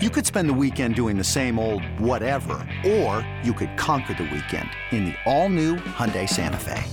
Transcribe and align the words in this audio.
You 0.00 0.10
could 0.10 0.24
spend 0.24 0.48
the 0.48 0.54
weekend 0.54 0.94
doing 0.94 1.18
the 1.18 1.24
same 1.24 1.58
old 1.58 1.82
whatever, 1.98 2.64
or 2.86 3.28
you 3.42 3.52
could 3.52 3.76
conquer 3.76 4.14
the 4.14 4.30
weekend 4.32 4.70
in 4.92 5.06
the 5.06 5.14
all-new 5.26 5.74
Hyundai 5.74 6.28
Santa 6.28 6.56
Fe. 6.56 6.84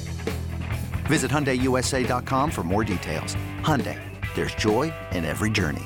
Visit 1.05 1.29
HyundaiUSA.com 1.29 2.49
for 2.49 2.63
more 2.63 2.83
details. 2.83 3.36
Hyundai, 3.62 4.02
there's 4.33 4.55
joy 4.55 4.91
in 5.12 5.23
every 5.23 5.52
journey. 5.52 5.86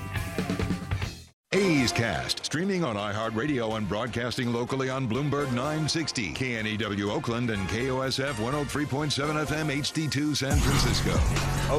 A's 1.51 1.91
Cast, 1.91 2.45
streaming 2.45 2.83
on 2.83 2.95
iHeartRadio 2.95 3.75
and 3.75 3.89
broadcasting 3.89 4.53
locally 4.53 4.89
on 4.89 5.09
Bloomberg 5.09 5.51
960, 5.51 6.31
KNEW 6.33 7.09
Oakland, 7.09 7.49
and 7.49 7.67
KOSF 7.67 8.33
103.7 8.33 9.45
FM 9.47 9.75
HD2 9.79 10.37
San 10.37 10.55
Francisco. 10.57 11.19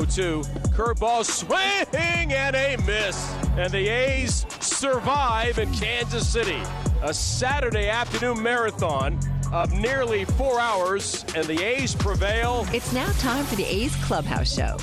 0 0.04 0.42
2, 0.42 0.48
curveball 0.74 1.24
swing 1.24 2.32
and 2.32 2.56
a 2.56 2.76
miss. 2.84 3.32
And 3.56 3.72
the 3.72 3.88
A's 3.88 4.44
survive 4.80 5.58
in 5.58 5.70
Kansas 5.74 6.26
City. 6.26 6.58
A 7.02 7.12
Saturday 7.12 7.90
afternoon 7.90 8.42
marathon 8.42 9.20
of 9.52 9.70
nearly 9.78 10.24
four 10.24 10.58
hours, 10.58 11.22
and 11.36 11.44
the 11.44 11.62
A's 11.62 11.94
prevail. 11.94 12.66
It's 12.72 12.90
now 12.94 13.12
time 13.18 13.44
for 13.44 13.56
the 13.56 13.66
A's 13.66 13.94
Clubhouse 13.96 14.54
Show. 14.54 14.78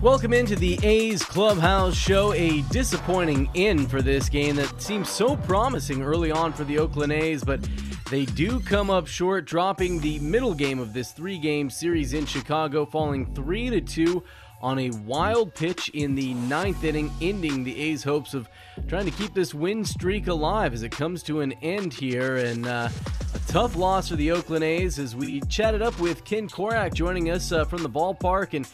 Welcome 0.00 0.32
into 0.32 0.54
the 0.54 0.78
A's 0.84 1.24
Clubhouse 1.24 1.96
Show. 1.96 2.32
A 2.34 2.62
disappointing 2.70 3.50
end 3.56 3.90
for 3.90 4.02
this 4.02 4.28
game 4.28 4.54
that 4.54 4.80
seems 4.80 5.08
so 5.08 5.34
promising 5.34 6.00
early 6.00 6.30
on 6.30 6.52
for 6.52 6.62
the 6.62 6.78
Oakland 6.78 7.10
A's, 7.10 7.42
but 7.42 7.68
they 8.08 8.24
do 8.24 8.60
come 8.60 8.88
up 8.88 9.08
short, 9.08 9.46
dropping 9.46 9.98
the 9.98 10.20
middle 10.20 10.54
game 10.54 10.78
of 10.78 10.92
this 10.92 11.10
three-game 11.10 11.70
series 11.70 12.14
in 12.14 12.24
Chicago, 12.24 12.86
falling 12.86 13.34
three 13.34 13.68
to 13.68 13.80
two 13.80 14.22
on 14.60 14.78
a 14.78 14.90
wild 14.90 15.54
pitch 15.54 15.88
in 15.90 16.14
the 16.14 16.34
ninth 16.34 16.84
inning, 16.84 17.10
ending 17.20 17.64
the 17.64 17.78
A's' 17.80 18.02
hopes 18.02 18.34
of 18.34 18.48
trying 18.88 19.04
to 19.04 19.10
keep 19.12 19.34
this 19.34 19.54
win 19.54 19.84
streak 19.84 20.26
alive 20.26 20.72
as 20.72 20.82
it 20.82 20.90
comes 20.90 21.22
to 21.24 21.40
an 21.40 21.52
end 21.62 21.94
here. 21.94 22.36
And 22.36 22.66
uh, 22.66 22.88
a 23.34 23.38
tough 23.50 23.76
loss 23.76 24.08
for 24.08 24.16
the 24.16 24.30
Oakland 24.32 24.64
A's 24.64 24.98
as 24.98 25.14
we 25.14 25.40
chatted 25.42 25.82
up 25.82 25.98
with 26.00 26.24
Ken 26.24 26.48
Korach 26.48 26.94
joining 26.94 27.30
us 27.30 27.52
uh, 27.52 27.64
from 27.64 27.82
the 27.82 27.90
ballpark. 27.90 28.54
And 28.54 28.68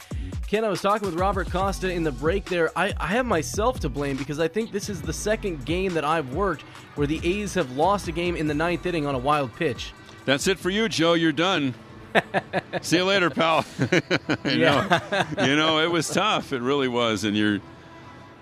Ken, 0.47 0.65
I 0.65 0.69
was 0.69 0.81
talking 0.81 1.07
with 1.07 1.19
Robert 1.19 1.51
Costa 1.51 1.91
in 1.91 2.05
the 2.05 2.13
break 2.13 2.45
there. 2.47 2.71
I, 2.79 2.95
I 2.99 3.09
have 3.09 3.27
myself 3.27 3.81
to 3.81 3.89
blame 3.89 4.17
because 4.17 4.41
I 4.41 4.49
think 4.49 4.73
this 4.73 4.89
is 4.89 5.03
the 5.03 5.13
second 5.13 5.65
game 5.65 5.95
that 5.95 6.05
I've 6.05 6.35
worked 6.35 6.63
where 6.95 7.07
the 7.07 7.21
A's 7.25 7.55
have 7.55 7.77
lost 7.77 8.09
a 8.09 8.13
game 8.13 8.37
in 8.37 8.47
the 8.47 8.55
ninth 8.55 8.87
inning 8.87 9.07
on 9.07 9.15
a 9.15 9.19
wild 9.19 9.55
pitch. 9.57 9.93
That's 10.25 10.47
it 10.47 10.59
for 10.59 10.71
you, 10.71 10.89
Joe. 10.89 11.15
You're 11.15 11.33
done. 11.33 11.75
See 12.83 12.97
you 12.97 13.05
later, 13.05 13.31
pal. 13.31 13.65
you, 13.79 14.01
Yeah. 14.45 15.25
know, 15.37 15.45
you 15.47 15.57
know, 15.57 15.79
it 15.81 15.91
was 15.91 16.09
tough. 16.09 16.53
It 16.53 16.61
really 16.63 16.89
was. 16.89 17.25
And 17.25 17.37
you're, 17.37 17.61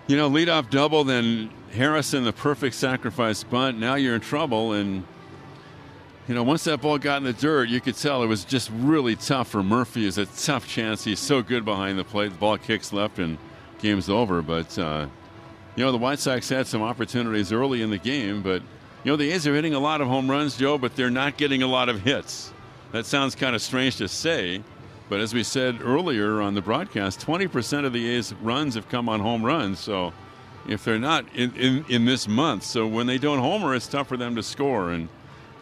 you 0.06 0.16
know, 0.16 0.28
lead 0.28 0.48
off 0.48 0.70
double, 0.70 1.04
then 1.04 1.50
Harrison, 1.72 2.24
the 2.24 2.32
perfect 2.32 2.74
sacrifice 2.74 3.42
bunt. 3.44 3.78
Now 3.78 3.94
you're 3.94 4.14
in 4.14 4.20
trouble. 4.20 4.72
And, 4.72 5.04
you 6.28 6.34
know, 6.34 6.42
once 6.42 6.64
that 6.64 6.80
ball 6.80 6.98
got 6.98 7.18
in 7.18 7.24
the 7.24 7.32
dirt, 7.32 7.68
you 7.68 7.80
could 7.80 7.96
tell 7.96 8.22
it 8.22 8.26
was 8.26 8.44
just 8.44 8.70
really 8.74 9.16
tough 9.16 9.48
for 9.48 9.62
Murphy. 9.62 10.06
It's 10.06 10.18
a 10.18 10.26
tough 10.26 10.66
chance. 10.68 11.04
He's 11.04 11.18
so 11.20 11.42
good 11.42 11.64
behind 11.64 11.98
the 11.98 12.04
plate. 12.04 12.32
The 12.32 12.38
ball 12.38 12.58
kicks 12.58 12.92
left 12.92 13.18
and 13.18 13.38
game's 13.80 14.08
over. 14.08 14.42
But, 14.42 14.78
uh, 14.78 15.06
you 15.76 15.84
know, 15.84 15.92
the 15.92 15.98
White 15.98 16.18
Sox 16.18 16.48
had 16.48 16.66
some 16.66 16.82
opportunities 16.82 17.52
early 17.52 17.80
in 17.82 17.90
the 17.90 17.98
game. 17.98 18.42
But, 18.42 18.62
you 19.04 19.10
know, 19.10 19.16
the 19.16 19.30
A's 19.32 19.46
are 19.46 19.54
hitting 19.54 19.74
a 19.74 19.80
lot 19.80 20.00
of 20.00 20.08
home 20.08 20.30
runs, 20.30 20.56
Joe, 20.56 20.78
but 20.78 20.94
they're 20.94 21.10
not 21.10 21.36
getting 21.36 21.62
a 21.62 21.66
lot 21.66 21.88
of 21.88 22.02
hits. 22.02 22.51
That 22.92 23.06
sounds 23.06 23.34
kind 23.34 23.56
of 23.56 23.62
strange 23.62 23.96
to 23.96 24.08
say, 24.08 24.62
but 25.08 25.18
as 25.18 25.32
we 25.32 25.42
said 25.42 25.80
earlier 25.80 26.42
on 26.42 26.54
the 26.54 26.60
broadcast, 26.60 27.20
20% 27.20 27.86
of 27.86 27.94
the 27.94 28.06
A's 28.10 28.34
runs 28.34 28.74
have 28.74 28.88
come 28.90 29.08
on 29.08 29.20
home 29.20 29.42
runs. 29.42 29.80
So 29.80 30.12
if 30.68 30.84
they're 30.84 30.98
not 30.98 31.24
in, 31.34 31.56
in, 31.56 31.84
in 31.88 32.04
this 32.04 32.28
month, 32.28 32.64
so 32.64 32.86
when 32.86 33.06
they 33.06 33.16
don't 33.16 33.38
homer, 33.38 33.74
it's 33.74 33.88
tough 33.88 34.08
for 34.08 34.18
them 34.18 34.36
to 34.36 34.42
score. 34.42 34.90
And 34.90 35.08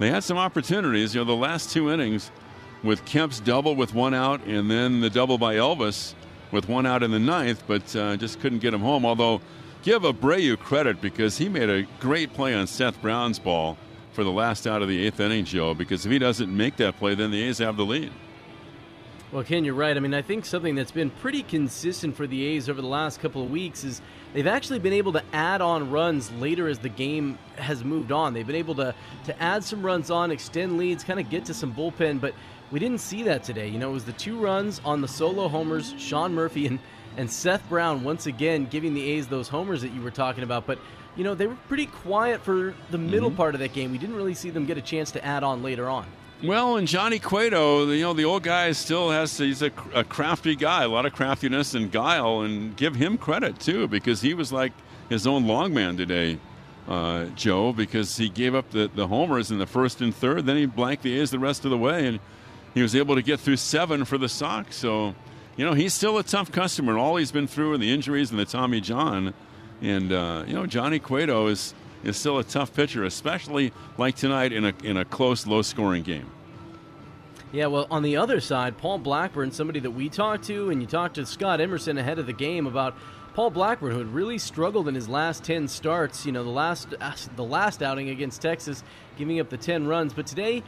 they 0.00 0.11
had 0.11 0.25
some 0.25 0.39
opportunities. 0.39 1.14
You 1.14 1.20
know, 1.20 1.25
the 1.25 1.37
last 1.37 1.70
two 1.70 1.89
innings 1.89 2.33
with 2.82 3.05
Kemp's 3.05 3.38
double 3.38 3.76
with 3.76 3.94
one 3.94 4.12
out 4.12 4.44
and 4.44 4.69
then 4.69 5.00
the 5.00 5.10
double 5.10 5.38
by 5.38 5.55
Elvis 5.55 6.15
with 6.50 6.69
one 6.69 6.84
out 6.84 7.05
in 7.05 7.12
the 7.12 7.21
ninth, 7.21 7.62
but 7.69 7.94
uh, 7.94 8.16
just 8.16 8.41
couldn't 8.41 8.59
get 8.59 8.75
him 8.75 8.81
home. 8.81 9.06
Although, 9.06 9.41
give 9.84 10.03
Abreu 10.03 10.59
credit 10.59 11.00
because 11.00 11.38
he 11.38 11.49
made 11.49 11.71
a 11.71 11.84
great 12.00 12.32
play 12.34 12.55
on 12.55 12.66
Seth 12.66 13.00
Brown's 13.00 13.38
ball 13.38 13.78
for 14.20 14.25
the 14.25 14.31
last 14.31 14.66
out 14.66 14.82
of 14.82 14.88
the 14.88 15.06
eighth 15.06 15.19
inning, 15.19 15.47
Joe, 15.47 15.72
because 15.72 16.04
if 16.04 16.12
he 16.12 16.19
doesn't 16.19 16.54
make 16.54 16.76
that 16.76 16.98
play, 16.98 17.14
then 17.14 17.31
the 17.31 17.42
A's 17.42 17.56
have 17.56 17.78
the 17.78 17.86
lead. 17.86 18.12
Well, 19.32 19.42
Ken, 19.42 19.64
you're 19.64 19.72
right. 19.72 19.97
I 19.97 20.00
mean, 20.00 20.12
I 20.12 20.20
think 20.20 20.44
something 20.44 20.75
that's 20.75 20.91
been 20.91 21.08
pretty 21.08 21.42
consistent 21.42 22.14
for 22.14 22.26
the 22.26 22.44
A's 22.44 22.69
over 22.69 22.82
the 22.82 22.86
last 22.86 23.20
couple 23.20 23.42
of 23.42 23.50
weeks 23.50 23.82
is 23.82 24.03
they've 24.34 24.47
actually 24.47 24.78
been 24.78 24.92
able 24.92 25.14
to 25.14 25.22
add 25.32 25.62
on 25.62 25.91
runs 25.91 26.31
later 26.32 26.69
as 26.69 26.78
the 26.78 26.91
game 26.91 27.38
has 27.56 27.82
moved 27.82 28.12
on. 28.12 28.34
They've 28.34 28.47
been 28.47 28.56
able 28.56 28.75
to 28.75 28.94
to 29.25 29.42
add 29.42 29.64
some 29.64 29.81
runs 29.81 30.10
on, 30.10 30.31
extend 30.31 30.76
leads, 30.76 31.02
kind 31.02 31.19
of 31.19 31.31
get 31.31 31.47
to 31.47 31.54
some 31.54 31.72
bullpen, 31.72 32.20
but 32.20 32.34
we 32.70 32.78
didn't 32.78 33.00
see 33.00 33.22
that 33.22 33.42
today. 33.42 33.69
You 33.69 33.78
know, 33.78 33.88
it 33.88 33.94
was 33.94 34.04
the 34.04 34.12
two 34.12 34.38
runs 34.38 34.82
on 34.84 35.00
the 35.00 35.08
solo 35.08 35.48
homers, 35.48 35.94
Sean 35.97 36.34
Murphy 36.34 36.66
and 36.66 36.78
and 37.16 37.31
Seth 37.31 37.66
Brown 37.70 38.04
once 38.04 38.26
again 38.26 38.66
giving 38.66 38.92
the 38.92 39.12
A's 39.12 39.28
those 39.28 39.48
homers 39.48 39.81
that 39.81 39.92
you 39.92 40.02
were 40.02 40.10
talking 40.10 40.44
about, 40.44 40.66
but 40.66 40.78
you 41.20 41.25
know, 41.25 41.34
they 41.34 41.47
were 41.47 41.58
pretty 41.69 41.84
quiet 41.84 42.41
for 42.41 42.72
the 42.91 42.97
middle 42.97 43.31
part 43.31 43.54
of 43.54 43.60
that 43.60 43.75
game. 43.75 43.92
We 43.92 43.98
didn't 43.98 44.16
really 44.16 44.32
see 44.32 44.48
them 44.48 44.64
get 44.64 44.78
a 44.78 44.81
chance 44.81 45.10
to 45.10 45.22
add 45.22 45.44
on 45.44 45.62
later 45.62 45.86
on. 45.86 46.06
Well, 46.42 46.78
and 46.78 46.88
Johnny 46.88 47.19
Cueto, 47.19 47.91
you 47.91 48.00
know, 48.00 48.14
the 48.14 48.25
old 48.25 48.42
guy 48.42 48.72
still 48.72 49.10
has 49.10 49.36
to, 49.36 49.44
he's 49.44 49.60
a, 49.60 49.70
a 49.92 50.03
crafty 50.03 50.56
guy, 50.56 50.84
a 50.84 50.88
lot 50.88 51.04
of 51.04 51.12
craftiness 51.12 51.75
and 51.75 51.92
guile, 51.92 52.41
and 52.41 52.75
give 52.75 52.94
him 52.94 53.19
credit 53.19 53.60
too, 53.60 53.86
because 53.86 54.22
he 54.22 54.32
was 54.32 54.50
like 54.50 54.72
his 55.10 55.26
own 55.26 55.47
longman 55.47 55.98
today, 55.98 56.38
uh, 56.88 57.26
Joe, 57.37 57.75
because 57.75 58.16
he 58.16 58.31
gave 58.31 58.54
up 58.54 58.70
the, 58.70 58.91
the 58.94 59.06
homers 59.06 59.50
in 59.50 59.58
the 59.58 59.66
first 59.66 60.00
and 60.00 60.14
third, 60.14 60.47
then 60.47 60.56
he 60.56 60.64
blanked 60.64 61.02
the 61.02 61.20
A's 61.20 61.31
the 61.31 61.38
rest 61.38 61.66
of 61.66 61.70
the 61.70 61.76
way, 61.76 62.06
and 62.06 62.19
he 62.72 62.81
was 62.81 62.97
able 62.97 63.14
to 63.14 63.22
get 63.22 63.41
through 63.41 63.56
seven 63.56 64.06
for 64.06 64.16
the 64.16 64.31
Sox. 64.31 64.75
So, 64.75 65.14
you 65.58 65.66
know, 65.66 65.75
he's 65.75 65.92
still 65.92 66.16
a 66.16 66.22
tough 66.22 66.50
customer, 66.50 66.92
and 66.92 66.98
all 66.98 67.16
he's 67.16 67.31
been 67.31 67.47
through 67.47 67.75
and 67.75 67.82
the 67.82 67.92
injuries 67.92 68.31
and 68.31 68.41
the 68.41 68.47
Tommy 68.47 68.81
John. 68.81 69.34
And, 69.83 70.13
uh, 70.13 70.45
you 70.47 70.55
know, 70.55 70.67
Johnny 70.67 70.99
Cueto 70.99 71.47
is 71.47 71.75
is 72.03 72.17
still 72.17 72.39
a 72.39 72.45
tough 72.45 72.75
pitcher, 72.75 73.05
especially 73.05 73.73
like 73.99 74.17
tonight 74.17 74.53
in 74.53 74.65
a 74.65 74.75
in 74.83 74.97
a 74.97 75.05
close, 75.05 75.47
low 75.47 75.63
scoring 75.63 76.03
game. 76.03 76.31
Yeah, 77.53 77.67
well, 77.67 77.87
on 77.91 78.03
the 78.03 78.17
other 78.17 78.41
side, 78.41 78.79
Paul 78.79 78.99
Blackburn, 78.99 79.51
somebody 79.51 79.81
that 79.81 79.91
we 79.91 80.09
talked 80.09 80.45
to, 80.45 80.71
and 80.71 80.81
you 80.81 80.87
talked 80.87 81.17
to 81.17 81.27
Scott 81.27 81.61
Emerson 81.61 81.99
ahead 81.99 82.19
of 82.19 82.27
the 82.27 82.33
game 82.33 82.67
about 82.67 82.95
Paul 83.35 83.51
Blackburn, 83.51 83.93
who 83.93 83.99
had 83.99 84.15
really 84.15 84.39
struggled 84.39 84.87
in 84.87 84.95
his 84.95 85.09
last 85.09 85.45
ten 85.45 85.67
starts. 85.67 86.25
You 86.25 86.33
know, 86.33 86.45
the 86.45 86.51
last 86.51 86.95
the 87.37 87.45
last 87.45 87.83
outing 87.83 88.11
against 88.11 88.41
Texas, 88.43 88.85
giving 89.17 89.41
up 89.41 89.49
the 89.49 89.57
ten 89.57 89.87
runs, 89.87 90.12
but 90.12 90.27
today. 90.27 90.62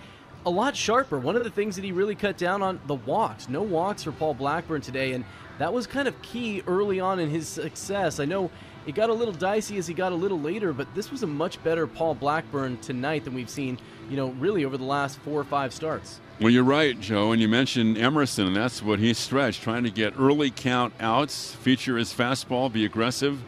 A 0.45 0.51
lot 0.51 0.75
sharper. 0.75 1.21
One 1.21 1.37
of 1.37 1.45
the 1.45 1.51
things 1.51 1.77
that 1.77 1.85
he 1.85 1.93
really 1.93 2.17
cut 2.17 2.37
down 2.37 2.63
on 2.63 2.81
the 2.89 2.97
walks. 2.97 3.49
No 3.49 3.63
walks 3.63 4.03
for 4.03 4.11
Paul 4.11 4.35
Blackburn 4.35 4.81
today, 4.81 5.13
and 5.13 5.25
that 5.59 5.73
was 5.73 5.87
kind 5.87 6.09
of 6.09 6.21
key 6.21 6.65
early 6.67 6.99
on 6.99 7.21
in 7.21 7.31
his 7.31 7.47
success. 7.47 8.19
I 8.19 8.25
know 8.25 8.51
it 8.87 8.95
got 8.95 9.11
a 9.11 9.15
little 9.15 9.35
dicey 9.35 9.79
as 9.79 9.87
he 9.87 9.95
got 9.95 10.13
a 10.13 10.15
little 10.15 10.41
later, 10.41 10.73
but 10.73 10.93
this 10.95 11.11
was 11.11 11.23
a 11.23 11.27
much 11.27 11.63
better 11.63 11.87
Paul 11.87 12.15
Blackburn 12.15 12.79
tonight 12.79 13.25
than 13.25 13.35
we've 13.35 13.51
seen, 13.51 13.79
you 14.11 14.17
know, 14.17 14.29
really 14.33 14.65
over 14.65 14.77
the 14.77 14.85
last 14.85 15.19
four 15.21 15.41
or 15.41 15.45
five 15.45 15.73
starts. 15.73 16.21
Well, 16.41 16.51
you're 16.51 16.65
right, 16.65 16.99
Joe, 16.99 17.33
and 17.33 17.41
you 17.41 17.49
mentioned 17.49 17.97
Emerson, 17.97 18.49
and 18.49 18.57
that's 18.57 18.83
what 18.83 18.99
he 18.99 19.15
stretched, 19.15 19.63
trying 19.63 19.85
to 19.85 19.91
get 19.91 20.15
early 20.19 20.51
count 20.51 20.93
outs, 20.99 21.55
feature 21.55 21.97
his 21.97 22.13
fastball, 22.13 22.73
be 22.73 22.85
aggressive, 22.85 23.41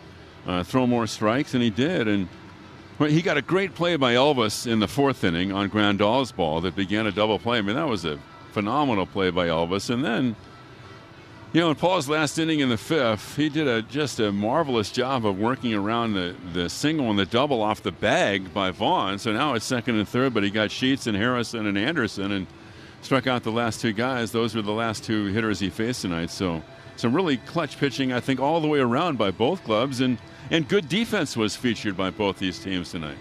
uh, 0.46 0.62
throw 0.62 0.86
more 0.86 1.06
strikes, 1.06 1.54
and 1.54 1.62
he 1.62 1.70
did. 1.70 2.06
And 2.06 2.28
well, 2.98 3.10
he 3.10 3.22
got 3.22 3.36
a 3.36 3.42
great 3.42 3.74
play 3.74 3.96
by 3.96 4.14
Elvis 4.14 4.70
in 4.70 4.78
the 4.78 4.86
fourth 4.86 5.24
inning 5.24 5.50
on 5.50 5.68
Grandal's 5.68 6.30
ball 6.30 6.60
that 6.60 6.76
began 6.76 7.06
a 7.06 7.12
double 7.12 7.40
play. 7.40 7.58
I 7.58 7.62
mean, 7.62 7.74
that 7.74 7.88
was 7.88 8.04
a 8.04 8.20
phenomenal 8.52 9.06
play 9.06 9.30
by 9.30 9.48
Elvis. 9.48 9.90
And 9.90 10.04
then, 10.04 10.36
you 11.54 11.60
know, 11.60 11.70
in 11.70 11.76
Paul's 11.76 12.08
last 12.08 12.36
inning 12.36 12.58
in 12.58 12.68
the 12.68 12.76
fifth, 12.76 13.36
he 13.36 13.48
did 13.48 13.68
a 13.68 13.80
just 13.80 14.18
a 14.18 14.32
marvelous 14.32 14.90
job 14.90 15.24
of 15.24 15.38
working 15.38 15.72
around 15.72 16.14
the, 16.14 16.34
the 16.52 16.68
single 16.68 17.10
and 17.10 17.18
the 17.18 17.26
double 17.26 17.62
off 17.62 17.80
the 17.80 17.92
bag 17.92 18.52
by 18.52 18.72
Vaughn. 18.72 19.20
So 19.20 19.32
now 19.32 19.54
it's 19.54 19.64
second 19.64 19.94
and 19.94 20.08
third, 20.08 20.34
but 20.34 20.42
he 20.42 20.50
got 20.50 20.72
Sheets 20.72 21.06
and 21.06 21.16
Harrison 21.16 21.66
and 21.68 21.78
Anderson 21.78 22.32
and 22.32 22.48
struck 23.02 23.28
out 23.28 23.44
the 23.44 23.52
last 23.52 23.80
two 23.80 23.92
guys. 23.92 24.32
Those 24.32 24.56
were 24.56 24.62
the 24.62 24.72
last 24.72 25.04
two 25.04 25.26
hitters 25.26 25.60
he 25.60 25.70
faced 25.70 26.02
tonight. 26.02 26.30
So 26.30 26.60
some 26.96 27.14
really 27.14 27.36
clutch 27.36 27.78
pitching, 27.78 28.12
I 28.12 28.18
think, 28.18 28.40
all 28.40 28.60
the 28.60 28.66
way 28.66 28.80
around 28.80 29.16
by 29.16 29.30
both 29.30 29.62
clubs, 29.62 30.00
and 30.00 30.18
and 30.50 30.68
good 30.68 30.88
defense 30.88 31.36
was 31.36 31.54
featured 31.54 31.96
by 31.96 32.10
both 32.10 32.40
these 32.40 32.58
teams 32.58 32.90
tonight. 32.90 33.18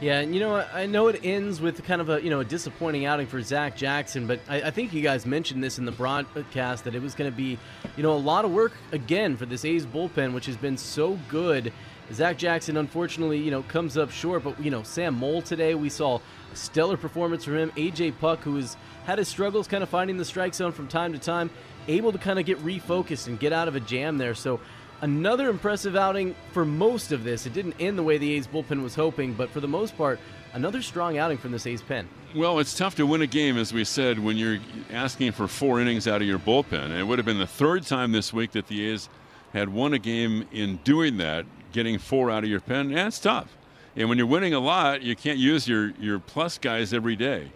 Yeah, 0.00 0.20
and 0.20 0.32
you 0.32 0.40
know, 0.40 0.64
I 0.72 0.86
know 0.86 1.08
it 1.08 1.20
ends 1.24 1.60
with 1.60 1.82
kind 1.82 2.00
of 2.00 2.08
a 2.08 2.22
you 2.22 2.30
know 2.30 2.38
a 2.38 2.44
disappointing 2.44 3.04
outing 3.04 3.26
for 3.26 3.42
Zach 3.42 3.76
Jackson, 3.76 4.28
but 4.28 4.38
I, 4.48 4.62
I 4.62 4.70
think 4.70 4.92
you 4.92 5.02
guys 5.02 5.26
mentioned 5.26 5.62
this 5.62 5.78
in 5.78 5.84
the 5.84 5.90
broadcast 5.92 6.84
that 6.84 6.94
it 6.94 7.02
was 7.02 7.16
going 7.16 7.28
to 7.28 7.36
be, 7.36 7.58
you 7.96 8.04
know, 8.04 8.12
a 8.12 8.14
lot 8.14 8.44
of 8.44 8.52
work 8.52 8.74
again 8.92 9.36
for 9.36 9.44
this 9.44 9.64
A's 9.64 9.84
bullpen, 9.84 10.34
which 10.34 10.46
has 10.46 10.56
been 10.56 10.76
so 10.76 11.18
good. 11.28 11.72
Zach 12.12 12.38
Jackson, 12.38 12.76
unfortunately, 12.76 13.38
you 13.38 13.50
know, 13.50 13.62
comes 13.64 13.98
up 13.98 14.12
short, 14.12 14.44
but 14.44 14.62
you 14.62 14.70
know, 14.70 14.84
Sam 14.84 15.14
Moll 15.14 15.42
today 15.42 15.74
we 15.74 15.88
saw 15.88 16.20
a 16.52 16.56
stellar 16.56 16.96
performance 16.96 17.44
from 17.44 17.56
him. 17.56 17.72
AJ 17.72 18.20
Puk, 18.20 18.38
who 18.44 18.54
has 18.54 18.76
had 19.04 19.18
his 19.18 19.26
struggles, 19.26 19.66
kind 19.66 19.82
of 19.82 19.88
finding 19.88 20.16
the 20.16 20.24
strike 20.24 20.54
zone 20.54 20.70
from 20.70 20.86
time 20.86 21.12
to 21.12 21.18
time, 21.18 21.50
able 21.88 22.12
to 22.12 22.18
kind 22.18 22.38
of 22.38 22.46
get 22.46 22.58
refocused 22.58 23.26
and 23.26 23.40
get 23.40 23.52
out 23.52 23.66
of 23.66 23.74
a 23.74 23.80
jam 23.80 24.16
there. 24.16 24.36
So 24.36 24.60
Another 25.00 25.48
impressive 25.48 25.94
outing 25.94 26.34
for 26.52 26.64
most 26.64 27.12
of 27.12 27.22
this. 27.22 27.46
It 27.46 27.52
didn't 27.52 27.76
end 27.78 27.96
the 27.96 28.02
way 28.02 28.18
the 28.18 28.32
A's 28.32 28.48
bullpen 28.48 28.82
was 28.82 28.96
hoping, 28.96 29.32
but 29.32 29.48
for 29.50 29.60
the 29.60 29.68
most 29.68 29.96
part, 29.96 30.18
another 30.54 30.82
strong 30.82 31.18
outing 31.18 31.38
from 31.38 31.52
this 31.52 31.66
A's 31.66 31.82
pen. 31.82 32.08
Well, 32.34 32.58
it's 32.58 32.74
tough 32.74 32.96
to 32.96 33.06
win 33.06 33.22
a 33.22 33.26
game, 33.26 33.56
as 33.56 33.72
we 33.72 33.84
said, 33.84 34.18
when 34.18 34.36
you're 34.36 34.58
asking 34.90 35.32
for 35.32 35.46
four 35.46 35.80
innings 35.80 36.08
out 36.08 36.20
of 36.20 36.26
your 36.26 36.40
bullpen. 36.40 36.90
It 36.98 37.04
would 37.04 37.18
have 37.18 37.26
been 37.26 37.38
the 37.38 37.46
third 37.46 37.86
time 37.86 38.10
this 38.10 38.32
week 38.32 38.50
that 38.52 38.66
the 38.66 38.88
A's 38.88 39.08
had 39.52 39.68
won 39.68 39.94
a 39.94 39.98
game 39.98 40.46
in 40.50 40.76
doing 40.78 41.16
that, 41.18 41.46
getting 41.72 41.98
four 41.98 42.30
out 42.30 42.42
of 42.42 42.50
your 42.50 42.60
pen. 42.60 42.86
And 42.86 43.06
it's 43.06 43.20
tough. 43.20 43.56
And 43.94 44.08
when 44.08 44.18
you're 44.18 44.26
winning 44.26 44.54
a 44.54 44.60
lot, 44.60 45.02
you 45.02 45.14
can't 45.14 45.38
use 45.38 45.68
your, 45.68 45.90
your 46.00 46.18
plus 46.18 46.58
guys 46.58 46.92
every 46.92 47.14
day. 47.16 47.52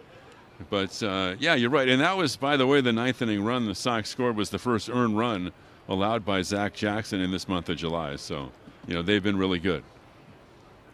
But 0.69 1.03
uh, 1.03 1.35
yeah, 1.39 1.55
you're 1.55 1.69
right. 1.69 1.89
And 1.89 2.01
that 2.01 2.15
was, 2.15 2.37
by 2.37 2.55
the 2.55 2.65
way, 2.65 2.79
the 2.79 2.93
ninth 2.93 3.21
inning 3.21 3.43
run 3.43 3.65
the 3.65 3.75
Sox 3.75 4.09
scored 4.09 4.37
was 4.37 4.49
the 4.49 4.59
first 4.59 4.89
earned 4.89 5.17
run 5.17 5.51
allowed 5.87 6.25
by 6.25 6.41
Zach 6.41 6.73
Jackson 6.73 7.21
in 7.21 7.31
this 7.31 7.47
month 7.47 7.69
of 7.69 7.77
July. 7.77 8.15
So, 8.15 8.51
you 8.87 8.93
know, 8.93 9.01
they've 9.01 9.23
been 9.23 9.37
really 9.37 9.59
good. 9.59 9.83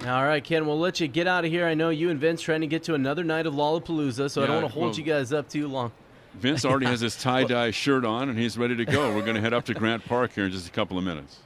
All 0.07 0.23
right, 0.23 0.41
Ken, 0.41 0.65
we'll 0.65 0.79
let 0.79 1.01
you 1.01 1.09
get 1.09 1.27
out 1.27 1.43
of 1.43 1.51
here. 1.51 1.65
I 1.65 1.73
know 1.73 1.89
you 1.89 2.09
and 2.09 2.19
Vince 2.19 2.41
trying 2.41 2.61
to 2.61 2.67
get 2.67 2.83
to 2.83 2.93
another 2.93 3.23
night 3.23 3.45
of 3.45 3.53
Lollapalooza, 3.53 4.31
so 4.31 4.39
yeah, 4.39 4.45
I 4.45 4.47
don't 4.47 4.61
want 4.61 4.67
to 4.67 4.73
hold 4.73 4.91
well, 4.91 4.95
you 4.95 5.03
guys 5.03 5.33
up 5.33 5.49
too 5.49 5.67
long. 5.67 5.91
Vince 6.35 6.63
already 6.63 6.85
has 6.85 7.01
his 7.01 7.17
tie 7.21 7.43
dye 7.43 7.71
shirt 7.71 8.05
on, 8.05 8.29
and 8.29 8.39
he's 8.39 8.57
ready 8.57 8.77
to 8.77 8.85
go. 8.85 9.13
We're 9.13 9.23
going 9.23 9.35
to 9.35 9.41
head 9.41 9.53
up 9.53 9.65
to 9.65 9.73
Grant 9.73 10.05
Park 10.05 10.31
here 10.33 10.45
in 10.45 10.51
just 10.51 10.69
a 10.69 10.71
couple 10.71 10.97
of 10.97 11.03
minutes. 11.03 11.39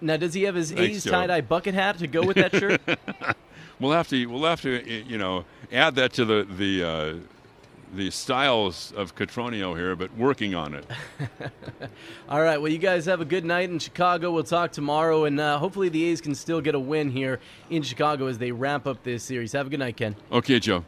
Now, 0.00 0.16
does 0.16 0.34
he 0.34 0.42
have 0.42 0.56
his 0.56 0.72
A's 0.72 1.04
tie 1.04 1.28
dye 1.28 1.42
bucket 1.42 1.74
hat 1.74 1.98
to 1.98 2.08
go 2.08 2.22
with 2.22 2.36
that 2.36 2.54
shirt? 2.54 2.80
we'll 3.80 3.92
have 3.92 4.08
to, 4.08 4.26
we'll 4.26 4.44
have 4.44 4.60
to, 4.62 4.82
you 4.84 5.16
know, 5.16 5.44
add 5.72 5.94
that 5.94 6.12
to 6.14 6.24
the 6.24 6.44
the 6.44 6.82
uh, 6.82 7.14
the 7.94 8.10
styles 8.10 8.92
of 8.96 9.14
Cotroneo 9.14 9.76
here, 9.76 9.96
but 9.96 10.14
working 10.16 10.54
on 10.54 10.74
it. 10.74 10.84
All 12.28 12.40
right. 12.40 12.60
Well, 12.60 12.70
you 12.70 12.78
guys 12.78 13.06
have 13.06 13.20
a 13.20 13.24
good 13.24 13.44
night 13.44 13.70
in 13.70 13.78
Chicago. 13.78 14.32
We'll 14.32 14.44
talk 14.44 14.72
tomorrow, 14.72 15.24
and 15.24 15.38
uh, 15.40 15.58
hopefully 15.58 15.88
the 15.88 16.04
A's 16.04 16.20
can 16.20 16.34
still 16.34 16.60
get 16.60 16.74
a 16.74 16.80
win 16.80 17.10
here 17.10 17.40
in 17.70 17.82
Chicago 17.82 18.26
as 18.26 18.38
they 18.38 18.52
ramp 18.52 18.86
up 18.86 19.02
this 19.02 19.22
series. 19.22 19.52
Have 19.52 19.66
a 19.66 19.70
good 19.70 19.80
night, 19.80 19.96
Ken. 19.96 20.16
Okay, 20.32 20.58
Joe. 20.58 20.84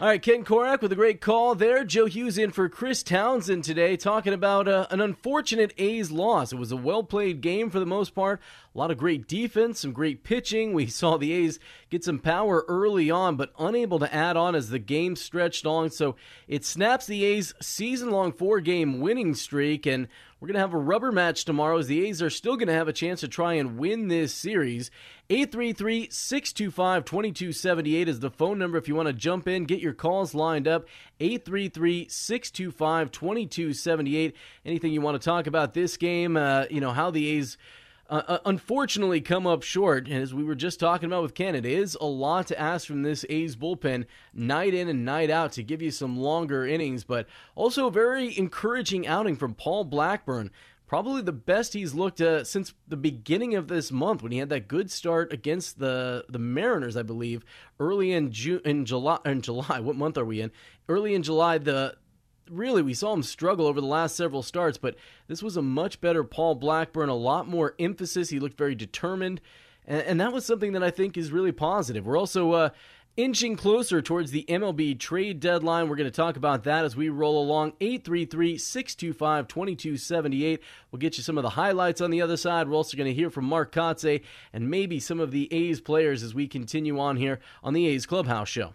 All 0.00 0.06
right, 0.06 0.22
Ken 0.22 0.46
Korach 0.46 0.80
with 0.80 0.92
a 0.92 0.96
great 0.96 1.20
call 1.20 1.54
there. 1.54 1.84
Joe 1.84 2.06
Hughes 2.06 2.38
in 2.38 2.52
for 2.52 2.70
Chris 2.70 3.02
Townsend 3.02 3.64
today, 3.64 3.98
talking 3.98 4.32
about 4.32 4.66
uh, 4.66 4.86
an 4.88 5.02
unfortunate 5.02 5.74
A's 5.76 6.10
loss. 6.10 6.54
It 6.54 6.58
was 6.58 6.72
a 6.72 6.76
well 6.76 7.02
played 7.02 7.42
game 7.42 7.68
for 7.68 7.78
the 7.78 7.84
most 7.84 8.14
part. 8.14 8.40
A 8.74 8.78
lot 8.78 8.90
of 8.90 8.96
great 8.96 9.28
defense, 9.28 9.80
some 9.80 9.92
great 9.92 10.24
pitching. 10.24 10.72
We 10.72 10.86
saw 10.86 11.18
the 11.18 11.34
A's 11.34 11.58
get 11.90 12.02
some 12.02 12.18
power 12.18 12.64
early 12.66 13.10
on, 13.10 13.36
but 13.36 13.52
unable 13.58 13.98
to 13.98 14.14
add 14.14 14.38
on 14.38 14.54
as 14.54 14.70
the 14.70 14.78
game 14.78 15.16
stretched 15.16 15.66
on. 15.66 15.90
So 15.90 16.16
it 16.48 16.64
snaps 16.64 17.04
the 17.04 17.22
A's 17.22 17.52
season 17.60 18.10
long 18.10 18.32
four 18.32 18.60
game 18.60 19.00
winning 19.00 19.34
streak. 19.34 19.84
And 19.84 20.08
we're 20.40 20.46
going 20.46 20.54
to 20.54 20.60
have 20.60 20.72
a 20.72 20.78
rubber 20.78 21.12
match 21.12 21.44
tomorrow 21.44 21.76
as 21.76 21.86
the 21.86 22.06
A's 22.06 22.22
are 22.22 22.30
still 22.30 22.56
going 22.56 22.68
to 22.68 22.74
have 22.74 22.88
a 22.88 22.94
chance 22.94 23.20
to 23.20 23.28
try 23.28 23.54
and 23.54 23.76
win 23.76 24.08
this 24.08 24.32
series. 24.32 24.90
833 25.28 26.08
625 26.10 27.04
2278 27.04 28.08
is 28.08 28.20
the 28.20 28.30
phone 28.30 28.58
number 28.58 28.78
if 28.78 28.88
you 28.88 28.94
want 28.94 29.06
to 29.06 29.12
jump 29.12 29.46
in, 29.46 29.64
get 29.64 29.80
your 29.80 29.92
calls 29.92 30.34
lined 30.34 30.66
up. 30.66 30.86
833 31.20 32.08
625 32.08 33.10
2278. 33.10 34.34
Anything 34.64 34.92
you 34.92 35.02
want 35.02 35.20
to 35.20 35.24
talk 35.24 35.46
about 35.46 35.74
this 35.74 35.98
game, 35.98 36.38
uh, 36.38 36.64
you 36.70 36.80
know, 36.80 36.92
how 36.92 37.10
the 37.10 37.28
A's 37.28 37.58
uh, 38.10 38.22
uh, 38.26 38.38
unfortunately 38.44 39.20
come 39.20 39.46
up 39.46 39.62
short. 39.62 40.08
And 40.08 40.20
as 40.20 40.34
we 40.34 40.42
were 40.42 40.56
just 40.56 40.80
talking 40.80 41.06
about 41.06 41.22
with 41.22 41.34
Ken, 41.34 41.54
it 41.54 41.64
is 41.64 41.96
a 42.00 42.06
lot 42.06 42.48
to 42.48 42.58
ask 42.58 42.86
from 42.86 43.02
this 43.02 43.24
A's 43.30 43.54
bullpen 43.54 44.04
night 44.34 44.74
in 44.74 44.88
and 44.88 45.04
night 45.04 45.30
out 45.30 45.52
to 45.52 45.62
give 45.62 45.80
you 45.80 45.92
some 45.92 46.18
longer 46.18 46.66
innings, 46.66 47.04
but 47.04 47.28
also 47.54 47.86
a 47.86 47.92
very 47.92 48.36
encouraging 48.36 49.06
outing 49.06 49.36
from 49.36 49.54
Paul 49.54 49.84
Blackburn. 49.84 50.50
Probably 50.88 51.22
the 51.22 51.30
best 51.30 51.72
he's 51.72 51.94
looked 51.94 52.20
uh, 52.20 52.42
since 52.42 52.74
the 52.88 52.96
beginning 52.96 53.54
of 53.54 53.68
this 53.68 53.92
month 53.92 54.24
when 54.24 54.32
he 54.32 54.38
had 54.38 54.48
that 54.48 54.66
good 54.66 54.90
start 54.90 55.32
against 55.32 55.78
the 55.78 56.24
the 56.28 56.40
Mariners, 56.40 56.96
I 56.96 57.04
believe, 57.04 57.44
early 57.78 58.10
in 58.10 58.32
June 58.32 58.60
in 58.64 58.84
July 58.84 59.18
in 59.24 59.40
July. 59.40 59.78
What 59.78 59.94
month 59.94 60.18
are 60.18 60.24
we 60.24 60.40
in? 60.40 60.50
Early 60.88 61.14
in 61.14 61.22
July, 61.22 61.58
the 61.58 61.94
really 62.50 62.82
we 62.82 62.94
saw 62.94 63.12
him 63.12 63.22
struggle 63.22 63.66
over 63.66 63.80
the 63.80 63.86
last 63.86 64.16
several 64.16 64.42
starts, 64.42 64.78
but 64.78 64.96
this 65.28 65.42
was 65.42 65.56
a 65.56 65.62
much 65.62 66.00
better 66.00 66.24
Paul 66.24 66.54
Blackburn, 66.54 67.08
a 67.08 67.14
lot 67.14 67.48
more 67.48 67.74
emphasis. 67.78 68.30
He 68.30 68.40
looked 68.40 68.58
very 68.58 68.74
determined, 68.74 69.40
and, 69.86 70.02
and 70.02 70.20
that 70.20 70.32
was 70.32 70.44
something 70.44 70.72
that 70.72 70.82
I 70.82 70.90
think 70.90 71.16
is 71.16 71.32
really 71.32 71.52
positive. 71.52 72.06
We're 72.06 72.18
also 72.18 72.52
uh, 72.52 72.70
inching 73.16 73.56
closer 73.56 74.00
towards 74.00 74.30
the 74.30 74.44
MLB 74.48 74.98
trade 74.98 75.40
deadline. 75.40 75.88
We're 75.88 75.96
going 75.96 76.10
to 76.10 76.10
talk 76.10 76.36
about 76.36 76.64
that 76.64 76.84
as 76.84 76.96
we 76.96 77.08
roll 77.08 77.42
along. 77.42 77.74
833 77.80 78.58
625 78.58 79.48
2278. 79.48 80.60
We'll 80.90 80.98
get 80.98 81.16
you 81.16 81.22
some 81.22 81.38
of 81.38 81.42
the 81.42 81.50
highlights 81.50 82.00
on 82.00 82.10
the 82.10 82.22
other 82.22 82.36
side. 82.36 82.68
We're 82.68 82.76
also 82.76 82.96
going 82.96 83.08
to 83.08 83.14
hear 83.14 83.30
from 83.30 83.44
Mark 83.44 83.72
Kotsay 83.72 84.22
and 84.52 84.70
maybe 84.70 85.00
some 85.00 85.20
of 85.20 85.30
the 85.30 85.52
A's 85.52 85.80
players 85.80 86.22
as 86.22 86.34
we 86.34 86.48
continue 86.48 86.98
on 86.98 87.16
here 87.16 87.40
on 87.62 87.74
the 87.74 87.86
A's 87.88 88.06
Clubhouse 88.06 88.48
Show. 88.48 88.74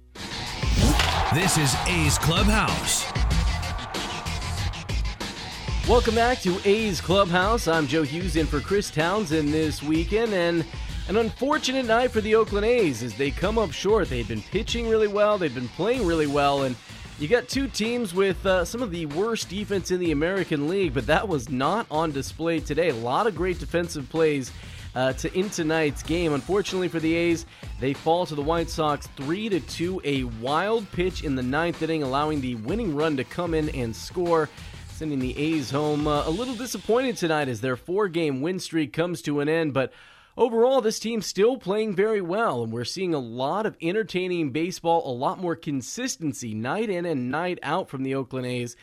This 1.33 1.57
is 1.57 1.73
A's 1.87 2.17
Clubhouse. 2.17 3.05
Welcome 5.87 6.13
back 6.13 6.41
to 6.41 6.59
A's 6.65 6.99
Clubhouse. 6.99 7.69
I'm 7.69 7.87
Joe 7.87 8.03
Hughes 8.03 8.35
in 8.35 8.45
for 8.45 8.59
Chris 8.59 8.91
Townsend 8.91 9.53
this 9.53 9.81
weekend, 9.81 10.33
and 10.33 10.65
an 11.07 11.15
unfortunate 11.15 11.85
night 11.85 12.11
for 12.11 12.19
the 12.19 12.35
Oakland 12.35 12.65
A's 12.65 13.01
as 13.01 13.15
they 13.15 13.31
come 13.31 13.57
up 13.57 13.71
short. 13.71 14.09
They've 14.09 14.27
been 14.27 14.41
pitching 14.41 14.89
really 14.89 15.07
well, 15.07 15.37
they've 15.37 15.55
been 15.55 15.69
playing 15.69 16.05
really 16.05 16.27
well, 16.27 16.63
and 16.63 16.75
you 17.17 17.29
got 17.29 17.47
two 17.47 17.69
teams 17.69 18.13
with 18.13 18.45
uh, 18.45 18.65
some 18.65 18.81
of 18.81 18.91
the 18.91 19.05
worst 19.05 19.47
defense 19.47 19.89
in 19.89 20.01
the 20.01 20.11
American 20.11 20.67
League, 20.67 20.93
but 20.93 21.07
that 21.07 21.29
was 21.29 21.49
not 21.49 21.87
on 21.89 22.11
display 22.11 22.59
today. 22.59 22.89
A 22.89 22.95
lot 22.95 23.25
of 23.25 23.37
great 23.37 23.57
defensive 23.57 24.09
plays 24.09 24.51
uh, 24.95 25.13
to 25.13 25.33
in 25.37 25.49
tonight's 25.49 26.03
game. 26.03 26.33
Unfortunately 26.33 26.87
for 26.87 26.99
the 26.99 27.13
A's, 27.13 27.45
they 27.79 27.93
fall 27.93 28.25
to 28.25 28.35
the 28.35 28.41
White 28.41 28.69
Sox 28.69 29.07
three 29.15 29.49
to 29.49 29.59
two. 29.59 30.01
A 30.03 30.23
wild 30.23 30.89
pitch 30.91 31.23
in 31.23 31.35
the 31.35 31.43
ninth 31.43 31.81
inning, 31.81 32.03
allowing 32.03 32.41
the 32.41 32.55
winning 32.55 32.95
run 32.95 33.17
to 33.17 33.23
come 33.23 33.53
in 33.53 33.69
and 33.69 33.95
score. 33.95 34.49
Sending 34.89 35.19
the 35.19 35.37
A's 35.37 35.71
home 35.71 36.07
uh, 36.07 36.27
a 36.27 36.29
little 36.29 36.55
disappointed 36.55 37.17
tonight 37.17 37.49
as 37.49 37.61
their 37.61 37.75
four 37.75 38.07
game 38.07 38.41
win 38.41 38.59
streak 38.59 38.93
comes 38.93 39.21
to 39.23 39.39
an 39.39 39.49
end, 39.49 39.73
but 39.73 39.91
Overall, 40.37 40.79
this 40.79 40.99
team's 40.99 41.25
still 41.25 41.57
playing 41.57 41.93
very 41.93 42.21
well, 42.21 42.63
and 42.63 42.71
we're 42.71 42.85
seeing 42.85 43.13
a 43.13 43.19
lot 43.19 43.65
of 43.65 43.75
entertaining 43.81 44.51
baseball, 44.51 45.03
a 45.05 45.11
lot 45.11 45.39
more 45.39 45.57
consistency 45.57 46.53
night 46.53 46.89
in 46.89 47.05
and 47.05 47.29
night 47.29 47.59
out 47.61 47.89
from 47.89 48.03
the 48.03 48.15
Oakland 48.15 48.45
A's. 48.45 48.77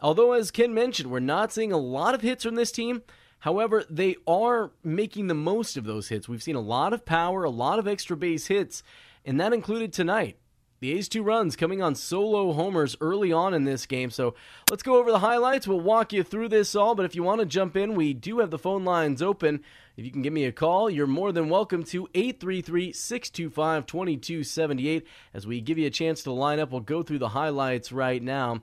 Although, 0.00 0.32
as 0.32 0.52
Ken 0.52 0.72
mentioned, 0.72 1.10
we're 1.10 1.18
not 1.20 1.52
seeing 1.52 1.72
a 1.72 1.76
lot 1.76 2.14
of 2.14 2.22
hits 2.22 2.44
from 2.44 2.54
this 2.54 2.70
team, 2.70 3.02
However, 3.42 3.84
they 3.90 4.14
are 4.24 4.70
making 4.84 5.26
the 5.26 5.34
most 5.34 5.76
of 5.76 5.82
those 5.82 6.08
hits. 6.08 6.28
We've 6.28 6.42
seen 6.42 6.54
a 6.54 6.60
lot 6.60 6.92
of 6.92 7.04
power, 7.04 7.42
a 7.42 7.50
lot 7.50 7.80
of 7.80 7.88
extra 7.88 8.16
base 8.16 8.46
hits, 8.46 8.84
and 9.24 9.40
that 9.40 9.52
included 9.52 9.92
tonight. 9.92 10.36
The 10.78 10.92
A's 10.92 11.08
two 11.08 11.24
runs 11.24 11.56
coming 11.56 11.82
on 11.82 11.96
solo 11.96 12.52
homers 12.52 12.96
early 13.00 13.32
on 13.32 13.52
in 13.52 13.64
this 13.64 13.84
game. 13.84 14.10
So 14.10 14.36
let's 14.70 14.84
go 14.84 14.96
over 14.96 15.10
the 15.10 15.18
highlights. 15.18 15.66
We'll 15.66 15.80
walk 15.80 16.12
you 16.12 16.22
through 16.22 16.50
this 16.50 16.76
all. 16.76 16.94
But 16.94 17.04
if 17.04 17.16
you 17.16 17.24
want 17.24 17.40
to 17.40 17.46
jump 17.46 17.76
in, 17.76 17.96
we 17.96 18.14
do 18.14 18.38
have 18.38 18.50
the 18.50 18.58
phone 18.58 18.84
lines 18.84 19.22
open. 19.22 19.64
If 19.96 20.04
you 20.04 20.12
can 20.12 20.22
give 20.22 20.32
me 20.32 20.44
a 20.44 20.52
call, 20.52 20.88
you're 20.88 21.08
more 21.08 21.32
than 21.32 21.48
welcome 21.48 21.82
to 21.84 22.08
833 22.14 22.92
625 22.92 23.86
2278. 23.86 25.06
As 25.34 25.48
we 25.48 25.60
give 25.60 25.78
you 25.78 25.88
a 25.88 25.90
chance 25.90 26.22
to 26.22 26.32
line 26.32 26.60
up, 26.60 26.70
we'll 26.70 26.80
go 26.80 27.02
through 27.02 27.18
the 27.18 27.30
highlights 27.30 27.90
right 27.90 28.22
now. 28.22 28.62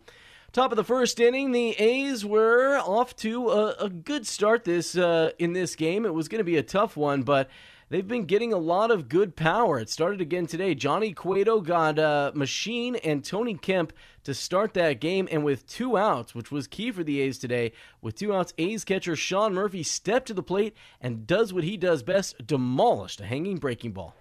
Top 0.52 0.72
of 0.72 0.78
the 0.78 0.84
first 0.84 1.20
inning, 1.20 1.52
the 1.52 1.74
A's 1.74 2.26
were 2.26 2.78
off 2.78 3.16
to 3.18 3.50
a, 3.50 3.76
a 3.82 3.90
good 3.90 4.26
start 4.26 4.64
this 4.64 4.98
uh, 4.98 5.30
in 5.38 5.54
this 5.54 5.76
game. 5.76 6.08
It 6.08 6.14
was 6.16 6.28
going 6.28 6.40
to 6.40 6.44
be 6.44 6.58
a 6.58 6.64
tough 6.64 6.98
one, 6.98 7.22
but 7.22 7.52
they've 7.90 8.08
been 8.08 8.26
getting 8.26 8.52
a 8.52 8.58
lot 8.58 8.90
of 8.90 9.10
good 9.10 9.36
power. 9.36 9.78
It 9.78 9.92
started 9.92 10.22
again 10.22 10.48
today. 10.48 10.74
Johnny 10.74 11.14
Cueto 11.14 11.62
got 11.62 12.00
uh, 12.00 12.32
Machín 12.34 13.00
and 13.04 13.24
Tony 13.24 13.54
Kemp 13.54 13.94
to 14.24 14.34
start 14.34 14.74
that 14.74 15.00
game, 15.00 15.28
and 15.32 15.44
with 15.44 15.68
two 15.68 15.96
outs, 15.96 16.34
which 16.34 16.50
was 16.50 16.66
key 16.66 16.92
for 16.92 17.04
the 17.04 17.22
A's 17.22 17.38
today, 17.38 17.72
with 18.02 18.16
two 18.16 18.34
outs, 18.34 18.52
A's 18.58 18.84
catcher 18.84 19.16
Sean 19.16 19.54
Murphy 19.54 19.84
stepped 19.84 20.30
to 20.30 20.34
the 20.34 20.42
plate 20.42 20.76
and 21.00 21.28
does 21.28 21.54
what 21.54 21.64
he 21.64 21.78
does 21.78 22.02
best: 22.02 22.48
demolished 22.48 23.22
a 23.22 23.26
hanging 23.26 23.58
breaking 23.58 23.92
ball. 23.92 24.16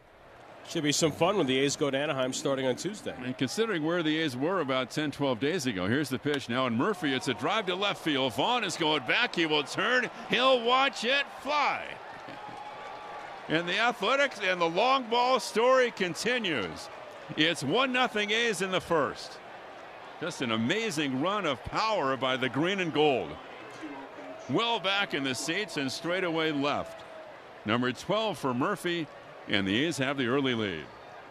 Should 0.69 0.83
be 0.83 0.93
some 0.93 1.13
fun 1.13 1.39
when 1.39 1.47
the 1.47 1.59
A's 1.61 1.77
go 1.77 1.91
to 1.91 1.97
Anaheim 1.97 2.35
starting 2.35 2.67
on 2.67 2.77
Tuesday. 2.77 3.15
And 3.25 3.37
considering 3.39 3.83
where 3.83 4.03
the 4.03 4.19
A's 4.19 4.37
were 4.37 4.61
about 4.61 4.91
10, 4.91 5.13
12 5.13 5.41
days 5.41 5.65
ago, 5.65 5.87
here's 5.87 6.11
the 6.11 6.19
pitch 6.19 6.51
now. 6.51 6.67
And 6.67 6.77
Murphy, 6.77 7.15
it's 7.15 7.29
a 7.29 7.33
drive 7.33 7.65
to 7.67 7.75
left 7.75 8.05
field. 8.05 8.35
Vaughn 8.35 8.65
is 8.65 8.77
going 8.77 9.03
back. 9.07 9.35
He 9.35 9.47
will 9.47 9.63
turn. 9.63 10.11
He'll 10.29 10.63
watch 10.63 11.05
it 11.05 11.25
fly. 11.41 11.85
And 13.51 13.67
the 13.67 13.79
Athletics 13.79 14.41
and 14.45 14.61
the 14.61 14.69
long 14.69 15.05
ball 15.05 15.41
story 15.41 15.91
continues. 15.91 16.91
It's 17.35 17.65
1 17.65 17.91
nothing 17.91 18.31
A's 18.31 18.61
in 18.61 18.71
the 18.71 18.81
first. 18.81 19.39
Just 20.21 20.43
an 20.43 20.53
amazing 20.53 21.23
run 21.23 21.47
of 21.47 21.65
power 21.65 22.15
by 22.19 22.37
the 22.37 22.51
green 22.51 22.81
and 22.81 22.93
gold. 22.93 23.31
Well 24.51 24.81
back 24.81 25.15
in 25.15 25.25
the 25.25 25.35
seats 25.35 25.79
and 25.79 25.91
straight 25.91 26.25
away 26.25 26.53
left. 26.53 27.05
Number 27.65 27.91
12 27.91 28.37
for 28.37 28.53
Murphy, 28.53 29.07
and 29.49 29.67
the 29.67 29.87
A's 29.87 29.99
have 29.99 30.17
the 30.17 30.27
early 30.27 30.55
lead. 30.55 30.85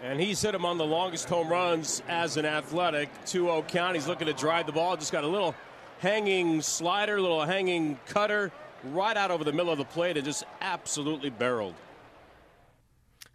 And 0.03 0.19
he's 0.19 0.41
hit 0.41 0.53
him 0.53 0.65
on 0.65 0.77
the 0.77 0.85
longest 0.85 1.27
home 1.27 1.49
runs 1.49 2.03
as 2.07 2.37
an 2.37 2.45
athletic. 2.45 3.09
2 3.25 3.45
0 3.45 3.65
count. 3.67 3.95
He's 3.95 4.07
looking 4.07 4.27
to 4.27 4.33
drive 4.33 4.65
the 4.65 4.71
ball. 4.71 4.95
Just 4.95 5.11
got 5.11 5.23
a 5.23 5.27
little 5.27 5.55
hanging 5.99 6.61
slider, 6.61 7.19
little 7.19 7.45
hanging 7.45 7.97
cutter 8.05 8.51
right 8.83 9.17
out 9.17 9.31
over 9.31 9.43
the 9.43 9.51
middle 9.51 9.71
of 9.71 9.77
the 9.77 9.85
plate 9.85 10.17
and 10.17 10.25
just 10.25 10.43
absolutely 10.61 11.29
barreled. 11.29 11.73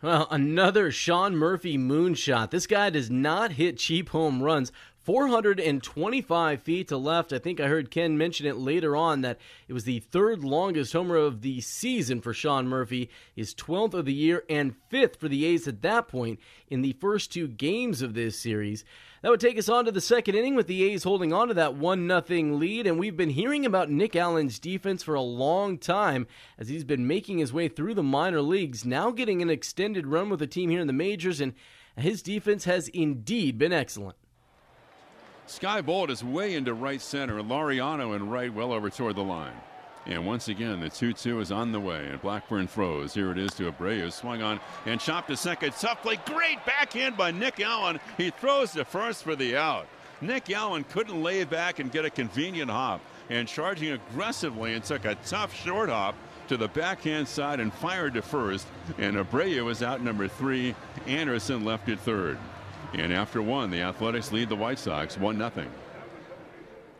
Well, 0.00 0.26
another 0.30 0.90
Sean 0.90 1.36
Murphy 1.36 1.78
moonshot. 1.78 2.50
This 2.50 2.66
guy 2.66 2.90
does 2.90 3.10
not 3.10 3.52
hit 3.52 3.78
cheap 3.78 4.08
home 4.08 4.42
runs. 4.42 4.72
425 5.04 6.62
feet 6.62 6.88
to 6.88 6.96
left. 6.96 7.32
I 7.32 7.38
think 7.38 7.60
I 7.60 7.66
heard 7.66 7.90
Ken 7.90 8.16
mention 8.16 8.46
it 8.46 8.56
later 8.56 8.96
on 8.96 9.22
that 9.22 9.38
it 9.66 9.72
was 9.72 9.84
the 9.84 9.98
third 9.98 10.44
longest 10.44 10.92
homer 10.92 11.16
of 11.16 11.42
the 11.42 11.60
season 11.60 12.20
for 12.20 12.32
Sean 12.32 12.68
Murphy, 12.68 13.10
his 13.34 13.54
12th 13.54 13.94
of 13.94 14.04
the 14.04 14.12
year, 14.12 14.44
and 14.48 14.76
fifth 14.88 15.16
for 15.16 15.28
the 15.28 15.44
A's 15.44 15.66
at 15.66 15.82
that 15.82 16.06
point 16.06 16.38
in 16.68 16.82
the 16.82 16.92
first 16.94 17.32
two 17.32 17.48
games 17.48 18.00
of 18.00 18.14
this 18.14 18.38
series. 18.38 18.84
That 19.22 19.30
would 19.30 19.40
take 19.40 19.58
us 19.58 19.68
on 19.68 19.84
to 19.84 19.92
the 19.92 20.00
second 20.00 20.34
inning 20.34 20.56
with 20.56 20.66
the 20.66 20.82
A's 20.84 21.04
holding 21.04 21.32
on 21.32 21.48
to 21.48 21.54
that 21.54 21.74
1 21.74 22.08
0 22.08 22.56
lead. 22.56 22.86
And 22.86 22.98
we've 22.98 23.16
been 23.16 23.30
hearing 23.30 23.64
about 23.64 23.90
Nick 23.90 24.16
Allen's 24.16 24.58
defense 24.58 25.02
for 25.02 25.14
a 25.14 25.20
long 25.20 25.78
time 25.78 26.26
as 26.58 26.68
he's 26.68 26.84
been 26.84 27.06
making 27.06 27.38
his 27.38 27.52
way 27.52 27.68
through 27.68 27.94
the 27.94 28.02
minor 28.02 28.40
leagues, 28.40 28.84
now 28.84 29.10
getting 29.12 29.40
an 29.40 29.50
extended 29.50 30.06
run 30.06 30.28
with 30.28 30.40
the 30.40 30.46
team 30.48 30.70
here 30.70 30.80
in 30.80 30.88
the 30.88 30.92
majors. 30.92 31.40
And 31.40 31.54
his 31.96 32.22
defense 32.22 32.64
has 32.64 32.88
indeed 32.88 33.58
been 33.58 33.72
excellent. 33.72 34.16
Skye 35.52 35.82
Bolt 35.82 36.10
is 36.10 36.24
way 36.24 36.54
into 36.54 36.72
right 36.72 37.00
center, 37.00 37.38
and 37.38 37.52
in 37.52 38.30
right 38.30 38.54
well 38.54 38.72
over 38.72 38.88
toward 38.88 39.16
the 39.16 39.22
line. 39.22 39.52
And 40.06 40.26
once 40.26 40.48
again, 40.48 40.80
the 40.80 40.88
2 40.88 41.12
2 41.12 41.40
is 41.40 41.52
on 41.52 41.72
the 41.72 41.78
way, 41.78 42.08
and 42.08 42.18
Blackburn 42.22 42.66
throws. 42.66 43.12
Here 43.12 43.30
it 43.30 43.36
is 43.36 43.52
to 43.54 43.70
Abreu, 43.70 44.10
swung 44.10 44.40
on 44.40 44.60
and 44.86 44.98
chopped 44.98 45.28
to 45.28 45.36
second. 45.36 45.74
Tough 45.74 46.00
play, 46.00 46.18
great 46.24 46.64
backhand 46.64 47.18
by 47.18 47.32
Nick 47.32 47.60
Allen. 47.60 48.00
He 48.16 48.30
throws 48.30 48.72
to 48.72 48.86
first 48.86 49.24
for 49.24 49.36
the 49.36 49.54
out. 49.54 49.86
Nick 50.22 50.50
Allen 50.50 50.84
couldn't 50.84 51.22
lay 51.22 51.44
back 51.44 51.80
and 51.80 51.92
get 51.92 52.06
a 52.06 52.10
convenient 52.10 52.70
hop, 52.70 53.02
and 53.28 53.46
charging 53.46 53.92
aggressively 53.92 54.72
and 54.72 54.82
took 54.82 55.04
a 55.04 55.16
tough 55.26 55.54
short 55.54 55.90
hop 55.90 56.14
to 56.48 56.56
the 56.56 56.68
backhand 56.68 57.28
side 57.28 57.60
and 57.60 57.74
fired 57.74 58.14
to 58.14 58.22
first. 58.22 58.66
And 58.96 59.16
Abreu 59.16 59.70
is 59.70 59.82
out 59.82 60.02
number 60.02 60.28
three. 60.28 60.74
Anderson 61.06 61.62
left 61.62 61.90
at 61.90 62.00
third. 62.00 62.38
And 62.94 63.12
after 63.12 63.40
one, 63.40 63.70
the 63.70 63.80
Athletics 63.80 64.32
lead 64.32 64.48
the 64.48 64.56
White 64.56 64.78
Sox 64.78 65.16
1 65.16 65.38
0. 65.38 65.66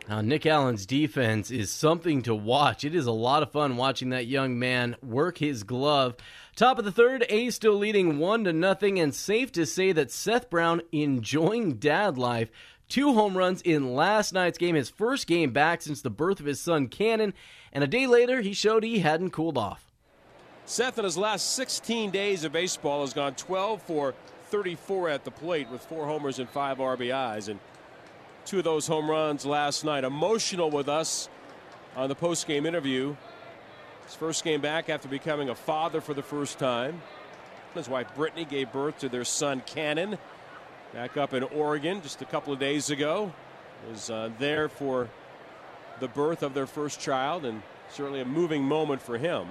Now, 0.09 0.19
Nick 0.19 0.45
Allen's 0.45 0.85
defense 0.85 1.49
is 1.49 1.71
something 1.71 2.23
to 2.23 2.35
watch. 2.35 2.83
It 2.83 2.93
is 2.93 3.05
a 3.05 3.11
lot 3.11 3.41
of 3.41 3.51
fun 3.51 3.77
watching 3.77 4.09
that 4.09 4.27
young 4.27 4.59
man 4.59 4.97
work 5.01 5.37
his 5.37 5.63
glove. 5.63 6.15
Top 6.57 6.77
of 6.77 6.83
the 6.83 6.91
third, 6.91 7.25
A 7.29 7.49
still 7.51 7.75
leading 7.75 8.17
one 8.17 8.43
to 8.43 8.51
nothing, 8.51 8.99
and 8.99 9.15
safe 9.15 9.51
to 9.53 9.65
say 9.65 9.93
that 9.93 10.11
Seth 10.11 10.49
Brown 10.49 10.81
enjoying 10.91 11.75
dad 11.75 12.17
life. 12.17 12.49
Two 12.89 13.13
home 13.13 13.37
runs 13.37 13.61
in 13.61 13.95
last 13.95 14.33
night's 14.33 14.57
game, 14.57 14.75
his 14.75 14.89
first 14.89 15.25
game 15.25 15.51
back 15.51 15.81
since 15.81 16.01
the 16.01 16.09
birth 16.09 16.41
of 16.41 16.45
his 16.45 16.59
son 16.59 16.87
Cannon, 16.87 17.33
and 17.71 17.83
a 17.83 17.87
day 17.87 18.05
later 18.05 18.41
he 18.41 18.53
showed 18.53 18.83
he 18.83 18.99
hadn't 18.99 19.31
cooled 19.31 19.57
off. 19.57 19.91
Seth, 20.65 20.97
in 20.97 21.05
his 21.05 21.17
last 21.17 21.55
16 21.55 22.11
days 22.11 22.43
of 22.43 22.51
baseball, 22.51 23.01
has 23.01 23.13
gone 23.13 23.35
12 23.35 23.81
for 23.81 24.13
34 24.53 25.09
at 25.09 25.23
the 25.23 25.31
plate 25.31 25.67
with 25.71 25.81
four 25.81 26.05
homers 26.05 26.37
and 26.37 26.47
five 26.47 26.77
RBIs. 26.77 27.49
And 27.49 27.59
two 28.45 28.59
of 28.59 28.63
those 28.63 28.85
home 28.85 29.09
runs 29.09 29.47
last 29.47 29.83
night. 29.83 30.03
Emotional 30.03 30.69
with 30.69 30.87
us 30.87 31.27
on 31.95 32.07
the 32.07 32.13
post-game 32.13 32.67
interview. 32.67 33.15
His 34.05 34.13
first 34.13 34.43
game 34.43 34.61
back 34.61 34.89
after 34.89 35.07
becoming 35.07 35.49
a 35.49 35.55
father 35.55 36.01
for 36.01 36.13
the 36.13 36.21
first 36.21 36.59
time. 36.59 37.01
His 37.73 37.89
wife 37.89 38.13
Brittany 38.15 38.45
gave 38.45 38.71
birth 38.71 38.99
to 38.99 39.09
their 39.09 39.25
son 39.25 39.63
Cannon 39.65 40.19
back 40.93 41.17
up 41.17 41.33
in 41.33 41.41
Oregon 41.41 42.03
just 42.03 42.21
a 42.21 42.25
couple 42.25 42.53
of 42.53 42.59
days 42.59 42.91
ago. 42.91 43.33
Was 43.89 44.11
uh, 44.11 44.29
there 44.37 44.69
for 44.69 45.09
the 45.99 46.07
birth 46.07 46.43
of 46.43 46.53
their 46.53 46.67
first 46.67 46.99
child 46.99 47.43
and 47.43 47.63
certainly 47.89 48.21
a 48.21 48.25
moving 48.25 48.61
moment 48.61 49.01
for 49.01 49.17
him. 49.17 49.47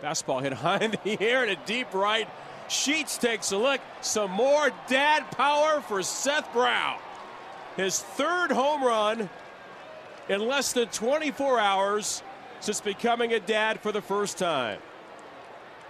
Fastball 0.00 0.42
hit 0.42 0.52
high 0.64 0.78
in 0.78 0.92
the 0.92 1.20
air 1.20 1.42
and 1.42 1.50
a 1.50 1.66
deep 1.66 1.92
right 1.92 2.28
Sheets 2.74 3.18
takes 3.18 3.52
a 3.52 3.56
look. 3.56 3.80
Some 4.00 4.32
more 4.32 4.70
dad 4.88 5.30
power 5.30 5.80
for 5.80 6.02
Seth 6.02 6.52
Brown. 6.52 6.98
His 7.76 8.00
third 8.00 8.50
home 8.50 8.82
run 8.82 9.30
in 10.28 10.46
less 10.46 10.72
than 10.72 10.88
24 10.88 11.60
hours 11.60 12.22
since 12.60 12.80
becoming 12.80 13.32
a 13.32 13.40
dad 13.40 13.80
for 13.80 13.92
the 13.92 14.02
first 14.02 14.38
time. 14.38 14.80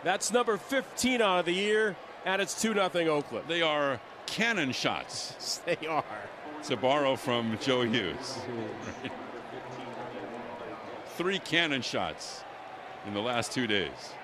That's 0.02 0.30
number 0.30 0.58
15 0.58 1.22
out 1.22 1.40
of 1.40 1.46
the 1.46 1.54
year, 1.54 1.96
and 2.26 2.42
it's 2.42 2.60
2 2.60 2.74
0 2.74 2.90
Oakland. 3.08 3.46
They 3.48 3.62
are 3.62 3.98
cannon 4.26 4.72
shots. 4.72 5.60
They 5.66 5.86
are. 5.86 6.04
To 6.64 6.76
borrow 6.76 7.16
from 7.16 7.58
Joe 7.60 7.82
Hughes. 7.82 8.38
Three 11.16 11.38
cannon 11.38 11.82
shots 11.82 12.42
in 13.06 13.14
the 13.14 13.20
last 13.20 13.52
two 13.52 13.66
days. 13.66 14.14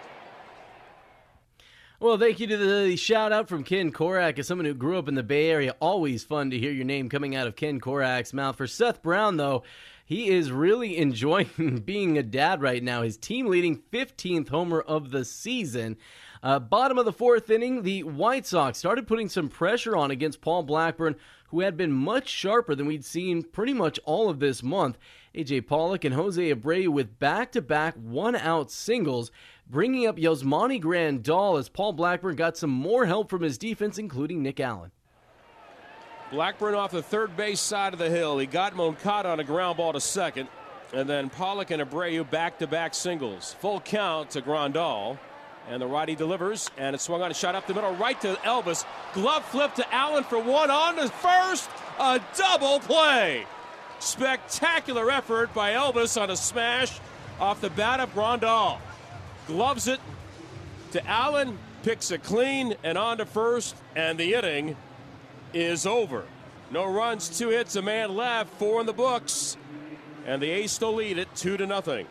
Well, 2.02 2.16
thank 2.16 2.40
you 2.40 2.46
to 2.46 2.56
the 2.56 2.96
shout 2.96 3.30
out 3.30 3.46
from 3.46 3.62
Ken 3.62 3.92
Korach. 3.92 4.38
as 4.38 4.46
someone 4.46 4.64
who 4.64 4.72
grew 4.72 4.96
up 4.96 5.06
in 5.06 5.16
the 5.16 5.22
Bay 5.22 5.50
Area. 5.50 5.76
Always 5.80 6.24
fun 6.24 6.48
to 6.48 6.58
hear 6.58 6.72
your 6.72 6.86
name 6.86 7.10
coming 7.10 7.36
out 7.36 7.46
of 7.46 7.56
Ken 7.56 7.78
Korach's 7.78 8.32
mouth. 8.32 8.56
For 8.56 8.66
Seth 8.66 9.02
Brown, 9.02 9.36
though, 9.36 9.64
he 10.06 10.30
is 10.30 10.50
really 10.50 10.96
enjoying 10.96 11.82
being 11.84 12.16
a 12.16 12.22
dad 12.22 12.62
right 12.62 12.82
now. 12.82 13.02
His 13.02 13.18
team 13.18 13.48
leading 13.48 13.82
15th 13.92 14.48
homer 14.48 14.80
of 14.80 15.10
the 15.10 15.26
season. 15.26 15.98
Uh, 16.42 16.58
bottom 16.58 16.96
of 16.96 17.04
the 17.04 17.12
fourth 17.12 17.50
inning, 17.50 17.82
the 17.82 18.02
White 18.04 18.46
Sox 18.46 18.78
started 18.78 19.06
putting 19.06 19.28
some 19.28 19.50
pressure 19.50 19.94
on 19.94 20.10
against 20.10 20.40
Paul 20.40 20.62
Blackburn, 20.62 21.16
who 21.48 21.60
had 21.60 21.76
been 21.76 21.92
much 21.92 22.28
sharper 22.28 22.74
than 22.74 22.86
we'd 22.86 23.04
seen 23.04 23.42
pretty 23.42 23.74
much 23.74 24.00
all 24.06 24.30
of 24.30 24.40
this 24.40 24.62
month. 24.62 24.96
AJ 25.34 25.66
Pollock 25.66 26.04
and 26.04 26.14
Jose 26.14 26.54
Abreu 26.54 26.88
with 26.88 27.18
back 27.18 27.52
to 27.52 27.60
back 27.60 27.94
one 27.94 28.34
out 28.34 28.70
singles 28.70 29.30
bringing 29.70 30.06
up 30.06 30.16
Yasmani 30.16 30.82
Grandal 30.82 31.58
as 31.58 31.68
Paul 31.68 31.92
Blackburn 31.92 32.34
got 32.34 32.56
some 32.56 32.70
more 32.70 33.06
help 33.06 33.30
from 33.30 33.42
his 33.42 33.56
defense, 33.56 33.98
including 33.98 34.42
Nick 34.42 34.58
Allen. 34.58 34.90
Blackburn 36.32 36.74
off 36.74 36.90
the 36.90 37.02
third 37.02 37.36
base 37.36 37.60
side 37.60 37.92
of 37.92 37.98
the 37.98 38.10
hill. 38.10 38.38
He 38.38 38.46
got 38.46 38.74
Moncada 38.74 39.28
on 39.28 39.40
a 39.40 39.44
ground 39.44 39.76
ball 39.76 39.92
to 39.92 40.00
second. 40.00 40.48
And 40.92 41.08
then 41.08 41.30
Pollock 41.30 41.70
and 41.70 41.80
Abreu 41.82 42.28
back 42.28 42.58
to 42.58 42.66
back 42.66 42.94
singles. 42.94 43.54
Full 43.60 43.80
count 43.80 44.30
to 44.30 44.42
Grandal. 44.42 45.18
And 45.68 45.80
the 45.80 45.86
righty 45.86 46.16
delivers. 46.16 46.70
And 46.76 46.94
it 46.94 47.00
swung 47.00 47.22
on 47.22 47.30
a 47.30 47.34
shot 47.34 47.54
up 47.54 47.66
the 47.66 47.74
middle, 47.74 47.94
right 47.94 48.20
to 48.22 48.34
Elvis. 48.44 48.84
Glove 49.12 49.44
flip 49.46 49.74
to 49.74 49.94
Allen 49.94 50.24
for 50.24 50.38
one 50.40 50.70
on 50.70 50.96
to 50.96 51.08
first. 51.08 51.68
A 51.98 52.20
double 52.36 52.80
play. 52.80 53.44
Spectacular 53.98 55.10
effort 55.10 55.52
by 55.52 55.72
Elvis 55.72 56.20
on 56.20 56.30
a 56.30 56.36
smash 56.36 56.98
off 57.40 57.60
the 57.60 57.70
bat 57.70 58.00
of 58.00 58.12
Grandal 58.14 58.78
gloves 59.50 59.88
it 59.88 59.98
to 60.92 61.04
Allen, 61.08 61.58
picks 61.82 62.12
it 62.12 62.22
clean 62.22 62.76
and 62.84 62.96
on 62.96 63.18
to 63.18 63.26
first, 63.26 63.74
and 63.96 64.16
the 64.16 64.34
inning 64.34 64.76
is 65.52 65.86
over. 65.86 66.24
No 66.70 66.86
runs, 66.86 67.36
two 67.36 67.48
hits, 67.48 67.74
a 67.74 67.82
man 67.82 68.14
left, 68.14 68.54
four 68.58 68.78
in 68.80 68.86
the 68.86 68.92
books, 68.92 69.56
and 70.24 70.40
the 70.40 70.48
A's 70.48 70.70
still 70.70 70.94
lead 70.94 71.18
it 71.18 71.34
two 71.34 71.56
to 71.56 71.66
nothing. 71.66 72.06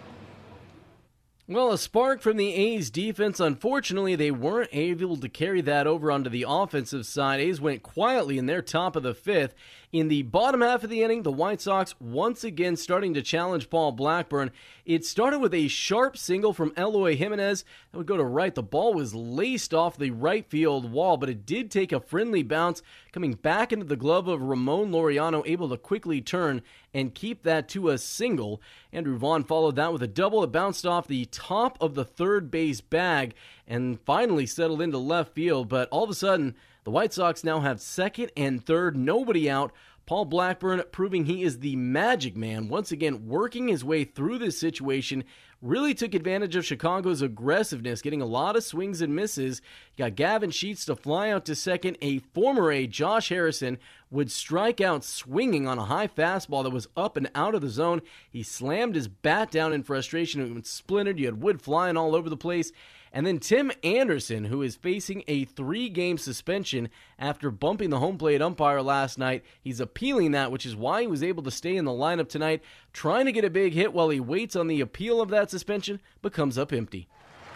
Well, 1.48 1.72
a 1.72 1.78
spark 1.78 2.22
from 2.22 2.36
the 2.36 2.54
A's 2.54 2.92
defense. 2.92 3.40
Unfortunately, 3.40 4.16
they 4.16 4.32
weren't 4.32 4.70
able 4.74 5.16
to 5.18 5.30
carry 5.30 5.62
that 5.62 5.88
over 5.88 6.12
onto 6.12 6.30
the 6.30 6.46
offensive 6.48 7.06
side. 7.06 7.40
A's 7.40 7.62
went 7.62 7.84
quietly 7.84 8.38
in 8.38 8.48
their 8.48 8.62
top 8.62 8.98
of 8.98 9.02
the 9.02 9.16
fifth. 9.16 9.56
In 9.92 10.08
the 10.08 10.22
bottom 10.22 10.62
half 10.62 10.84
of 10.84 10.92
the 10.92 11.02
inning, 11.02 11.24
the 11.24 11.32
White 11.32 11.62
Sox 11.62 11.96
once 12.00 12.44
again 12.44 12.76
starting 12.76 13.16
to 13.16 13.24
challenge 13.24 13.72
Paul 13.72 13.92
Blackburn. 13.92 14.52
It 14.86 15.04
started 15.04 15.40
with 15.40 15.52
a 15.52 15.68
sharp 15.68 16.16
single 16.16 16.54
from 16.54 16.74
Eloy 16.78 17.16
Jimenez 17.16 17.66
that 17.92 17.98
would 17.98 18.06
go 18.06 18.16
to 18.16 18.24
right. 18.24 18.54
The 18.54 18.62
ball 18.62 18.94
was 18.94 19.16
laced 19.16 19.74
off 19.74 19.98
the 19.98 20.12
right 20.12 20.48
field 20.48 20.92
wall, 20.92 21.18
but 21.18 21.28
it 21.28 21.44
did 21.44 21.72
take 21.72 21.92
a 21.92 22.00
friendly 22.00 22.44
bounce 22.44 22.84
coming 23.12 23.34
back 23.34 23.74
into 23.74 23.84
the 23.84 23.96
glove 23.96 24.28
of 24.28 24.44
Ramon 24.44 24.92
Laureano, 24.92 25.42
able 25.48 25.70
to 25.70 25.78
quickly 25.78 26.22
turn 26.22 26.62
and 26.94 27.16
keep 27.16 27.42
that 27.42 27.68
to 27.70 27.90
a 27.90 27.98
single. 27.98 28.62
Andrew 28.94 29.18
Vaughn 29.18 29.44
followed 29.44 29.76
that 29.78 29.92
with 29.92 30.04
a 30.04 30.08
double. 30.08 30.44
It 30.44 30.52
bounced 30.52 30.86
off 30.86 31.08
the 31.08 31.26
top 31.26 31.80
of 31.82 31.96
the 31.96 32.06
third 32.06 32.52
base 32.52 32.80
bag 32.80 33.34
and 33.68 34.00
finally 34.02 34.46
settled 34.46 34.84
into 34.84 35.00
left 35.00 35.34
field, 35.34 35.68
but 35.68 35.90
all 35.90 36.04
of 36.04 36.12
a 36.12 36.16
sudden, 36.16 36.56
the 36.90 36.94
White 36.94 37.14
Sox 37.14 37.44
now 37.44 37.60
have 37.60 37.80
second 37.80 38.32
and 38.36 38.66
third, 38.66 38.98
nobody 38.98 39.48
out. 39.48 39.72
Paul 40.08 40.26
Blackburn 40.26 40.82
proving 40.92 41.26
he 41.26 41.44
is 41.44 41.60
the 41.60 41.76
magic 41.76 42.36
man, 42.36 42.68
once 42.68 42.92
again 42.92 43.28
working 43.28 43.68
his 43.68 43.86
way 43.86 44.04
through 44.06 44.40
this 44.40 44.58
situation. 44.58 45.24
Really 45.62 45.94
took 45.94 46.16
advantage 46.16 46.56
of 46.56 46.66
Chicago's 46.66 47.22
aggressiveness, 47.22 48.02
getting 48.02 48.24
a 48.24 48.26
lot 48.26 48.56
of 48.56 48.64
swings 48.64 49.02
and 49.02 49.16
misses. 49.16 49.62
got 50.00 50.16
Gavin 50.16 50.50
Sheets 50.50 50.84
to 50.86 50.96
fly 50.96 51.30
out 51.30 51.46
to 51.46 51.54
second. 51.54 52.00
A 52.02 52.18
former 52.18 52.72
A, 52.72 52.88
Josh 52.88 53.30
Harrison, 53.30 53.78
would 54.10 54.32
strike 54.32 54.82
out 54.82 55.04
swinging 55.04 55.68
on 55.68 55.78
a 55.78 55.86
high 55.86 56.08
fastball 56.08 56.64
that 56.64 56.72
was 56.72 56.88
up 56.98 57.18
and 57.18 57.30
out 57.36 57.54
of 57.54 57.62
the 57.62 57.70
zone. 57.70 58.02
He 58.32 58.42
slammed 58.42 58.96
his 58.96 59.08
bat 59.08 59.52
down 59.52 59.74
in 59.74 59.84
frustration. 59.84 60.58
It 60.58 60.66
splintered. 60.66 61.20
You 61.20 61.28
had 61.28 61.44
wood 61.44 61.62
flying 61.62 61.98
all 61.98 62.16
over 62.16 62.32
the 62.32 62.36
place. 62.36 62.72
And 63.12 63.26
then 63.26 63.40
Tim 63.40 63.72
Anderson, 63.84 64.46
who 64.46 64.62
is 64.62 64.76
facing 64.76 65.24
a 65.28 65.46
three 65.46 65.90
game 65.90 66.18
suspension 66.18 66.90
after 67.18 67.50
bumping 67.50 67.90
the 67.90 68.00
home 68.00 68.18
plate 68.18 68.42
umpire 68.42 68.82
last 68.82 69.18
night. 69.18 69.44
He's 69.62 69.80
appealing 69.80 70.32
that, 70.32 70.52
which 70.52 70.66
is 70.66 70.76
why 70.76 71.02
he 71.02 71.08
was 71.08 71.24
able 71.24 71.44
to 71.44 71.52
stay 71.52 71.76
in 71.76 71.86
the 71.86 71.92
lineup 71.92 72.30
tonight, 72.30 72.62
trying 72.94 73.26
to 73.26 73.32
get 73.32 73.46
a 73.46 73.50
big 73.50 73.74
hit 73.74 73.94
while 73.94 74.10
he 74.10 74.20
waits 74.20 74.56
on 74.56 74.68
the 74.68 74.82
appeal 74.82 75.22
of 75.22 75.30
that 75.30 75.50
suspension, 75.50 76.00
but 76.22 76.34
comes 76.34 76.58
up 76.58 76.72
empty. 76.72 77.08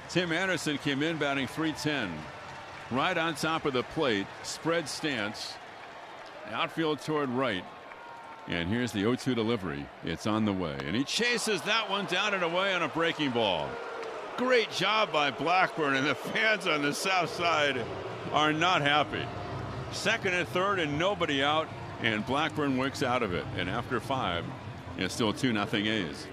Tim 0.09 0.31
Anderson 0.31 0.77
came 0.79 1.03
in 1.03 1.17
batting 1.17 1.47
310. 1.47 2.11
Right 2.91 3.17
on 3.17 3.35
top 3.35 3.65
of 3.65 3.73
the 3.73 3.83
plate, 3.83 4.27
spread 4.43 4.87
stance, 4.87 5.53
outfield 6.51 7.01
toward 7.01 7.29
right. 7.29 7.63
And 8.47 8.67
here's 8.67 8.91
the 8.91 8.99
0 8.99 9.15
2 9.15 9.35
delivery. 9.35 9.85
It's 10.03 10.27
on 10.27 10.45
the 10.45 10.53
way. 10.53 10.77
And 10.85 10.95
he 10.95 11.03
chases 11.03 11.61
that 11.61 11.89
one 11.89 12.05
down 12.05 12.33
and 12.33 12.43
away 12.43 12.73
on 12.73 12.83
a 12.83 12.89
breaking 12.89 13.31
ball. 13.31 13.69
Great 14.37 14.71
job 14.71 15.11
by 15.11 15.29
Blackburn, 15.29 15.95
and 15.95 16.07
the 16.07 16.15
fans 16.15 16.65
on 16.65 16.81
the 16.81 16.93
south 16.93 17.29
side 17.29 17.79
are 18.31 18.51
not 18.51 18.81
happy. 18.81 19.23
Second 19.91 20.33
and 20.33 20.47
third, 20.47 20.79
and 20.79 20.97
nobody 20.97 21.43
out, 21.43 21.67
and 22.01 22.25
Blackburn 22.25 22.77
wicks 22.77 23.03
out 23.03 23.21
of 23.21 23.33
it. 23.33 23.45
And 23.57 23.69
after 23.69 23.99
five, 23.99 24.43
it's 24.97 25.13
still 25.13 25.33
2 25.33 25.53
nothing 25.53 25.85
A's. 25.85 26.27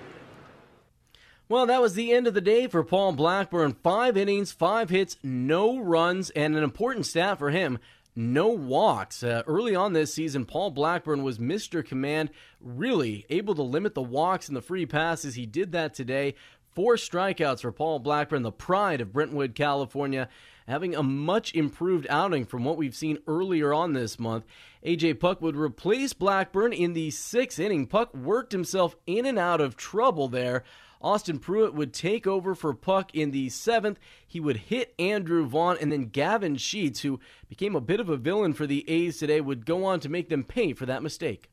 Well, 1.46 1.66
that 1.66 1.82
was 1.82 1.94
the 1.94 2.12
end 2.12 2.26
of 2.26 2.32
the 2.32 2.40
day 2.40 2.68
for 2.68 2.82
Paul 2.82 3.12
Blackburn. 3.12 3.76
Five 3.82 4.16
innings, 4.16 4.50
five 4.50 4.88
hits, 4.88 5.18
no 5.22 5.78
runs, 5.78 6.30
and 6.30 6.56
an 6.56 6.62
important 6.62 7.04
stat 7.04 7.38
for 7.38 7.50
him 7.50 7.78
no 8.16 8.48
walks. 8.48 9.22
Uh, 9.22 9.42
early 9.46 9.74
on 9.74 9.92
this 9.92 10.12
season, 10.12 10.44
Paul 10.44 10.70
Blackburn 10.70 11.22
was 11.22 11.38
Mr. 11.38 11.86
Command, 11.86 12.30
really 12.60 13.24
able 13.30 13.54
to 13.54 13.62
limit 13.62 13.94
the 13.94 14.02
walks 14.02 14.48
and 14.48 14.56
the 14.56 14.62
free 14.62 14.86
passes. 14.86 15.34
He 15.34 15.46
did 15.46 15.72
that 15.72 15.94
today. 15.94 16.34
Four 16.72 16.94
strikeouts 16.94 17.62
for 17.62 17.72
Paul 17.72 17.98
Blackburn, 17.98 18.42
the 18.42 18.52
pride 18.52 19.00
of 19.00 19.12
Brentwood, 19.12 19.56
California, 19.56 20.28
having 20.68 20.94
a 20.94 21.02
much 21.02 21.52
improved 21.52 22.06
outing 22.08 22.44
from 22.44 22.64
what 22.64 22.76
we've 22.76 22.94
seen 22.94 23.18
earlier 23.26 23.74
on 23.74 23.92
this 23.92 24.20
month. 24.20 24.44
AJ 24.86 25.18
Puk 25.18 25.42
would 25.42 25.56
replace 25.56 26.12
Blackburn 26.12 26.72
in 26.72 26.92
the 26.92 27.10
sixth 27.10 27.58
inning. 27.58 27.88
Puk 27.88 28.14
worked 28.14 28.52
himself 28.52 28.94
in 29.04 29.26
and 29.26 29.36
out 29.36 29.60
of 29.60 29.76
trouble 29.76 30.28
there. 30.28 30.62
Austin 31.02 31.40
Pruitt 31.40 31.74
would 31.74 31.92
take 31.92 32.26
over 32.26 32.54
for 32.54 32.72
Puk 32.72 33.14
in 33.14 33.32
the 33.32 33.48
seventh. 33.48 33.98
He 34.24 34.38
would 34.38 34.56
hit 34.56 34.94
Andrew 34.96 35.46
Vaughn, 35.46 35.76
and 35.80 35.90
then 35.90 36.04
Gavin 36.04 36.56
Sheets, 36.56 37.00
who 37.00 37.18
became 37.48 37.74
a 37.74 37.80
bit 37.80 37.98
of 37.98 38.08
a 38.08 38.16
villain 38.16 38.52
for 38.52 38.66
the 38.66 38.88
A's 38.88 39.18
today, 39.18 39.40
would 39.40 39.66
go 39.66 39.84
on 39.84 39.98
to 40.00 40.08
make 40.08 40.28
them 40.28 40.44
pay 40.44 40.72
for 40.72 40.86
that 40.86 41.02
mistake. 41.02 41.50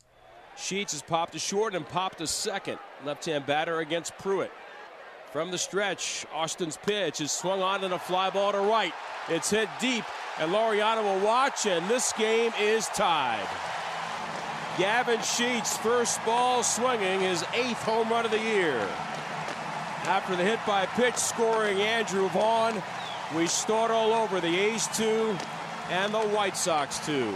Sheets 0.58 0.93
has 0.93 1.01
popped 1.01 1.34
a 1.36 1.39
short 1.39 1.75
and 1.75 1.88
popped 1.88 2.19
a 2.21 2.27
second. 2.27 2.77
Left 3.06 3.25
hand 3.25 3.45
batter 3.45 3.80
against 3.80 4.17
Pruitt. 4.17 4.51
From 5.38 5.52
the 5.52 5.58
stretch, 5.60 6.26
Austin's 6.34 6.78
pitch 6.78 7.21
is 7.21 7.32
swung 7.32 7.62
on 7.62 7.84
in 7.84 7.91
a 7.91 8.00
fly 8.00 8.32
ball 8.32 8.54
to 8.54 8.58
right. 8.58 8.91
It's 9.30 9.52
hit 9.52 9.69
deep, 9.80 10.04
and 10.39 10.52
Laureano 10.52 11.04
will 11.04 11.23
watch, 11.23 11.67
and 11.67 11.88
this 11.88 12.12
game 12.13 12.52
is 12.60 12.88
tied. 12.88 13.47
Gavin 14.80 15.21
Sheets' 15.21 15.78
first 15.78 16.26
ball 16.26 16.63
swinging 16.63 17.19
his 17.19 17.45
eighth 17.54 17.84
home 17.84 18.10
run 18.10 18.26
of 18.26 18.32
the 18.32 18.39
year. 18.39 18.80
After 20.06 20.36
the 20.36 20.43
hit 20.43 20.58
by 20.65 20.88
pitch 20.88 21.17
scoring 21.17 21.82
Andrew 21.82 22.30
Vaughn, 22.30 22.82
we 23.36 23.45
start 23.45 23.91
all 23.91 24.13
over 24.13 24.41
the 24.41 24.58
A's 24.58 24.88
two 24.97 25.38
and 25.91 26.12
the 26.12 26.30
White 26.30 26.58
Sox 26.58 27.06
two. 27.06 27.32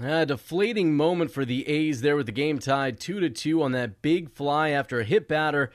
A 0.00 0.26
deflating 0.26 0.96
moment 0.96 1.30
for 1.30 1.44
the 1.44 1.68
A's 1.68 2.00
there 2.00 2.16
with 2.16 2.26
the 2.26 2.32
game 2.32 2.58
tied 2.58 2.98
2 2.98 3.20
to 3.20 3.30
2 3.30 3.62
on 3.62 3.70
that 3.72 4.02
big 4.02 4.28
fly 4.32 4.70
after 4.70 4.98
a 4.98 5.04
hit 5.04 5.28
batter. 5.28 5.70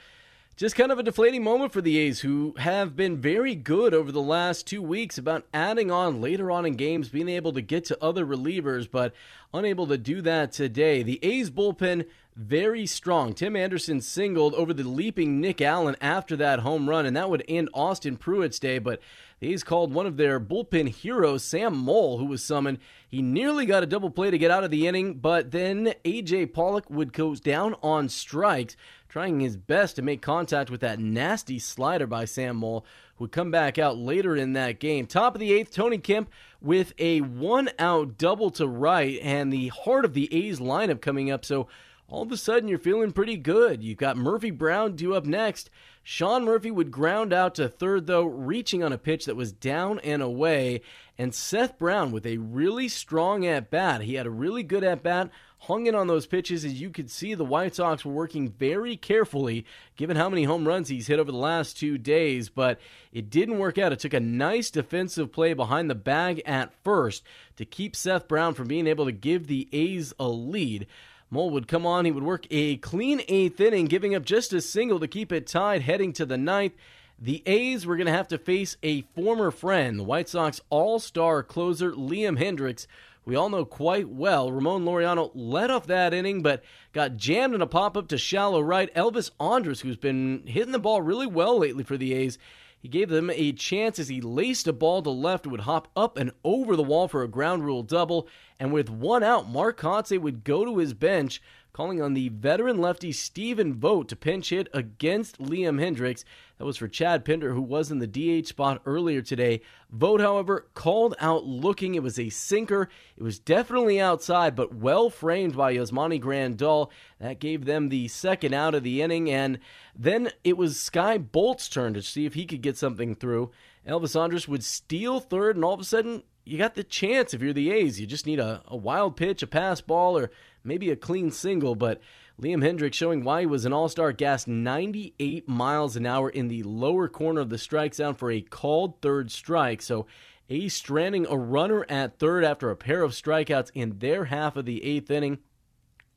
Just 0.57 0.75
kind 0.75 0.91
of 0.91 0.99
a 0.99 1.03
deflating 1.03 1.41
moment 1.41 1.71
for 1.71 1.79
the 1.79 1.97
A's, 1.97 2.19
who 2.19 2.53
have 2.57 2.97
been 2.97 3.21
very 3.21 3.55
good 3.55 3.93
over 3.93 4.11
the 4.11 4.21
last 4.21 4.67
two 4.67 4.81
weeks 4.81 5.17
about 5.17 5.45
adding 5.53 5.89
on 5.89 6.19
later 6.19 6.51
on 6.51 6.65
in 6.65 6.75
games, 6.75 7.07
being 7.07 7.29
able 7.29 7.53
to 7.53 7.61
get 7.61 7.85
to 7.85 8.03
other 8.03 8.25
relievers, 8.25 8.91
but 8.91 9.13
unable 9.53 9.87
to 9.87 9.97
do 9.97 10.21
that 10.21 10.51
today. 10.51 11.01
The 11.01 11.23
A's 11.23 11.49
bullpen 11.49 12.05
very 12.35 12.85
strong. 12.85 13.33
Tim 13.33 13.55
Anderson 13.55 14.01
singled 14.01 14.53
over 14.55 14.73
the 14.73 14.83
leaping 14.83 15.39
Nick 15.39 15.61
Allen 15.61 15.95
after 16.01 16.35
that 16.35 16.59
home 16.59 16.89
run, 16.89 17.05
and 17.05 17.15
that 17.15 17.29
would 17.29 17.45
end 17.47 17.69
Austin 17.73 18.17
Pruitt's 18.17 18.59
day, 18.59 18.79
but 18.79 18.99
the 19.39 19.53
A's 19.53 19.63
called 19.63 19.93
one 19.93 20.05
of 20.05 20.17
their 20.17 20.39
bullpen 20.39 20.89
heroes, 20.89 21.43
Sam 21.43 21.75
Moll, 21.75 22.17
who 22.17 22.25
was 22.25 22.43
summoned. 22.43 22.79
He 23.07 23.21
nearly 23.21 23.65
got 23.65 23.83
a 23.83 23.87
double 23.87 24.09
play 24.09 24.31
to 24.31 24.37
get 24.37 24.51
out 24.51 24.63
of 24.63 24.71
the 24.71 24.85
inning, 24.85 25.15
but 25.15 25.51
then 25.51 25.93
A.J. 26.03 26.47
Pollock 26.47 26.89
would 26.89 27.13
go 27.13 27.33
down 27.35 27.75
on 27.81 28.09
strikes, 28.09 28.75
trying 29.07 29.39
his 29.39 29.55
best 29.55 29.95
to 29.95 30.01
make 30.01 30.21
contact 30.21 30.69
with 30.69 30.81
that 30.81 30.99
nasty 30.99 31.57
slider 31.57 32.05
by 32.05 32.25
Sam 32.25 32.57
Moll, 32.57 32.85
who 33.15 33.25
would 33.25 33.31
come 33.31 33.49
back 33.49 33.77
out 33.77 33.97
later 33.97 34.35
in 34.35 34.53
that 34.53 34.79
game. 34.79 35.07
Top 35.07 35.35
of 35.35 35.39
the 35.39 35.53
eighth, 35.53 35.71
Tony 35.71 35.97
Kemp 35.97 36.29
with 36.61 36.93
a 36.99 37.21
one 37.21 37.69
out 37.79 38.17
double 38.17 38.49
to 38.51 38.67
right, 38.67 39.19
and 39.21 39.53
the 39.53 39.69
heart 39.69 40.03
of 40.03 40.13
the 40.13 40.33
A's 40.33 40.59
lineup 40.59 41.01
coming 41.01 41.31
up. 41.31 41.45
So 41.45 41.67
all 42.09 42.23
of 42.23 42.31
a 42.31 42.37
sudden 42.37 42.67
you're 42.67 42.77
feeling 42.77 43.11
pretty 43.11 43.37
good. 43.37 43.83
You've 43.83 43.97
got 43.97 44.17
Murphy 44.17 44.51
Brown 44.51 44.95
due 44.95 45.15
up 45.15 45.25
next. 45.25 45.69
Sean 46.11 46.43
Murphy 46.43 46.71
would 46.71 46.89
ground 46.89 47.31
out 47.31 47.53
to 47.53 47.69
third, 47.69 48.07
though, 48.07 48.25
reaching 48.25 48.81
on 48.81 48.91
a 48.91 48.97
pitch 48.97 49.25
that 49.25 49.35
was 49.35 49.51
down 49.51 49.99
and 49.99 50.23
away. 50.23 50.81
And 51.19 51.35
Seth 51.35 51.77
Brown 51.77 52.11
with 52.11 52.25
a 52.25 52.37
really 52.37 52.87
strong 52.87 53.45
at 53.45 53.69
bat. 53.69 54.01
He 54.01 54.15
had 54.15 54.25
a 54.25 54.31
really 54.31 54.63
good 54.63 54.83
at 54.83 55.03
bat, 55.03 55.29
hung 55.59 55.85
in 55.85 55.93
on 55.93 56.07
those 56.07 56.25
pitches. 56.25 56.65
As 56.65 56.81
you 56.81 56.89
could 56.89 57.11
see, 57.11 57.35
the 57.35 57.45
White 57.45 57.75
Sox 57.75 58.03
were 58.03 58.11
working 58.11 58.49
very 58.49 58.97
carefully, 58.97 59.67
given 59.97 60.17
how 60.17 60.29
many 60.29 60.45
home 60.45 60.67
runs 60.67 60.89
he's 60.89 61.05
hit 61.05 61.19
over 61.19 61.31
the 61.31 61.37
last 61.37 61.77
two 61.77 61.99
days. 61.99 62.49
But 62.49 62.79
it 63.13 63.29
didn't 63.29 63.59
work 63.59 63.77
out. 63.77 63.93
It 63.93 63.99
took 63.99 64.15
a 64.15 64.19
nice 64.19 64.71
defensive 64.71 65.31
play 65.31 65.53
behind 65.53 65.91
the 65.91 65.95
bag 65.95 66.41
at 66.43 66.73
first 66.83 67.21
to 67.57 67.65
keep 67.65 67.95
Seth 67.95 68.27
Brown 68.27 68.55
from 68.55 68.67
being 68.67 68.87
able 68.87 69.05
to 69.05 69.11
give 69.11 69.45
the 69.45 69.69
A's 69.71 70.11
a 70.19 70.27
lead. 70.27 70.87
Moll 71.31 71.51
would 71.51 71.67
come 71.67 71.85
on. 71.85 72.05
He 72.05 72.11
would 72.11 72.23
work 72.23 72.47
a 72.49 72.77
clean 72.77 73.21
eighth 73.27 73.59
inning, 73.59 73.85
giving 73.85 74.15
up 74.15 74.25
just 74.25 74.53
a 74.53 74.61
single 74.61 74.99
to 74.99 75.07
keep 75.07 75.31
it 75.31 75.47
tied 75.47 75.83
heading 75.83 76.11
to 76.13 76.25
the 76.25 76.37
ninth. 76.37 76.73
The 77.21 77.43
A's 77.45 77.85
were 77.85 77.97
going 77.97 78.07
to 78.07 78.13
have 78.13 78.29
to 78.29 78.37
face 78.37 78.77
a 78.81 79.01
former 79.01 79.51
friend, 79.51 79.99
the 79.99 80.03
White 80.03 80.29
Sox 80.29 80.61
all 80.69 80.99
star 80.99 81.43
closer 81.43 81.91
Liam 81.91 82.39
Hendriks. 82.39 82.87
We 83.25 83.35
all 83.35 83.49
know 83.49 83.65
quite 83.65 84.09
well. 84.09 84.51
Ramon 84.51 84.85
Laureano 84.85 85.29
led 85.35 85.69
off 85.69 85.85
that 85.87 86.13
inning, 86.13 86.41
but 86.41 86.63
got 86.93 87.17
jammed 87.17 87.53
in 87.53 87.61
a 87.61 87.67
pop 87.67 87.95
up 87.95 88.07
to 88.07 88.17
shallow 88.17 88.61
right. 88.61 88.93
Elvis 88.95 89.31
Andrus, 89.39 89.81
who's 89.81 89.97
been 89.97 90.43
hitting 90.47 90.71
the 90.71 90.79
ball 90.79 91.01
really 91.01 91.27
well 91.27 91.59
lately 91.59 91.83
for 91.83 91.97
the 91.97 92.13
A's, 92.13 92.39
he 92.79 92.87
gave 92.87 93.09
them 93.09 93.29
a 93.29 93.51
chance 93.51 93.99
as 93.99 94.07
he 94.07 94.21
laced 94.21 94.67
a 94.67 94.73
ball 94.73 95.01
to 95.01 95.09
left, 95.09 95.45
would 95.45 95.61
hop 95.61 95.89
up 95.95 96.17
and 96.17 96.31
over 96.43 96.75
the 96.75 96.83
wall 96.83 97.07
for 97.07 97.23
a 97.23 97.27
ground 97.27 97.65
rule 97.65 97.83
double. 97.83 98.27
And 98.57 98.71
with 98.71 98.89
one 98.89 99.23
out, 99.23 99.49
Mark 99.49 99.79
Kotsay 99.79 100.19
would 100.19 100.43
go 100.45 100.63
to 100.63 100.77
his 100.77 100.93
bench, 100.93 101.41
calling 101.73 102.01
on 102.01 102.13
the 102.13 102.29
veteran 102.29 102.79
lefty 102.79 103.11
Stephen 103.11 103.73
Vogt 103.73 104.07
to 104.09 104.15
pinch 104.15 104.49
hit 104.49 104.69
against 104.73 105.39
Liam 105.39 105.79
Hendriks. 105.79 106.23
That 106.59 106.65
was 106.65 106.75
for 106.75 106.89
Chad 106.89 107.23
Pinder, 107.23 107.53
who 107.53 107.61
was 107.61 107.89
in 107.89 107.99
the 107.99 108.41
DH 108.41 108.47
spot 108.47 108.81
earlier 108.85 109.21
today. 109.21 109.61
Vogt, 109.89 110.19
however, 110.19 110.67
called 110.73 111.15
out 111.17 111.45
looking. 111.45 111.95
It 111.95 112.03
was 112.03 112.19
a 112.19 112.27
sinker. 112.27 112.89
It 113.15 113.23
was 113.23 113.39
definitely 113.39 114.01
outside, 114.01 114.57
but 114.57 114.75
well 114.75 115.09
framed 115.09 115.55
by 115.55 115.73
Yasmani 115.73 116.21
Grandal. 116.21 116.89
That 117.17 117.39
gave 117.39 117.63
them 117.63 117.87
the 117.87 118.09
second 118.09 118.53
out 118.53 118.75
of 118.75 118.83
the 118.83 119.01
inning. 119.01 119.31
And 119.31 119.59
then 119.95 120.31
it 120.43 120.57
was 120.57 120.77
Skye 120.77 121.17
Bolt's 121.17 121.69
turn 121.69 121.93
to 121.93 122.01
see 122.01 122.25
if 122.25 122.33
he 122.33 122.45
could 122.45 122.61
get 122.61 122.77
something 122.77 123.15
through. 123.15 123.51
Elvis 123.87 124.21
Andrus 124.21 124.49
would 124.49 124.65
steal 124.65 125.21
third, 125.21 125.55
and 125.55 125.63
all 125.63 125.75
of 125.75 125.79
a 125.79 125.85
sudden, 125.85 126.23
you 126.43 126.57
got 126.57 126.75
the 126.75 126.83
chance 126.83 127.33
if 127.33 127.41
you're 127.41 127.53
the 127.53 127.71
A's. 127.71 128.01
You 128.01 128.05
just 128.05 128.25
need 128.25 128.39
a, 128.39 128.63
a 128.67 128.75
wild 128.75 129.15
pitch, 129.15 129.41
a 129.41 129.47
pass 129.47 129.79
ball, 129.79 130.17
or 130.17 130.29
maybe 130.65 130.91
a 130.91 130.97
clean 130.97 131.31
single. 131.31 131.75
But 131.75 132.01
Liam 132.39 132.63
Hendriks 132.63 132.93
showing 132.93 133.25
why 133.25 133.41
he 133.41 133.45
was 133.45 133.65
an 133.65 133.73
all 133.73 133.89
star 133.89 134.13
gas 134.13 134.47
98 134.47 135.49
miles 135.49 135.97
an 135.97 136.05
hour 136.05 136.29
in 136.29 136.47
the 136.47 136.63
lower 136.63 137.09
corner 137.09 137.41
of 137.41 137.49
the 137.49 137.57
strike 137.57 137.93
zone 137.93 138.15
for 138.15 138.31
a 138.31 138.39
called 138.39 139.01
third 139.01 139.29
strike. 139.29 139.81
So 139.81 140.05
A's 140.49 140.73
stranding 140.73 141.27
a 141.29 141.37
runner 141.37 141.85
at 141.89 142.17
third 142.17 142.45
after 142.45 142.69
a 142.69 142.77
pair 142.77 143.03
of 143.03 143.11
strikeouts 143.11 143.71
in 143.73 143.99
their 143.99 144.25
half 144.25 144.55
of 144.55 144.65
the 144.65 144.83
eighth 144.85 145.11
inning. 145.11 145.39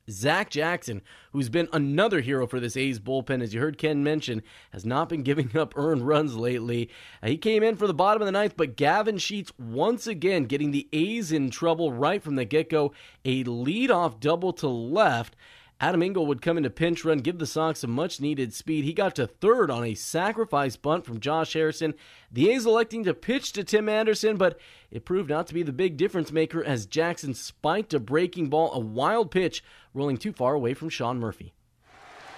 Zach 0.09 0.49
Jackson, 0.49 1.01
who's 1.31 1.49
been 1.49 1.69
another 1.71 2.21
hero 2.21 2.45
for 2.47 2.59
this 2.59 2.75
A's 2.75 2.99
bullpen, 2.99 3.41
as 3.41 3.53
you 3.53 3.59
heard 3.59 3.77
Ken 3.77 4.03
mention, 4.03 4.43
has 4.71 4.85
not 4.85 5.09
been 5.09 5.23
giving 5.23 5.55
up 5.57 5.73
earned 5.77 6.07
runs 6.07 6.35
lately. 6.35 6.89
Uh, 7.21 7.27
he 7.27 7.37
came 7.37 7.63
in 7.63 7.75
for 7.75 7.87
the 7.87 7.93
bottom 7.93 8.21
of 8.21 8.25
the 8.25 8.31
ninth, 8.31 8.55
but 8.55 8.77
Gavin 8.77 9.17
Sheets 9.17 9.51
once 9.59 10.07
again 10.07 10.45
getting 10.45 10.71
the 10.71 10.87
A's 10.93 11.33
in 11.33 11.49
trouble 11.49 11.91
right 11.91 12.23
from 12.23 12.35
the 12.35 12.45
get 12.45 12.69
go. 12.69 12.93
A 13.25 13.43
leadoff 13.43 14.21
double 14.21 14.53
to 14.53 14.67
left 14.67 15.35
Adam 15.83 16.01
Engel 16.01 16.25
would 16.27 16.41
come 16.41 16.55
into 16.55 16.69
pinch 16.69 17.03
run, 17.03 17.17
give 17.17 17.39
the 17.39 17.45
Sox 17.45 17.83
a 17.83 17.87
much 17.87 18.21
needed 18.21 18.53
speed. 18.53 18.85
He 18.85 18.93
got 18.93 19.15
to 19.15 19.27
third 19.27 19.69
on 19.69 19.83
a 19.83 19.95
sacrifice 19.95 20.77
bunt 20.77 21.03
from 21.03 21.19
Josh 21.19 21.51
Harrison. 21.51 21.93
The 22.31 22.51
A's 22.51 22.65
electing 22.65 23.03
to 23.03 23.13
pitch 23.13 23.51
to 23.51 23.65
Tim 23.65 23.89
Anderson, 23.89 24.37
but 24.37 24.57
it 24.91 25.03
proved 25.03 25.29
not 25.29 25.45
to 25.47 25.53
be 25.53 25.61
the 25.61 25.73
big 25.73 25.97
difference 25.97 26.31
maker 26.31 26.63
as 26.63 26.85
Jackson 26.85 27.33
spiked 27.33 27.93
a 27.93 27.99
breaking 27.99 28.47
ball, 28.47 28.71
a 28.71 28.79
wild 28.79 29.29
pitch, 29.29 29.61
rolling 29.93 30.15
too 30.15 30.31
far 30.31 30.53
away 30.53 30.73
from 30.73 30.87
Sean 30.87 31.19
Murphy. 31.19 31.53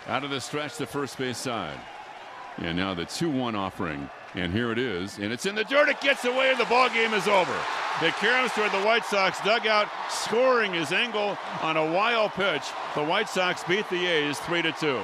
Out 0.07 0.23
of 0.23 0.31
the 0.31 0.41
stretch, 0.41 0.77
the 0.77 0.87
first 0.87 1.15
base 1.15 1.37
side. 1.37 1.77
And 2.57 2.75
now 2.75 2.95
the 2.95 3.05
2 3.05 3.29
1 3.29 3.55
offering. 3.55 4.09
And 4.35 4.51
here 4.51 4.71
it 4.71 4.77
is. 4.77 5.17
And 5.17 5.31
it's 5.31 5.45
in 5.45 5.55
the 5.55 5.63
dirt. 5.63 5.87
It 5.87 6.01
gets 6.01 6.25
away, 6.25 6.51
and 6.51 6.59
the 6.59 6.65
ball 6.65 6.89
game 6.89 7.13
is 7.13 7.27
over. 7.27 7.55
The 8.01 8.09
caroms 8.09 8.53
toward 8.53 8.71
the 8.73 8.85
White 8.85 9.05
Sox 9.05 9.39
dugout, 9.41 9.87
scoring 10.09 10.73
his 10.73 10.91
angle 10.91 11.37
on 11.61 11.77
a 11.77 11.91
wild 11.91 12.33
pitch. 12.33 12.63
The 12.95 13.03
White 13.03 13.29
Sox 13.29 13.63
beat 13.63 13.89
the 13.89 14.05
A's 14.05 14.37
3 14.39 14.61
to 14.63 14.73
2. 14.73 15.01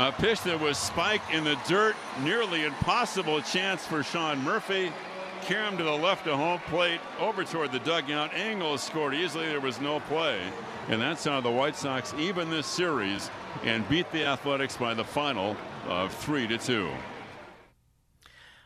A 0.00 0.10
pitch 0.10 0.40
that 0.44 0.58
was 0.58 0.78
spiked 0.78 1.30
in 1.30 1.44
the 1.44 1.58
dirt, 1.68 1.94
nearly 2.22 2.64
impossible 2.64 3.42
chance 3.42 3.84
for 3.84 4.02
Sean 4.02 4.42
Murphy. 4.42 4.90
Karam 5.42 5.76
to 5.76 5.84
the 5.84 5.92
left 5.92 6.26
of 6.26 6.38
home 6.38 6.58
plate, 6.70 7.00
over 7.18 7.44
toward 7.44 7.70
the 7.70 7.80
dugout. 7.80 8.32
Engel 8.32 8.78
scored 8.78 9.14
easily. 9.14 9.44
There 9.44 9.60
was 9.60 9.78
no 9.78 10.00
play. 10.00 10.40
And 10.88 11.02
that's 11.02 11.24
how 11.24 11.42
the 11.42 11.50
White 11.50 11.76
Sox 11.76 12.14
even 12.18 12.48
this 12.48 12.66
series 12.66 13.30
and 13.62 13.86
beat 13.90 14.10
the 14.10 14.24
Athletics 14.24 14.74
by 14.74 14.94
the 14.94 15.04
final 15.04 15.54
of 15.86 16.14
3 16.14 16.46
to 16.46 16.56
2. 16.56 16.90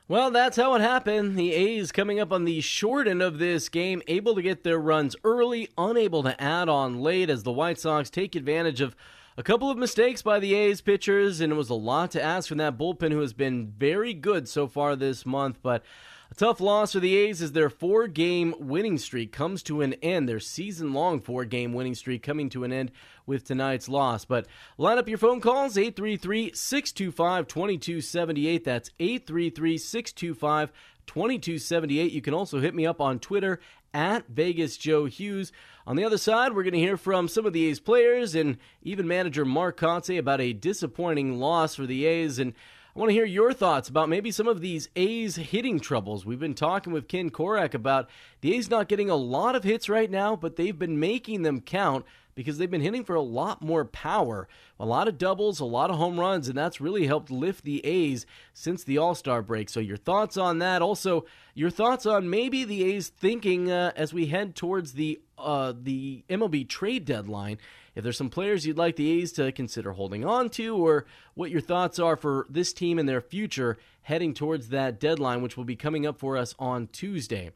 Well, 0.06 0.30
that's 0.30 0.56
how 0.56 0.76
it 0.76 0.82
happened. 0.82 1.36
The 1.36 1.52
A's 1.52 1.90
coming 1.90 2.20
up 2.20 2.30
on 2.30 2.44
the 2.44 2.60
short 2.60 3.08
end 3.08 3.22
of 3.22 3.40
this 3.40 3.68
game, 3.68 4.02
able 4.06 4.36
to 4.36 4.42
get 4.42 4.62
their 4.62 4.78
runs 4.78 5.16
early, 5.24 5.68
unable 5.76 6.22
to 6.22 6.40
add 6.40 6.68
on 6.68 7.00
late 7.00 7.28
as 7.28 7.42
the 7.42 7.50
White 7.50 7.80
Sox 7.80 8.08
take 8.08 8.36
advantage 8.36 8.80
of 8.80 8.94
a 9.36 9.42
couple 9.42 9.70
of 9.70 9.76
mistakes 9.76 10.22
by 10.22 10.38
the 10.38 10.54
A's 10.54 10.80
pitchers, 10.80 11.40
and 11.40 11.52
it 11.52 11.56
was 11.56 11.70
a 11.70 11.74
lot 11.74 12.12
to 12.12 12.22
ask 12.22 12.48
from 12.48 12.58
that 12.58 12.78
bullpen 12.78 13.10
who 13.10 13.20
has 13.20 13.32
been 13.32 13.72
very 13.76 14.14
good 14.14 14.48
so 14.48 14.68
far 14.68 14.94
this 14.94 15.26
month. 15.26 15.58
But 15.60 15.82
a 16.30 16.34
tough 16.34 16.60
loss 16.60 16.92
for 16.92 17.00
the 17.00 17.16
A's 17.16 17.42
as 17.42 17.50
their 17.50 17.68
four 17.68 18.06
game 18.06 18.54
winning 18.58 18.96
streak 18.96 19.32
comes 19.32 19.62
to 19.64 19.82
an 19.82 19.94
end. 19.94 20.28
Their 20.28 20.38
season 20.38 20.92
long 20.92 21.20
four 21.20 21.44
game 21.44 21.72
winning 21.72 21.96
streak 21.96 22.22
coming 22.22 22.48
to 22.50 22.62
an 22.62 22.72
end 22.72 22.92
with 23.26 23.44
tonight's 23.44 23.88
loss. 23.88 24.24
But 24.24 24.46
line 24.78 24.98
up 24.98 25.08
your 25.08 25.18
phone 25.18 25.40
calls 25.40 25.76
833 25.76 26.52
625 26.54 27.48
2278. 27.48 28.64
That's 28.64 28.90
833 29.00 29.78
625 29.78 30.72
2278. 31.06 32.12
You 32.12 32.22
can 32.22 32.34
also 32.34 32.60
hit 32.60 32.74
me 32.74 32.86
up 32.86 33.00
on 33.00 33.18
Twitter 33.18 33.58
at 33.92 34.28
Vegas 34.28 34.76
Joe 34.76 35.06
Hughes. 35.06 35.52
On 35.86 35.96
the 35.96 36.04
other 36.04 36.16
side, 36.16 36.54
we're 36.54 36.62
going 36.62 36.72
to 36.72 36.78
hear 36.78 36.96
from 36.96 37.28
some 37.28 37.44
of 37.44 37.52
the 37.52 37.66
A's 37.66 37.78
players 37.78 38.34
and 38.34 38.56
even 38.82 39.06
manager 39.06 39.44
Mark 39.44 39.78
Kotsay 39.78 40.18
about 40.18 40.40
a 40.40 40.54
disappointing 40.54 41.38
loss 41.38 41.74
for 41.74 41.84
the 41.84 42.06
A's. 42.06 42.38
And 42.38 42.54
I 42.96 42.98
want 42.98 43.10
to 43.10 43.14
hear 43.14 43.26
your 43.26 43.52
thoughts 43.52 43.90
about 43.90 44.08
maybe 44.08 44.30
some 44.30 44.48
of 44.48 44.62
these 44.62 44.88
A's 44.96 45.36
hitting 45.36 45.78
troubles. 45.78 46.24
We've 46.24 46.40
been 46.40 46.54
talking 46.54 46.94
with 46.94 47.06
Ken 47.06 47.30
Korach 47.30 47.74
about 47.74 48.08
the 48.40 48.54
A's 48.54 48.70
not 48.70 48.88
getting 48.88 49.10
a 49.10 49.14
lot 49.14 49.54
of 49.54 49.64
hits 49.64 49.90
right 49.90 50.10
now, 50.10 50.34
but 50.36 50.56
they've 50.56 50.78
been 50.78 50.98
making 50.98 51.42
them 51.42 51.60
count 51.60 52.06
because 52.34 52.58
they've 52.58 52.70
been 52.70 52.80
hitting 52.80 53.04
for 53.04 53.14
a 53.14 53.22
lot 53.22 53.62
more 53.62 53.84
power, 53.84 54.48
a 54.78 54.86
lot 54.86 55.08
of 55.08 55.18
doubles, 55.18 55.60
a 55.60 55.64
lot 55.64 55.90
of 55.90 55.96
home 55.96 56.18
runs, 56.18 56.48
and 56.48 56.56
that's 56.56 56.80
really 56.80 57.06
helped 57.06 57.30
lift 57.30 57.64
the 57.64 57.84
A's 57.84 58.26
since 58.52 58.84
the 58.84 58.98
All 58.98 59.14
Star 59.14 59.42
break. 59.42 59.68
So, 59.68 59.80
your 59.80 59.96
thoughts 59.96 60.36
on 60.36 60.58
that? 60.58 60.82
Also, 60.82 61.24
your 61.54 61.70
thoughts 61.70 62.06
on 62.06 62.28
maybe 62.30 62.64
the 62.64 62.84
A's 62.84 63.08
thinking 63.08 63.70
uh, 63.70 63.92
as 63.96 64.12
we 64.12 64.26
head 64.26 64.54
towards 64.54 64.92
the 64.94 65.20
uh, 65.38 65.72
the 65.76 66.24
MLB 66.28 66.68
trade 66.68 67.04
deadline. 67.04 67.58
If 67.94 68.02
there's 68.02 68.18
some 68.18 68.30
players 68.30 68.66
you'd 68.66 68.78
like 68.78 68.96
the 68.96 69.10
A's 69.20 69.32
to 69.32 69.52
consider 69.52 69.92
holding 69.92 70.24
on 70.24 70.50
to, 70.50 70.76
or 70.76 71.06
what 71.34 71.50
your 71.50 71.60
thoughts 71.60 71.98
are 71.98 72.16
for 72.16 72.46
this 72.48 72.72
team 72.72 72.98
and 72.98 73.08
their 73.08 73.20
future 73.20 73.78
heading 74.02 74.34
towards 74.34 74.68
that 74.68 74.98
deadline, 74.98 75.42
which 75.42 75.56
will 75.56 75.64
be 75.64 75.76
coming 75.76 76.06
up 76.06 76.18
for 76.18 76.36
us 76.36 76.54
on 76.58 76.88
Tuesday. 76.88 77.50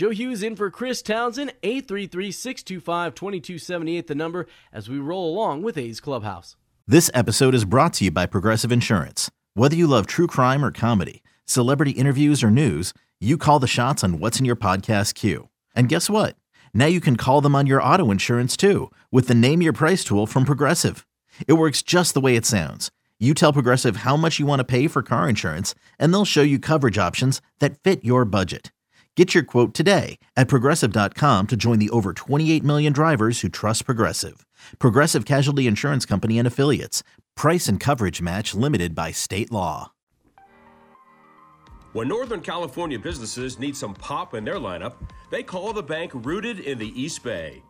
Joe 0.00 0.08
Hughes 0.08 0.42
in 0.42 0.56
for 0.56 0.70
Chris 0.70 1.02
Townsend, 1.02 1.52
833 1.62 2.32
625 2.32 3.14
2278, 3.14 4.06
the 4.06 4.14
number 4.14 4.46
as 4.72 4.88
we 4.88 4.98
roll 4.98 5.30
along 5.30 5.60
with 5.60 5.76
A's 5.76 6.00
Clubhouse. 6.00 6.56
This 6.86 7.10
episode 7.12 7.54
is 7.54 7.66
brought 7.66 7.92
to 7.92 8.04
you 8.04 8.10
by 8.10 8.24
Progressive 8.24 8.72
Insurance. 8.72 9.30
Whether 9.52 9.76
you 9.76 9.86
love 9.86 10.06
true 10.06 10.26
crime 10.26 10.64
or 10.64 10.72
comedy, 10.72 11.22
celebrity 11.44 11.90
interviews 11.90 12.42
or 12.42 12.50
news, 12.50 12.94
you 13.20 13.36
call 13.36 13.58
the 13.58 13.66
shots 13.66 14.02
on 14.02 14.20
What's 14.20 14.38
in 14.38 14.46
Your 14.46 14.56
Podcast 14.56 15.12
queue. 15.12 15.50
And 15.76 15.90
guess 15.90 16.08
what? 16.08 16.34
Now 16.72 16.86
you 16.86 17.02
can 17.02 17.16
call 17.16 17.42
them 17.42 17.54
on 17.54 17.66
your 17.66 17.82
auto 17.82 18.10
insurance 18.10 18.56
too 18.56 18.90
with 19.10 19.28
the 19.28 19.34
Name 19.34 19.60
Your 19.60 19.74
Price 19.74 20.02
tool 20.02 20.26
from 20.26 20.46
Progressive. 20.46 21.06
It 21.46 21.58
works 21.58 21.82
just 21.82 22.14
the 22.14 22.22
way 22.22 22.36
it 22.36 22.46
sounds. 22.46 22.90
You 23.18 23.34
tell 23.34 23.52
Progressive 23.52 23.96
how 23.96 24.16
much 24.16 24.38
you 24.38 24.46
want 24.46 24.60
to 24.60 24.64
pay 24.64 24.88
for 24.88 25.02
car 25.02 25.28
insurance, 25.28 25.74
and 25.98 26.10
they'll 26.10 26.24
show 26.24 26.40
you 26.40 26.58
coverage 26.58 26.96
options 26.96 27.42
that 27.58 27.82
fit 27.82 28.02
your 28.02 28.24
budget. 28.24 28.72
Get 29.16 29.34
your 29.34 29.42
quote 29.42 29.74
today 29.74 30.18
at 30.36 30.46
progressive.com 30.46 31.48
to 31.48 31.56
join 31.56 31.80
the 31.80 31.90
over 31.90 32.12
28 32.12 32.62
million 32.62 32.92
drivers 32.92 33.40
who 33.40 33.48
trust 33.48 33.84
Progressive. 33.84 34.46
Progressive 34.78 35.24
Casualty 35.24 35.66
Insurance 35.66 36.06
Company 36.06 36.38
and 36.38 36.46
Affiliates. 36.46 37.02
Price 37.36 37.66
and 37.66 37.80
coverage 37.80 38.22
match 38.22 38.54
limited 38.54 38.94
by 38.94 39.10
state 39.10 39.50
law. 39.50 39.90
When 41.92 42.06
Northern 42.06 42.40
California 42.40 43.00
businesses 43.00 43.58
need 43.58 43.76
some 43.76 43.94
pop 43.94 44.34
in 44.34 44.44
their 44.44 44.60
lineup, 44.60 44.94
they 45.32 45.42
call 45.42 45.72
the 45.72 45.82
bank 45.82 46.12
rooted 46.14 46.60
in 46.60 46.78
the 46.78 47.00
East 47.00 47.24
Bay. 47.24 47.64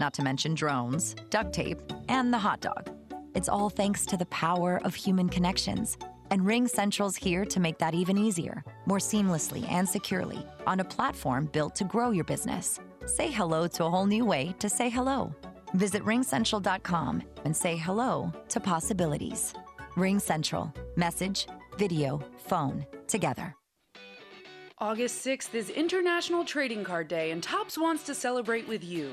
not 0.00 0.14
to 0.14 0.22
mention 0.22 0.54
drones, 0.54 1.14
duct 1.30 1.52
tape, 1.52 1.80
and 2.08 2.32
the 2.32 2.38
hot 2.38 2.60
dog. 2.60 2.90
It's 3.34 3.48
all 3.48 3.68
thanks 3.70 4.06
to 4.06 4.16
the 4.16 4.26
power 4.26 4.80
of 4.84 4.94
human 4.94 5.28
connections. 5.28 5.98
And 6.30 6.44
Ring 6.44 6.66
Central's 6.66 7.16
here 7.16 7.44
to 7.44 7.60
make 7.60 7.78
that 7.78 7.94
even 7.94 8.18
easier, 8.18 8.64
more 8.86 8.98
seamlessly 8.98 9.70
and 9.70 9.88
securely, 9.88 10.44
on 10.66 10.80
a 10.80 10.84
platform 10.84 11.46
built 11.52 11.74
to 11.76 11.84
grow 11.84 12.10
your 12.10 12.24
business. 12.24 12.80
Say 13.04 13.30
hello 13.30 13.68
to 13.68 13.84
a 13.84 13.90
whole 13.90 14.06
new 14.06 14.24
way 14.24 14.54
to 14.58 14.68
say 14.68 14.88
hello. 14.88 15.34
Visit 15.74 16.02
ringcentral.com 16.04 17.22
and 17.44 17.56
say 17.56 17.76
hello 17.76 18.32
to 18.48 18.60
possibilities. 18.60 19.54
Ring 19.96 20.18
Central. 20.18 20.72
Message, 20.96 21.46
video, 21.78 22.20
phone, 22.38 22.84
together. 23.06 23.54
August 24.78 25.24
6th 25.24 25.54
is 25.54 25.70
International 25.70 26.44
Trading 26.44 26.84
Card 26.84 27.08
Day, 27.08 27.30
and 27.30 27.42
Topps 27.42 27.78
wants 27.78 28.02
to 28.04 28.14
celebrate 28.14 28.68
with 28.68 28.84
you. 28.84 29.12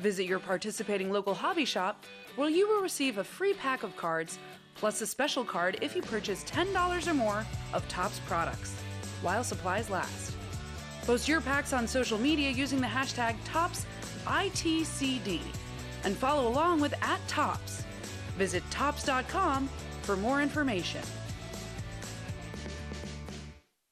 Visit 0.00 0.24
your 0.26 0.38
participating 0.38 1.10
local 1.10 1.34
hobby 1.34 1.64
shop 1.64 2.04
where 2.36 2.48
you 2.48 2.68
will 2.68 2.82
receive 2.82 3.18
a 3.18 3.24
free 3.24 3.54
pack 3.54 3.82
of 3.82 3.96
cards 3.96 4.38
plus 4.74 5.00
a 5.00 5.06
special 5.06 5.44
card 5.44 5.78
if 5.80 5.94
you 5.94 6.02
purchase 6.02 6.44
$10 6.44 7.06
or 7.06 7.14
more 7.14 7.46
of 7.72 7.88
Topps 7.88 8.20
products, 8.26 8.74
while 9.22 9.44
supplies 9.44 9.88
last. 9.88 10.32
Post 11.02 11.28
your 11.28 11.40
packs 11.40 11.72
on 11.72 11.86
social 11.86 12.18
media 12.18 12.50
using 12.50 12.80
the 12.80 12.86
hashtag 12.86 13.36
ToppsITCD 13.44 15.40
and 16.04 16.16
follow 16.16 16.48
along 16.48 16.80
with 16.80 16.94
at 17.02 17.20
Topps. 17.28 17.84
Visit 18.36 18.62
Topps.com 18.70 19.68
for 20.02 20.16
more 20.16 20.42
information. 20.42 21.02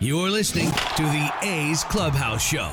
You're 0.00 0.28
listening 0.28 0.72
to 0.72 1.02
the 1.02 1.32
A's 1.42 1.84
Clubhouse 1.84 2.44
Show. 2.44 2.72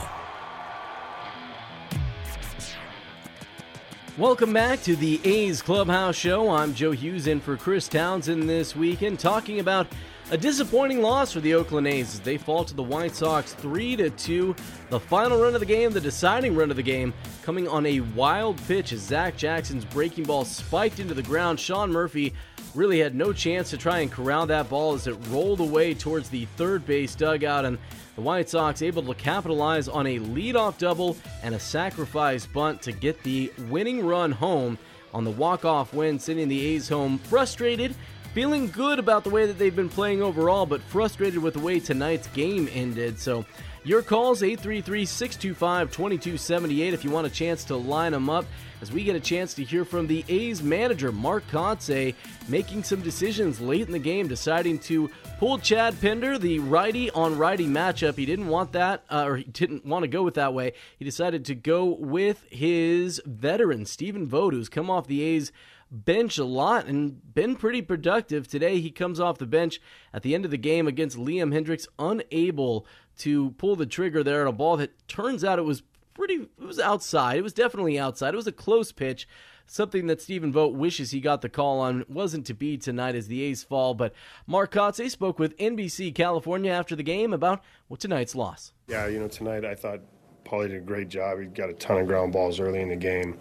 Welcome 4.17 4.51
back 4.53 4.81
to 4.81 4.95
the 4.95 5.21
A's 5.23 5.61
Clubhouse 5.61 6.15
Show. 6.15 6.49
I'm 6.49 6.73
Joe 6.73 6.91
Hughes 6.91 7.27
in 7.27 7.39
for 7.39 7.55
Chris 7.57 7.87
Townsend 7.87 8.49
this 8.49 8.75
weekend, 8.75 9.19
talking 9.19 9.59
about 9.59 9.85
a 10.31 10.37
disappointing 10.37 11.01
loss 11.03 11.31
for 11.31 11.41
the 11.41 11.53
Oakland 11.53 11.87
A's 11.87 12.15
as 12.15 12.19
they 12.21 12.37
fall 12.37 12.65
to 12.65 12.73
the 12.73 12.81
White 12.81 13.13
Sox 13.13 13.53
3 13.53 13.97
to 13.97 14.09
2. 14.09 14.55
The 14.89 14.99
final 14.99 15.39
run 15.39 15.53
of 15.53 15.59
the 15.59 15.65
game, 15.65 15.91
the 15.91 16.01
deciding 16.01 16.55
run 16.55 16.71
of 16.71 16.75
the 16.75 16.83
game, 16.83 17.13
coming 17.43 17.67
on 17.67 17.85
a 17.85 17.99
wild 17.99 18.59
pitch 18.67 18.93
as 18.93 19.01
Zach 19.01 19.37
Jackson's 19.37 19.85
breaking 19.85 20.23
ball 20.23 20.43
spiked 20.43 20.99
into 20.99 21.13
the 21.13 21.21
ground. 21.21 21.59
Sean 21.59 21.91
Murphy 21.91 22.33
really 22.75 22.99
had 22.99 23.15
no 23.15 23.33
chance 23.33 23.69
to 23.69 23.77
try 23.77 23.99
and 23.99 24.11
corral 24.11 24.45
that 24.47 24.69
ball 24.69 24.93
as 24.93 25.07
it 25.07 25.17
rolled 25.29 25.59
away 25.59 25.93
towards 25.93 26.29
the 26.29 26.45
third 26.57 26.85
base 26.85 27.15
dugout 27.15 27.65
and 27.65 27.77
the 28.15 28.21
White 28.21 28.49
Sox 28.49 28.81
able 28.81 29.03
to 29.03 29.13
capitalize 29.13 29.87
on 29.87 30.07
a 30.07 30.19
leadoff 30.19 30.77
double 30.77 31.15
and 31.43 31.55
a 31.55 31.59
sacrifice 31.59 32.45
bunt 32.45 32.81
to 32.81 32.91
get 32.91 33.21
the 33.23 33.51
winning 33.69 34.05
run 34.05 34.31
home 34.31 34.77
on 35.13 35.23
the 35.23 35.31
walk-off 35.31 35.93
win, 35.93 36.19
sending 36.19 36.47
the 36.47 36.65
A's 36.67 36.87
home 36.87 37.17
frustrated, 37.17 37.93
feeling 38.33 38.69
good 38.69 38.99
about 38.99 39.25
the 39.25 39.29
way 39.29 39.45
that 39.45 39.59
they've 39.59 39.75
been 39.75 39.89
playing 39.89 40.21
overall, 40.21 40.65
but 40.65 40.81
frustrated 40.83 41.41
with 41.41 41.53
the 41.53 41.59
way 41.59 41.79
tonight's 41.79 42.27
game 42.27 42.69
ended. 42.73 43.19
So 43.19 43.45
your 43.83 44.01
calls 44.01 44.41
833-625-2278 44.41 46.93
if 46.93 47.03
you 47.03 47.11
want 47.11 47.27
a 47.27 47.31
chance 47.31 47.65
to 47.65 47.75
line 47.75 48.13
them 48.13 48.29
up 48.29 48.45
as 48.81 48.91
we 48.91 49.03
get 49.03 49.15
a 49.15 49.19
chance 49.19 49.53
to 49.53 49.63
hear 49.63 49.85
from 49.85 50.07
the 50.07 50.25
A's 50.27 50.61
manager 50.63 51.11
Mark 51.11 51.47
Kotsay 51.49 52.15
making 52.47 52.83
some 52.83 53.01
decisions 53.01 53.61
late 53.61 53.85
in 53.85 53.91
the 53.91 53.99
game 53.99 54.27
deciding 54.27 54.79
to 54.79 55.09
pull 55.37 55.59
Chad 55.59 55.99
Pinder 56.01 56.37
the 56.39 56.59
righty 56.59 57.11
on 57.11 57.37
righty 57.37 57.67
matchup 57.67 58.17
he 58.17 58.25
didn't 58.25 58.47
want 58.47 58.71
that 58.73 59.03
uh, 59.09 59.25
or 59.25 59.37
he 59.37 59.43
didn't 59.43 59.85
want 59.85 60.03
to 60.03 60.07
go 60.07 60.23
with 60.23 60.33
that 60.33 60.53
way 60.53 60.73
he 60.97 61.05
decided 61.05 61.45
to 61.45 61.55
go 61.55 61.85
with 61.85 62.43
his 62.49 63.21
veteran 63.25 63.85
Stephen 63.85 64.27
Vogt 64.27 64.53
who's 64.53 64.69
come 64.69 64.89
off 64.89 65.07
the 65.07 65.21
A's 65.21 65.51
bench 65.91 66.37
a 66.37 66.45
lot 66.45 66.87
and 66.87 67.33
been 67.33 67.55
pretty 67.55 67.81
productive. 67.81 68.47
Today, 68.47 68.79
he 68.79 68.89
comes 68.89 69.19
off 69.19 69.37
the 69.37 69.45
bench 69.45 69.81
at 70.13 70.23
the 70.23 70.33
end 70.33 70.45
of 70.45 70.51
the 70.51 70.57
game 70.57 70.87
against 70.87 71.17
Liam 71.17 71.53
Hendriks, 71.53 71.85
unable 71.99 72.87
to 73.17 73.51
pull 73.51 73.75
the 73.75 73.85
trigger 73.85 74.23
there 74.23 74.41
on 74.41 74.47
a 74.47 74.53
ball 74.53 74.77
that 74.77 75.07
turns 75.07 75.43
out 75.43 75.59
it 75.59 75.63
was 75.63 75.83
pretty, 76.21 76.43
it 76.43 76.67
was 76.67 76.79
outside. 76.79 77.39
It 77.39 77.41
was 77.41 77.53
definitely 77.53 77.97
outside. 77.97 78.35
It 78.35 78.37
was 78.37 78.45
a 78.45 78.51
close 78.51 78.91
pitch. 78.91 79.27
Something 79.65 80.05
that 80.07 80.21
Stephen 80.21 80.51
Vogt 80.51 80.75
wishes 80.75 81.09
he 81.09 81.19
got 81.19 81.41
the 81.41 81.49
call 81.49 81.79
on 81.79 82.05
wasn't 82.07 82.45
to 82.47 82.53
be 82.53 82.77
tonight 82.77 83.15
as 83.15 83.27
the 83.27 83.41
A's 83.41 83.63
fall. 83.63 83.95
But 83.95 84.13
Mark 84.45 84.71
Kotsay 84.71 85.09
spoke 85.09 85.39
with 85.39 85.57
NBC 85.57 86.13
California 86.13 86.71
after 86.71 86.95
the 86.95 87.03
game 87.03 87.33
about 87.33 87.63
what 87.87 87.99
tonight's 87.99 88.35
loss. 88.35 88.73
Yeah, 88.87 89.07
you 89.07 89.19
know, 89.19 89.29
tonight 89.29 89.65
I 89.65 89.73
thought 89.73 90.01
Paulie 90.45 90.67
did 90.67 90.77
a 90.77 90.81
great 90.81 91.09
job. 91.09 91.39
He 91.39 91.45
got 91.45 91.69
a 91.69 91.73
ton 91.73 91.97
of 91.97 92.07
ground 92.07 92.33
balls 92.33 92.59
early 92.59 92.81
in 92.81 92.89
the 92.89 92.95
game, 92.95 93.37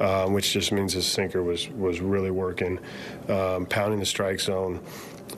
um, 0.00 0.34
which 0.34 0.52
just 0.52 0.72
means 0.72 0.92
his 0.92 1.06
sinker 1.06 1.42
was 1.42 1.68
was 1.70 2.00
really 2.00 2.30
working, 2.30 2.78
um, 3.28 3.64
pounding 3.64 4.00
the 4.00 4.06
strike 4.06 4.40
zone, 4.40 4.80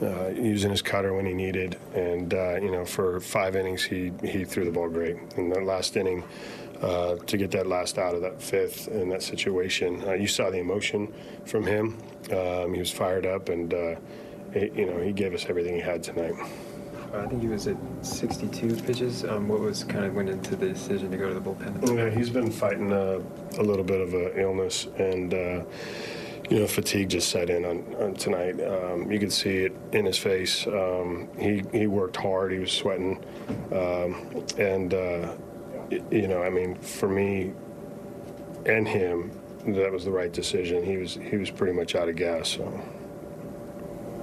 uh, 0.01 0.29
using 0.29 0.71
his 0.71 0.81
cutter 0.81 1.13
when 1.13 1.25
he 1.25 1.33
needed, 1.33 1.77
and 1.93 2.33
uh, 2.33 2.55
you 2.55 2.71
know 2.71 2.83
for 2.83 3.19
five 3.19 3.55
innings 3.55 3.83
he 3.83 4.11
he 4.23 4.43
threw 4.43 4.65
the 4.65 4.71
ball 4.71 4.89
great. 4.89 5.17
In 5.37 5.49
the 5.49 5.61
last 5.61 5.95
inning. 5.95 6.23
Uh, 6.81 7.15
to 7.27 7.37
get 7.37 7.51
that 7.51 7.67
last 7.67 7.99
out 7.99 8.15
of 8.15 8.21
that 8.21 8.41
fifth 8.41 8.87
in 8.87 9.07
that 9.09 9.21
situation, 9.21 10.03
uh, 10.07 10.13
you 10.13 10.27
saw 10.27 10.49
the 10.49 10.57
emotion 10.57 11.13
from 11.45 11.65
him. 11.65 11.97
Um, 12.31 12.73
he 12.73 12.79
was 12.79 12.89
fired 12.89 13.25
up, 13.25 13.49
and 13.49 13.71
uh, 13.71 13.95
it, 14.53 14.73
you 14.73 14.87
know 14.87 14.99
he 14.99 15.11
gave 15.11 15.33
us 15.33 15.45
everything 15.47 15.75
he 15.75 15.81
had 15.81 16.01
tonight. 16.01 16.33
I 17.13 17.27
think 17.27 17.41
he 17.41 17.49
was 17.49 17.67
at 17.67 17.77
62 18.01 18.75
pitches. 18.83 19.25
Um, 19.25 19.47
what 19.47 19.59
was 19.59 19.83
kind 19.83 20.05
of 20.05 20.15
went 20.15 20.29
into 20.29 20.55
the 20.55 20.69
decision 20.69 21.11
to 21.11 21.17
go 21.17 21.27
to 21.27 21.33
the 21.33 21.41
bullpen? 21.41 21.95
Yeah, 21.95 22.09
he's 22.09 22.29
been 22.29 22.49
fighting 22.49 22.91
a, 22.91 23.17
a 23.59 23.63
little 23.63 23.83
bit 23.83 23.99
of 23.99 24.13
an 24.13 24.31
illness, 24.35 24.87
and 24.97 25.33
uh, 25.33 25.63
you 26.49 26.59
know, 26.59 26.67
fatigue 26.67 27.09
just 27.09 27.29
set 27.29 27.49
in 27.49 27.63
on, 27.63 27.95
on 27.99 28.13
tonight. 28.13 28.59
Um, 28.61 29.11
you 29.11 29.19
could 29.19 29.31
see 29.31 29.59
it 29.59 29.73
in 29.93 30.05
his 30.05 30.17
face. 30.17 30.67
Um, 30.67 31.29
he 31.37 31.63
he 31.71 31.87
worked 31.87 32.17
hard. 32.17 32.51
He 32.51 32.59
was 32.59 32.71
sweating, 32.71 33.23
um, 33.71 34.45
and 34.57 34.93
uh, 34.93 35.33
you 36.09 36.27
know, 36.27 36.41
I 36.41 36.49
mean, 36.49 36.75
for 36.75 37.07
me 37.07 37.53
and 38.65 38.87
him, 38.87 39.31
that 39.67 39.91
was 39.91 40.05
the 40.05 40.11
right 40.11 40.31
decision. 40.31 40.83
He 40.83 40.97
was 40.97 41.15
he 41.15 41.37
was 41.37 41.51
pretty 41.51 41.73
much 41.73 41.95
out 41.95 42.09
of 42.09 42.15
gas. 42.15 42.49
So 42.49 42.83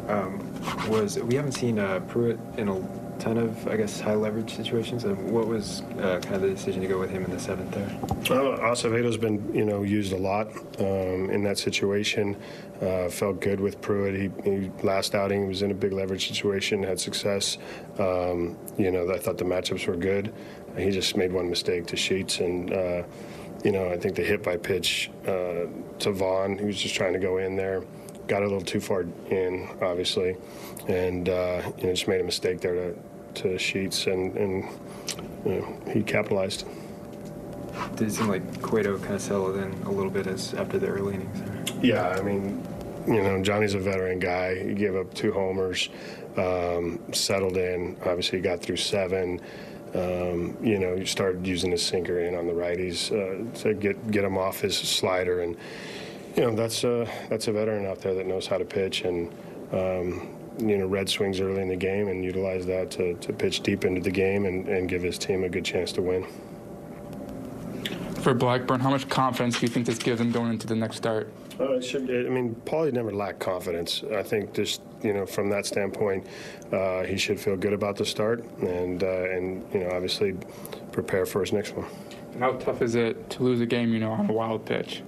um, 0.09 0.89
was 0.89 1.19
we 1.19 1.35
haven't 1.35 1.53
seen 1.53 1.79
uh, 1.79 2.01
Pruitt 2.01 2.39
in 2.57 2.69
a 2.69 2.81
ton 3.19 3.37
of, 3.37 3.67
I 3.69 3.77
guess, 3.77 4.01
high 4.01 4.15
leverage 4.15 4.55
situations. 4.55 5.05
And 5.05 5.31
what 5.31 5.47
was 5.47 5.83
uh, 6.01 6.21
kind 6.23 6.37
of 6.37 6.43
the 6.43 6.51
decision 6.51 6.81
to 6.83 6.89
go 6.89 6.99
with 6.99 7.11
him 7.11 7.25
in 7.25 7.31
the 7.31 7.39
seventh 7.39 7.71
there? 7.73 7.99
Well, 8.31 8.59
Acevedo's 8.59 9.17
been, 9.17 9.55
you 9.55 9.65
know, 9.65 9.83
used 9.83 10.13
a 10.13 10.17
lot 10.17 10.49
um, 10.79 11.31
in 11.31 11.43
that 11.45 11.59
situation. 11.59 12.37
Uh, 12.81 13.09
felt 13.09 13.41
good 13.41 13.59
with 13.59 13.81
Pruitt. 13.81 14.15
He, 14.15 14.51
he, 14.51 14.71
last 14.83 15.15
outing 15.15 15.49
was 15.49 15.63
in 15.63 15.71
a 15.71 15.75
big 15.75 15.93
leverage 15.93 16.29
situation, 16.29 16.83
had 16.83 17.01
success. 17.01 17.59
Um, 17.99 18.57
you 18.77 18.91
know, 18.91 19.13
I 19.13 19.19
thought 19.19 19.39
the 19.39 19.45
matchups 19.45 19.87
were 19.87 19.97
good. 19.97 20.33
He 20.77 20.91
just 20.91 21.17
made 21.17 21.33
one 21.33 21.49
mistake 21.49 21.87
to 21.87 21.97
Sheets 21.97 22.41
and. 22.41 22.73
Uh, 22.73 23.03
you 23.65 23.73
know, 23.73 23.91
I 23.91 23.97
think 23.97 24.15
the 24.15 24.23
hit 24.23 24.45
by 24.45 24.57
pitch 24.57 25.11
uh, 25.27 25.67
to 25.99 26.13
Vaughn, 26.13 26.57
he 26.57 26.65
was 26.65 26.81
just 26.81 26.95
trying 26.95 27.13
to 27.15 27.19
go 27.19 27.39
in 27.39 27.57
there 27.57 27.83
got 28.29 28.43
a 28.43 28.45
little 28.45 28.61
too 28.61 28.79
far 28.79 29.07
in, 29.31 29.69
obviously, 29.83 30.37
and 30.87 31.29
uh, 31.29 31.63
you 31.79 31.85
know 31.85 31.93
just 31.93 32.07
made 32.07 32.21
a 32.21 32.25
mistake 32.25 32.61
there 32.61 32.75
to, 32.75 32.97
to 33.35 33.59
Sheets, 33.59 34.07
and, 34.07 34.37
and 34.37 34.65
you 35.45 35.53
know, 35.53 35.81
he 35.93 36.03
capitalized. 36.03 36.67
Did 37.97 38.09
it 38.09 38.13
seem 38.13 38.29
like 38.29 38.63
Cueto 38.63 38.99
kind 38.99 39.15
of 39.15 39.23
settled 39.23 39.57
in 39.57 39.73
a 39.85 39.91
little 39.91 40.11
bit 40.11 40.27
as 40.27 40.55
after 40.55 40.79
the 40.79 40.87
early 40.87 41.15
innings? 41.15 41.73
Yeah, 41.83 42.09
I 42.09 42.21
mean, 42.21 42.65
you 43.07 43.23
know, 43.23 43.43
Johnny's 43.43 43.75
a 43.75 43.79
veteran 43.79 44.19
guy. 44.19 44.63
He 44.63 44.75
gave 44.75 44.95
up 44.95 45.13
two 45.15 45.33
homers, 45.33 45.89
um, 46.37 47.01
settled 47.13 47.57
in. 47.57 47.97
Obviously, 48.05 48.39
he 48.39 48.43
got 48.43 48.61
through 48.61 48.77
seven. 48.77 49.41
Um, 49.95 50.57
you 50.63 50.79
know, 50.79 50.95
you 50.95 51.07
started 51.07 51.47
using 51.47 51.71
his 51.71 51.85
sinker 51.85 52.21
in 52.21 52.35
on 52.35 52.47
the 52.47 52.53
righties 52.53 53.11
uh, 53.11 53.59
to 53.61 53.75
get 53.75 54.11
get 54.11 54.25
him 54.25 54.37
off 54.37 54.61
his 54.61 54.77
slider 54.77 55.43
and 55.43 55.57
you 56.39 56.45
know 56.45 56.55
that's 56.55 56.85
a 56.85 57.09
that's 57.29 57.49
a 57.49 57.53
veteran 57.53 57.85
out 57.85 58.01
there 58.01 58.15
that 58.15 58.27
knows 58.27 58.47
how 58.47 58.59
to 58.59 58.65
pitch 58.65 59.03
and 59.03 59.33
um, 59.73 60.29
you 60.59 60.79
know 60.79 60.87
red 60.87 61.09
swings 61.09 61.41
early 61.41 61.63
in 61.63 61.69
the 61.69 61.77
game 61.77 62.07
and 62.07 62.25
utilize 62.25 62.65
that 62.67 62.93
to, 62.93 63.15
to 63.15 63.33
pitch 63.33 63.61
deep 63.61 63.85
into 63.85 64.01
the 64.01 64.11
game 64.11 64.47
and, 64.47 64.69
and 64.69 64.89
give 64.89 65.03
his 65.03 65.19
team 65.19 65.43
a 65.43 65.49
good 65.49 65.65
chance 65.65 65.91
to 65.93 66.03
win. 66.03 66.25
For 68.21 68.35
Blackburn, 68.35 68.81
how 68.81 68.91
much 68.91 69.09
confidence 69.09 69.59
do 69.59 69.67
you 69.67 69.69
think 69.69 69.87
this 69.87 69.99
gives 69.99 70.21
him 70.21 70.31
going 70.31 70.51
into 70.51 70.67
the 70.67 70.77
next 70.77 70.97
start? 70.97 71.33
Uh, 71.61 71.73
it 71.73 71.85
should, 71.85 72.03
I 72.09 72.29
mean, 72.29 72.55
Paulie 72.65 72.93
never 72.93 73.13
lacked 73.13 73.41
confidence. 73.41 74.05
I 74.15 74.23
think 74.23 74.55
just 74.55 74.81
you 75.03 75.13
know 75.13 75.27
from 75.27 75.49
that 75.51 75.67
standpoint, 75.67 76.27
uh, 76.73 77.03
he 77.03 77.17
should 77.17 77.41
feel 77.41 77.57
good 77.57 77.73
about 77.73 77.97
the 77.97 78.05
start 78.05 78.45
and 78.61 79.03
uh, 79.03 79.31
and 79.31 79.67
you 79.73 79.81
know 79.81 79.91
obviously 79.91 80.37
prepare 80.93 81.27
for 81.27 81.41
his 81.41 81.53
next 81.53 81.75
one. 81.75 81.87
And 82.35 82.43
how 82.43 82.53
tough 82.53 82.83
is 82.83 82.95
it 82.95 83.31
to 83.31 83.43
lose 83.43 83.61
a 83.61 83.67
game, 83.67 83.93
you 83.93 83.99
know, 83.99 84.13
on 84.13 84.31
a 84.31 84.33
wild 84.33 84.65
pitch? 84.65 85.03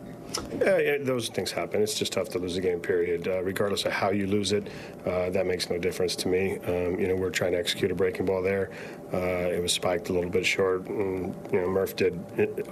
Yeah, 0.60 0.98
those 1.00 1.28
things 1.28 1.50
happen. 1.50 1.82
It's 1.82 1.94
just 1.94 2.12
tough 2.12 2.28
to 2.30 2.38
lose 2.38 2.56
a 2.56 2.60
game, 2.60 2.80
period. 2.80 3.26
Uh, 3.26 3.42
regardless 3.42 3.84
of 3.84 3.92
how 3.92 4.10
you 4.10 4.26
lose 4.26 4.52
it, 4.52 4.68
uh, 5.06 5.30
that 5.30 5.46
makes 5.46 5.70
no 5.70 5.78
difference 5.78 6.14
to 6.16 6.28
me. 6.28 6.58
Um, 6.66 6.98
you 6.98 7.08
know, 7.08 7.16
we're 7.16 7.30
trying 7.30 7.52
to 7.52 7.58
execute 7.58 7.90
a 7.90 7.94
breaking 7.94 8.26
ball 8.26 8.42
there. 8.42 8.70
Uh, 9.12 9.48
it 9.48 9.62
was 9.62 9.72
spiked 9.72 10.08
a 10.08 10.12
little 10.12 10.30
bit 10.30 10.46
short, 10.46 10.86
and 10.86 11.34
you 11.52 11.60
know 11.60 11.68
Murph 11.68 11.96
did 11.96 12.18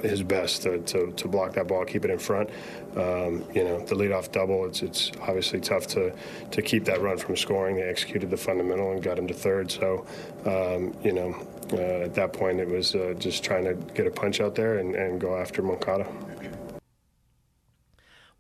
his 0.03 0.23
best 0.23 0.62
to, 0.62 0.79
to, 0.81 1.12
to 1.12 1.29
block 1.29 1.55
that 1.55 1.66
ball, 1.66 1.85
keep 1.85 2.05
it 2.05 2.11
in 2.11 2.18
front. 2.18 2.51
Um, 2.97 3.44
you 3.55 3.64
know, 3.64 3.81
the 3.81 3.94
leadoff 3.94 4.31
double. 4.31 4.66
It's 4.66 4.83
it's 4.83 5.11
obviously 5.23 5.61
tough 5.61 5.87
to 5.88 6.12
to 6.51 6.62
keep 6.62 6.85
that 6.85 7.01
run 7.01 7.18
from 7.18 7.37
scoring. 7.37 7.77
They 7.77 7.83
executed 7.83 8.31
the 8.31 8.37
fundamental 8.37 8.92
and 8.92 9.03
got 9.03 9.18
him 9.18 9.27
to 9.27 9.35
third. 9.35 9.71
So, 9.71 10.07
um, 10.47 10.94
you 11.03 11.12
know, 11.12 11.35
uh, 11.73 12.05
at 12.05 12.14
that 12.14 12.33
point, 12.33 12.61
it 12.61 12.68
was 12.68 12.94
uh, 12.94 13.14
just 13.18 13.42
trying 13.42 13.64
to 13.64 13.75
get 13.94 14.07
a 14.07 14.11
punch 14.11 14.40
out 14.40 14.55
there 14.55 14.79
and, 14.79 14.94
and 14.94 15.21
go 15.21 15.37
after 15.37 15.62
Moncada. 15.62 16.07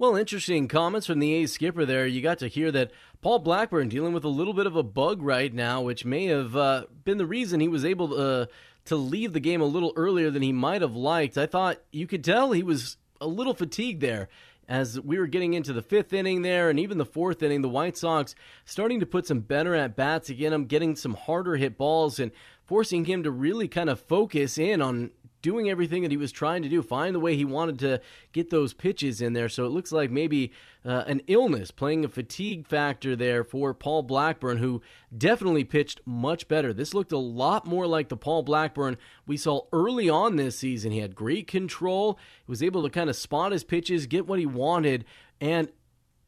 Well, 0.00 0.14
interesting 0.14 0.68
comments 0.68 1.08
from 1.08 1.18
the 1.18 1.34
A's 1.34 1.52
skipper 1.52 1.84
there. 1.84 2.06
You 2.06 2.20
got 2.20 2.38
to 2.38 2.46
hear 2.46 2.70
that 2.70 2.92
Paul 3.20 3.40
Blackburn 3.40 3.88
dealing 3.88 4.12
with 4.12 4.22
a 4.22 4.28
little 4.28 4.54
bit 4.54 4.68
of 4.68 4.76
a 4.76 4.82
bug 4.84 5.20
right 5.20 5.52
now, 5.52 5.80
which 5.82 6.04
may 6.04 6.26
have 6.26 6.54
uh, 6.54 6.84
been 7.02 7.18
the 7.18 7.26
reason 7.26 7.58
he 7.58 7.66
was 7.66 7.84
able 7.84 8.10
to, 8.10 8.14
uh, 8.14 8.46
to 8.84 8.94
leave 8.94 9.32
the 9.32 9.40
game 9.40 9.60
a 9.60 9.64
little 9.64 9.92
earlier 9.96 10.30
than 10.30 10.42
he 10.42 10.52
might 10.52 10.82
have 10.82 10.94
liked. 10.94 11.36
I 11.36 11.46
thought 11.46 11.82
you 11.90 12.06
could 12.06 12.22
tell 12.22 12.52
he 12.52 12.62
was 12.62 12.96
a 13.20 13.26
little 13.26 13.54
fatigued 13.54 14.00
there 14.00 14.28
as 14.68 15.00
we 15.00 15.18
were 15.18 15.26
getting 15.26 15.54
into 15.54 15.72
the 15.72 15.82
fifth 15.82 16.12
inning 16.12 16.42
there 16.42 16.70
and 16.70 16.78
even 16.78 16.98
the 16.98 17.04
fourth 17.04 17.42
inning. 17.42 17.62
The 17.62 17.68
White 17.68 17.96
Sox 17.96 18.36
starting 18.64 19.00
to 19.00 19.06
put 19.06 19.26
some 19.26 19.40
better 19.40 19.74
at 19.74 19.96
bats 19.96 20.30
again. 20.30 20.52
I'm 20.52 20.66
getting 20.66 20.94
some 20.94 21.14
harder 21.14 21.56
hit 21.56 21.76
balls 21.76 22.20
and 22.20 22.30
forcing 22.62 23.06
him 23.06 23.24
to 23.24 23.32
really 23.32 23.66
kind 23.66 23.90
of 23.90 23.98
focus 23.98 24.58
in 24.58 24.80
on 24.80 25.10
doing 25.42 25.70
everything 25.70 26.02
that 26.02 26.10
he 26.10 26.16
was 26.16 26.32
trying 26.32 26.62
to 26.62 26.68
do, 26.68 26.82
find 26.82 27.14
the 27.14 27.20
way 27.20 27.36
he 27.36 27.44
wanted 27.44 27.78
to 27.78 28.00
get 28.32 28.50
those 28.50 28.74
pitches 28.74 29.20
in 29.20 29.32
there. 29.32 29.48
So 29.48 29.64
it 29.64 29.70
looks 29.70 29.92
like 29.92 30.10
maybe 30.10 30.52
uh, 30.84 31.04
an 31.06 31.22
illness 31.26 31.70
playing 31.70 32.04
a 32.04 32.08
fatigue 32.08 32.66
factor 32.66 33.14
there 33.14 33.44
for 33.44 33.74
Paul 33.74 34.02
Blackburn, 34.02 34.58
who 34.58 34.82
definitely 35.16 35.64
pitched 35.64 36.00
much 36.04 36.48
better. 36.48 36.72
This 36.72 36.94
looked 36.94 37.12
a 37.12 37.18
lot 37.18 37.66
more 37.66 37.86
like 37.86 38.08
the 38.08 38.16
Paul 38.16 38.42
Blackburn 38.42 38.96
we 39.26 39.36
saw 39.36 39.62
early 39.72 40.08
on 40.08 40.36
this 40.36 40.58
season. 40.58 40.92
He 40.92 40.98
had 40.98 41.14
great 41.14 41.46
control, 41.46 42.18
he 42.46 42.50
was 42.50 42.62
able 42.62 42.82
to 42.82 42.90
kind 42.90 43.10
of 43.10 43.16
spot 43.16 43.52
his 43.52 43.64
pitches, 43.64 44.06
get 44.06 44.26
what 44.26 44.38
he 44.38 44.46
wanted, 44.46 45.04
and 45.40 45.68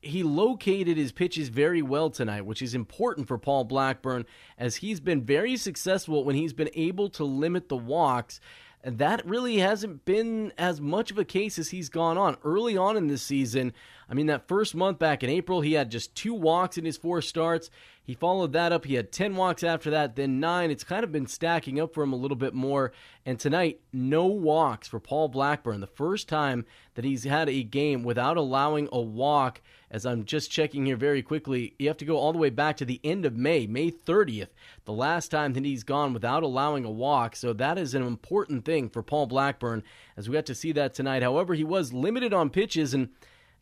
he 0.02 0.22
located 0.22 0.96
his 0.96 1.12
pitches 1.12 1.48
very 1.48 1.82
well 1.82 2.10
tonight, 2.10 2.46
which 2.46 2.62
is 2.62 2.74
important 2.74 3.28
for 3.28 3.38
Paul 3.38 3.64
Blackburn 3.64 4.24
as 4.56 4.76
he's 4.76 5.00
been 5.00 5.22
very 5.22 5.56
successful 5.56 6.24
when 6.24 6.36
he's 6.36 6.52
been 6.52 6.70
able 6.74 7.10
to 7.10 7.24
limit 7.24 7.68
the 7.68 7.76
walks. 7.76 8.40
And 8.82 8.98
that 8.98 9.26
really 9.26 9.58
hasn't 9.58 10.06
been 10.06 10.52
as 10.56 10.80
much 10.80 11.10
of 11.10 11.18
a 11.18 11.24
case 11.24 11.58
as 11.58 11.68
he's 11.68 11.90
gone 11.90 12.16
on. 12.16 12.38
Early 12.42 12.78
on 12.78 12.96
in 12.96 13.08
this 13.08 13.22
season, 13.22 13.74
I 14.08 14.14
mean, 14.14 14.26
that 14.26 14.48
first 14.48 14.74
month 14.74 14.98
back 14.98 15.22
in 15.22 15.28
April, 15.28 15.60
he 15.60 15.74
had 15.74 15.90
just 15.90 16.14
two 16.14 16.32
walks 16.32 16.78
in 16.78 16.86
his 16.86 16.96
four 16.96 17.20
starts. 17.20 17.70
He 18.02 18.14
followed 18.14 18.54
that 18.54 18.72
up. 18.72 18.86
He 18.86 18.94
had 18.94 19.12
10 19.12 19.36
walks 19.36 19.62
after 19.62 19.90
that, 19.90 20.16
then 20.16 20.40
nine. 20.40 20.70
It's 20.70 20.82
kind 20.82 21.04
of 21.04 21.12
been 21.12 21.26
stacking 21.26 21.78
up 21.78 21.92
for 21.92 22.02
him 22.02 22.14
a 22.14 22.16
little 22.16 22.36
bit 22.36 22.54
more. 22.54 22.92
And 23.26 23.38
tonight, 23.38 23.80
no 23.92 24.26
walks 24.26 24.88
for 24.88 24.98
Paul 24.98 25.28
Blackburn. 25.28 25.80
The 25.80 25.86
first 25.86 26.26
time 26.26 26.64
that 26.94 27.04
he's 27.04 27.24
had 27.24 27.50
a 27.50 27.62
game 27.62 28.02
without 28.02 28.38
allowing 28.38 28.88
a 28.90 29.00
walk 29.00 29.60
as 29.90 30.06
I'm 30.06 30.24
just 30.24 30.50
checking 30.50 30.86
here 30.86 30.96
very 30.96 31.20
quickly, 31.20 31.74
you 31.78 31.88
have 31.88 31.96
to 31.96 32.04
go 32.04 32.16
all 32.16 32.32
the 32.32 32.38
way 32.38 32.50
back 32.50 32.76
to 32.76 32.84
the 32.84 33.00
end 33.02 33.26
of 33.26 33.36
May, 33.36 33.66
May 33.66 33.90
30th, 33.90 34.50
the 34.84 34.92
last 34.92 35.28
time 35.28 35.52
that 35.54 35.64
he's 35.64 35.82
gone 35.82 36.12
without 36.12 36.44
allowing 36.44 36.84
a 36.84 36.90
walk. 36.90 37.34
So 37.34 37.52
that 37.54 37.76
is 37.76 37.94
an 37.94 38.02
important 38.02 38.64
thing 38.64 38.88
for 38.88 39.02
Paul 39.02 39.26
Blackburn 39.26 39.82
as 40.16 40.28
we 40.28 40.34
got 40.34 40.46
to 40.46 40.54
see 40.54 40.70
that 40.72 40.94
tonight. 40.94 41.22
However, 41.22 41.54
he 41.54 41.64
was 41.64 41.92
limited 41.92 42.32
on 42.32 42.50
pitches 42.50 42.94
and 42.94 43.08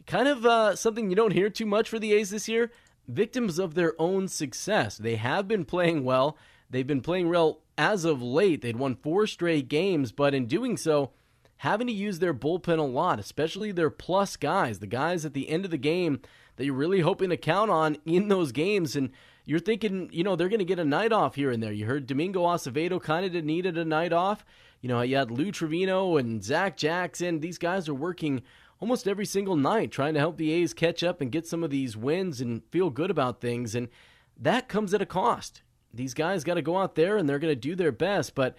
kind 0.07 0.29
of 0.29 0.45
uh, 0.45 0.77
something 0.77 1.09
you 1.09 1.17
don't 1.17 1.33
hear 1.33 1.49
too 1.49 1.67
much 1.67 1.89
for 1.89 1.99
the 1.99 2.13
A's 2.13 2.31
this 2.31 2.49
year. 2.49 2.71
Victims 3.07 3.59
of 3.59 3.75
their 3.75 3.95
own 3.99 4.29
success. 4.29 4.99
They 4.99 5.17
have 5.17 5.49
been 5.49 5.65
playing 5.65 6.05
well. 6.05 6.37
They've 6.69 6.87
been 6.87 7.01
playing 7.01 7.31
well 7.31 7.63
as 7.79 8.05
of 8.05 8.21
late. 8.21 8.61
They'd 8.61 8.77
won 8.77 8.97
four 8.97 9.27
straight 9.27 9.69
games, 9.69 10.13
but 10.13 10.35
in 10.35 10.45
doing 10.45 10.77
so, 10.77 11.13
having 11.59 11.87
to 11.87 11.93
use 11.93 12.19
their 12.19 12.35
bullpen 12.35 12.79
a 12.79 12.83
lot, 12.83 13.19
especially 13.19 13.73
their 13.73 13.91
plus 13.91 14.37
guys, 14.37 14.79
the 14.79 14.87
guys 14.87 15.25
at 15.25 15.35
the 15.35 15.49
end 15.49 15.65
of 15.65 15.71
the 15.71 15.79
game 15.79 16.21
that 16.57 16.65
you're 16.65 16.75
really 16.75 17.01
hoping 17.01 17.31
to 17.31 17.37
count 17.37 17.71
on 17.71 17.97
in 18.05 18.29
those 18.29 18.53
games. 18.53 18.97
And 18.97 19.11
you're 19.45 19.59
thinking, 19.59 20.09
you 20.13 20.25
know, 20.25 20.37
they're 20.37 20.49
going 20.49 20.59
to 20.59 20.65
get 20.65 20.79
a 20.79 20.85
night 20.85 21.13
off 21.13 21.35
here 21.35 21.51
and 21.51 21.63
there. 21.63 21.73
You 21.73 21.87
heard 21.87 22.07
Domingo 22.07 22.43
Acevedo 22.43 23.03
kind 23.03 23.25
of 23.25 23.45
needed 23.45 23.77
a 23.79 23.85
night 23.85 24.13
off. 24.13 24.45
You 24.81 24.89
know, 24.89 25.01
you 25.01 25.17
had 25.17 25.31
Lou 25.31 25.51
Trivino 25.51 26.19
and 26.19 26.45
Zach 26.45 26.77
Jackson. 26.77 27.41
These 27.41 27.59
guys 27.59 27.89
are 27.89 27.95
working 27.95 28.43
almost 28.81 29.09
every 29.09 29.27
single 29.27 29.57
night 29.57 29.91
trying 29.91 30.15
to 30.15 30.21
help 30.21 30.37
the 30.37 30.53
A's 30.53 30.73
catch 30.73 31.03
up 31.03 31.21
and 31.21 31.33
get 31.33 31.47
some 31.47 31.65
of 31.65 31.71
these 31.71 31.97
wins 31.97 32.41
and 32.41 32.63
feel 32.71 32.91
good 32.91 33.11
about 33.11 33.41
things. 33.41 33.75
And 33.75 33.89
that 34.39 34.69
comes 34.69 34.95
at 34.95 35.03
a 35.03 35.07
cost. 35.07 35.63
These 35.93 36.15
guys 36.15 36.45
got 36.45 36.55
to 36.55 36.63
go 36.63 36.79
out 36.79 36.95
there 36.95 37.17
and 37.17 37.29
they're 37.29 37.41
going 37.41 37.53
to 37.53 37.57
do 37.57 37.75
their 37.75 37.91
best. 37.91 38.35
But 38.37 38.57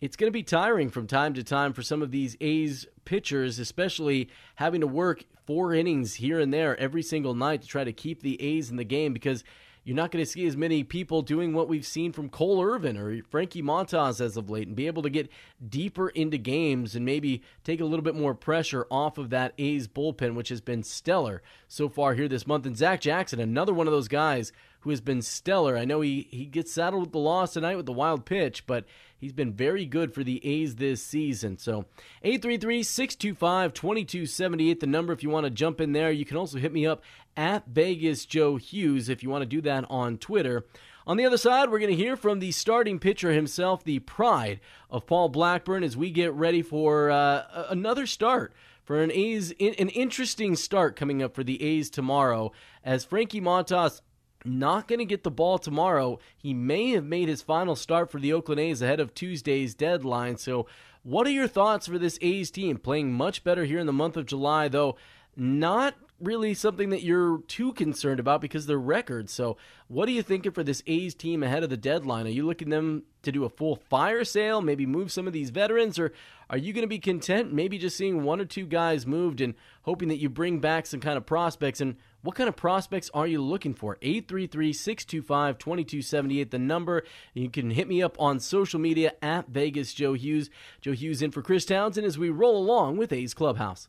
it's 0.00 0.16
going 0.16 0.28
to 0.28 0.36
be 0.36 0.42
tiring 0.42 0.88
from 0.88 1.06
time 1.06 1.34
to 1.34 1.44
time 1.44 1.72
for 1.72 1.82
some 1.82 2.02
of 2.02 2.10
these 2.10 2.36
A's 2.40 2.86
pitchers, 3.04 3.58
especially 3.58 4.28
having 4.54 4.80
to 4.80 4.86
work 4.86 5.24
four 5.46 5.74
innings 5.74 6.14
here 6.14 6.40
and 6.40 6.52
there 6.54 6.78
every 6.78 7.02
single 7.02 7.34
night 7.34 7.62
to 7.62 7.68
try 7.68 7.84
to 7.84 7.92
keep 7.92 8.22
the 8.22 8.40
A's 8.40 8.70
in 8.70 8.76
the 8.76 8.84
game 8.84 9.12
because 9.12 9.44
you're 9.84 9.96
not 9.96 10.10
going 10.10 10.24
to 10.24 10.30
see 10.30 10.46
as 10.46 10.56
many 10.56 10.84
people 10.84 11.22
doing 11.22 11.52
what 11.52 11.68
we've 11.68 11.86
seen 11.86 12.12
from 12.12 12.28
Cole 12.28 12.62
Irvin 12.62 12.96
or 12.96 13.22
Frankie 13.30 13.62
Montas 13.62 14.20
as 14.20 14.36
of 14.36 14.50
late 14.50 14.68
and 14.68 14.76
be 14.76 14.86
able 14.86 15.02
to 15.02 15.10
get 15.10 15.30
deeper 15.66 16.10
into 16.10 16.38
games 16.38 16.94
and 16.94 17.04
maybe 17.04 17.42
take 17.64 17.80
a 17.80 17.84
little 17.84 18.04
bit 18.04 18.14
more 18.14 18.34
pressure 18.34 18.86
off 18.90 19.18
of 19.18 19.30
that 19.30 19.54
A's 19.58 19.88
bullpen, 19.88 20.34
which 20.34 20.50
has 20.50 20.60
been 20.60 20.82
stellar 20.82 21.42
so 21.66 21.88
far 21.88 22.14
here 22.14 22.28
this 22.28 22.46
month. 22.46 22.66
And 22.66 22.76
Zach 22.76 23.00
Jackson, 23.00 23.40
another 23.40 23.72
one 23.74 23.86
of 23.86 23.92
those 23.92 24.08
guys 24.08 24.52
who 24.80 24.90
has 24.90 25.00
been 25.00 25.22
stellar. 25.22 25.76
I 25.76 25.84
know 25.84 26.00
he, 26.00 26.28
he 26.30 26.46
gets 26.46 26.72
saddled 26.72 27.02
with 27.02 27.12
the 27.12 27.18
loss 27.18 27.52
tonight 27.52 27.76
with 27.76 27.86
the 27.86 27.92
wild 27.92 28.24
pitch, 28.24 28.66
but 28.66 28.84
he's 29.18 29.32
been 29.32 29.52
very 29.52 29.84
good 29.84 30.14
for 30.14 30.24
the 30.24 30.44
A's 30.46 30.76
this 30.76 31.02
season. 31.02 31.58
So 31.58 31.84
833 32.22 32.82
625 32.82 33.74
2278, 33.74 34.80
the 34.80 34.86
number 34.86 35.12
if 35.12 35.22
you 35.22 35.30
want 35.30 35.44
to 35.44 35.50
jump 35.50 35.80
in 35.80 35.92
there. 35.92 36.10
You 36.10 36.24
can 36.24 36.36
also 36.36 36.58
hit 36.58 36.72
me 36.72 36.86
up 36.86 37.02
at 37.36 37.66
Vegas 37.66 38.24
Joe 38.24 38.56
Hughes 38.56 39.08
if 39.08 39.22
you 39.22 39.30
want 39.30 39.42
to 39.42 39.46
do 39.46 39.60
that 39.62 39.84
on 39.90 40.18
Twitter. 40.18 40.64
On 41.06 41.16
the 41.16 41.24
other 41.24 41.38
side, 41.38 41.70
we're 41.70 41.78
going 41.78 41.90
to 41.90 41.96
hear 41.96 42.16
from 42.16 42.38
the 42.38 42.52
starting 42.52 42.98
pitcher 42.98 43.32
himself, 43.32 43.82
the 43.82 43.98
pride 44.00 44.60
of 44.90 45.06
Paul 45.06 45.28
Blackburn, 45.28 45.82
as 45.82 45.96
we 45.96 46.10
get 46.10 46.32
ready 46.34 46.62
for 46.62 47.10
uh, 47.10 47.66
another 47.68 48.06
start 48.06 48.52
for 48.90 49.02
an 49.02 49.12
A's 49.12 49.52
an 49.52 49.88
interesting 49.90 50.56
start 50.56 50.96
coming 50.96 51.22
up 51.22 51.32
for 51.32 51.44
the 51.44 51.62
A's 51.62 51.90
tomorrow 51.90 52.50
as 52.84 53.04
Frankie 53.04 53.40
Montas 53.40 54.00
not 54.44 54.88
going 54.88 54.98
to 54.98 55.04
get 55.04 55.24
the 55.24 55.30
ball 55.30 55.58
tomorrow. 55.58 56.18
He 56.36 56.54
may 56.54 56.90
have 56.90 57.04
made 57.04 57.28
his 57.28 57.42
final 57.42 57.76
start 57.76 58.10
for 58.10 58.20
the 58.20 58.32
Oakland 58.32 58.60
A's 58.60 58.82
ahead 58.82 59.00
of 59.00 59.14
Tuesday's 59.14 59.74
deadline. 59.74 60.36
So, 60.36 60.66
what 61.02 61.26
are 61.26 61.30
your 61.30 61.48
thoughts 61.48 61.86
for 61.86 61.98
this 61.98 62.18
A's 62.20 62.50
team 62.50 62.76
playing 62.76 63.12
much 63.12 63.42
better 63.42 63.64
here 63.64 63.78
in 63.78 63.86
the 63.86 63.92
month 63.92 64.16
of 64.16 64.26
July, 64.26 64.68
though 64.68 64.96
not 65.36 65.94
really 66.20 66.54
something 66.54 66.90
that 66.90 67.02
you're 67.02 67.38
too 67.48 67.72
concerned 67.72 68.20
about 68.20 68.40
because 68.40 68.66
their 68.66 68.78
record. 68.78 69.30
So, 69.30 69.56
what 69.88 70.08
are 70.08 70.12
you 70.12 70.22
thinking 70.22 70.52
for 70.52 70.62
this 70.62 70.82
A's 70.86 71.14
team 71.14 71.42
ahead 71.42 71.62
of 71.62 71.70
the 71.70 71.76
deadline? 71.76 72.26
Are 72.26 72.30
you 72.30 72.46
looking 72.46 72.70
them 72.70 73.04
to 73.22 73.32
do 73.32 73.44
a 73.44 73.48
full 73.48 73.76
fire 73.76 74.24
sale, 74.24 74.60
maybe 74.60 74.86
move 74.86 75.10
some 75.10 75.26
of 75.26 75.32
these 75.32 75.50
veterans, 75.50 75.98
or 75.98 76.12
are 76.48 76.58
you 76.58 76.72
going 76.72 76.82
to 76.82 76.88
be 76.88 76.98
content 76.98 77.52
maybe 77.52 77.78
just 77.78 77.96
seeing 77.96 78.22
one 78.22 78.40
or 78.40 78.44
two 78.44 78.66
guys 78.66 79.06
moved 79.06 79.40
and 79.40 79.54
hoping 79.82 80.08
that 80.08 80.18
you 80.18 80.28
bring 80.28 80.58
back 80.58 80.86
some 80.86 81.00
kind 81.00 81.16
of 81.16 81.26
prospects? 81.26 81.80
And 81.80 81.96
what 82.22 82.36
kind 82.36 82.48
of 82.48 82.56
prospects 82.56 83.10
are 83.14 83.26
you 83.26 83.42
looking 83.42 83.74
for? 83.74 83.98
833 84.02 84.72
625 84.72 85.58
2278, 85.58 86.50
the 86.50 86.58
number. 86.58 87.02
You 87.34 87.50
can 87.50 87.70
hit 87.70 87.88
me 87.88 88.02
up 88.02 88.16
on 88.20 88.40
social 88.40 88.80
media 88.80 89.14
at 89.22 89.48
Vegas 89.48 89.94
Joe 89.94 90.14
Hughes. 90.14 90.50
Joe 90.80 90.92
Hughes 90.92 91.22
in 91.22 91.30
for 91.30 91.42
Chris 91.42 91.64
Townsend 91.64 92.06
as 92.06 92.18
we 92.18 92.30
roll 92.30 92.56
along 92.56 92.96
with 92.96 93.12
A's 93.12 93.34
Clubhouse. 93.34 93.88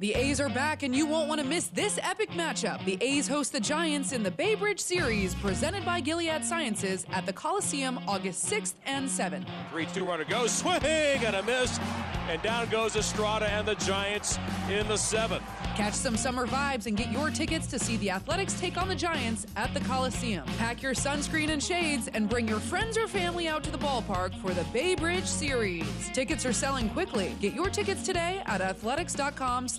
The 0.00 0.14
A's 0.14 0.40
are 0.40 0.48
back, 0.48 0.84
and 0.84 0.94
you 0.94 1.06
won't 1.06 1.28
want 1.28 1.40
to 1.40 1.46
miss 1.46 1.66
this 1.66 1.98
epic 2.04 2.30
matchup. 2.30 2.84
The 2.84 2.96
A's 3.00 3.26
host 3.26 3.50
the 3.50 3.58
Giants 3.58 4.12
in 4.12 4.22
the 4.22 4.30
Bay 4.30 4.54
Bridge 4.54 4.78
Series, 4.78 5.34
presented 5.34 5.84
by 5.84 5.98
Gilead 5.98 6.44
Sciences 6.44 7.04
at 7.10 7.26
the 7.26 7.32
Coliseum 7.32 7.98
August 8.06 8.48
6th 8.48 8.74
and 8.86 9.08
7th. 9.08 9.44
3 9.72 9.86
2 9.86 10.04
runner 10.04 10.24
goes, 10.24 10.52
swing 10.52 10.84
and 10.84 11.34
a 11.34 11.42
miss. 11.42 11.80
and 12.28 12.40
down 12.42 12.68
goes 12.68 12.94
Estrada 12.94 13.48
and 13.48 13.66
the 13.66 13.74
Giants 13.74 14.38
in 14.70 14.86
the 14.86 14.96
seventh. 14.96 15.42
Catch 15.74 15.94
some 15.94 16.16
summer 16.16 16.46
vibes 16.46 16.86
and 16.86 16.96
get 16.96 17.10
your 17.10 17.30
tickets 17.30 17.66
to 17.66 17.78
see 17.78 17.96
the 17.96 18.10
Athletics 18.10 18.60
take 18.60 18.76
on 18.76 18.86
the 18.86 18.94
Giants 18.94 19.46
at 19.56 19.74
the 19.74 19.80
Coliseum. 19.80 20.46
Pack 20.58 20.80
your 20.80 20.94
sunscreen 20.94 21.48
and 21.48 21.62
shades 21.62 22.08
and 22.08 22.28
bring 22.28 22.46
your 22.46 22.60
friends 22.60 22.96
or 22.96 23.08
family 23.08 23.48
out 23.48 23.64
to 23.64 23.70
the 23.72 23.78
ballpark 23.78 24.32
for 24.42 24.54
the 24.54 24.64
Bay 24.72 24.94
Bridge 24.94 25.26
Series. 25.26 26.08
Tickets 26.12 26.46
are 26.46 26.52
selling 26.52 26.88
quickly. 26.90 27.34
Get 27.40 27.54
your 27.54 27.68
tickets 27.68 28.04
today 28.04 28.42
at 28.46 28.60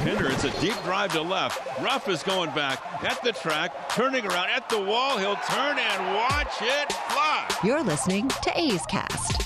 Pinder, 0.00 0.30
it's 0.30 0.44
a 0.44 0.60
deep 0.62 0.74
drive 0.82 1.12
to 1.12 1.20
left. 1.20 1.60
Ruf 1.82 2.08
is 2.08 2.22
going 2.22 2.50
back 2.52 2.80
at 3.04 3.22
the 3.22 3.32
track, 3.32 3.90
turning 3.90 4.26
around 4.26 4.48
at 4.48 4.66
the 4.70 4.80
wall. 4.80 5.18
He'll 5.18 5.36
turn 5.36 5.78
and 5.78 6.14
watch 6.16 6.62
it 6.62 6.90
fly. 6.90 7.46
You're 7.62 7.82
listening 7.82 8.28
to 8.28 8.58
A's 8.58 8.86
Cast. 8.86 9.39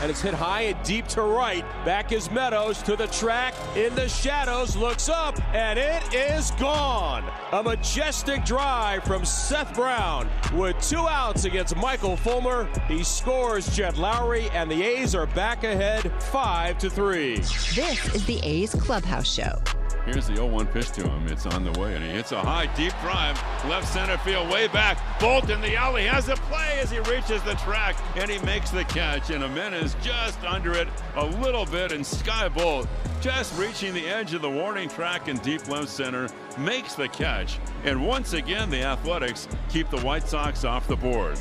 And 0.00 0.10
it's 0.10 0.20
hit 0.20 0.34
high 0.34 0.62
and 0.62 0.82
deep 0.84 1.08
to 1.08 1.22
right. 1.22 1.64
Back 1.84 2.12
is 2.12 2.30
Meadows 2.30 2.82
to 2.82 2.94
the 2.94 3.08
track 3.08 3.54
in 3.76 3.94
the 3.96 4.08
shadows, 4.08 4.76
looks 4.76 5.08
up, 5.08 5.40
and 5.52 5.76
it 5.78 6.02
is 6.14 6.52
gone. 6.52 7.24
A 7.52 7.62
majestic 7.62 8.44
drive 8.44 9.02
from 9.02 9.24
Seth 9.24 9.74
Brown 9.74 10.28
with 10.54 10.80
two 10.80 11.08
outs 11.08 11.46
against 11.46 11.74
Michael 11.76 12.16
Fulmer. 12.16 12.68
He 12.86 13.02
scores 13.02 13.74
Jed 13.74 13.94
Lowrie, 13.94 14.48
and 14.52 14.70
the 14.70 14.82
A's 14.82 15.16
are 15.16 15.26
back 15.26 15.64
ahead 15.64 16.12
five 16.24 16.78
to 16.78 16.88
three. 16.88 17.36
This 17.38 18.14
is 18.14 18.24
the 18.26 18.38
A's 18.44 18.74
Clubhouse 18.74 19.32
Show. 19.32 19.60
Here's 20.04 20.26
the 20.26 20.34
0-1 20.34 20.72
pitch 20.72 20.90
to 20.92 21.06
him. 21.06 21.26
It's 21.26 21.44
on 21.44 21.64
the 21.64 21.78
way, 21.78 21.94
and 21.94 22.02
he 22.02 22.10
hits 22.10 22.32
a 22.32 22.40
high, 22.40 22.64
deep 22.74 22.94
drive. 23.02 23.36
Left 23.68 23.86
center 23.86 24.16
field, 24.18 24.50
way 24.50 24.66
back. 24.68 24.98
Bolt 25.20 25.50
in 25.50 25.60
the 25.60 25.76
alley 25.76 26.06
has 26.06 26.30
a 26.30 26.36
play 26.36 26.78
as 26.80 26.90
he 26.90 26.98
reaches 27.00 27.42
the 27.42 27.54
track, 27.56 27.94
and 28.16 28.30
he 28.30 28.38
makes 28.38 28.70
the 28.70 28.84
catch. 28.84 29.28
And 29.28 29.44
is 29.88 30.04
just 30.04 30.42
under 30.44 30.74
it 30.74 30.88
a 31.16 31.24
little 31.24 31.64
bit, 31.64 31.92
and 31.92 32.04
Skye 32.04 32.48
Bolt 32.48 32.86
just 33.20 33.58
reaching 33.58 33.94
the 33.94 34.06
edge 34.06 34.34
of 34.34 34.42
the 34.42 34.50
warning 34.50 34.88
track 34.88 35.28
in 35.28 35.38
deep 35.38 35.66
left 35.68 35.88
center 35.88 36.28
makes 36.58 36.94
the 36.94 37.08
catch. 37.08 37.58
And 37.84 38.06
once 38.06 38.34
again, 38.34 38.68
the 38.70 38.82
Athletics 38.82 39.48
keep 39.70 39.88
the 39.88 40.00
White 40.00 40.28
Sox 40.28 40.64
off 40.64 40.86
the 40.88 40.96
board. 40.96 41.38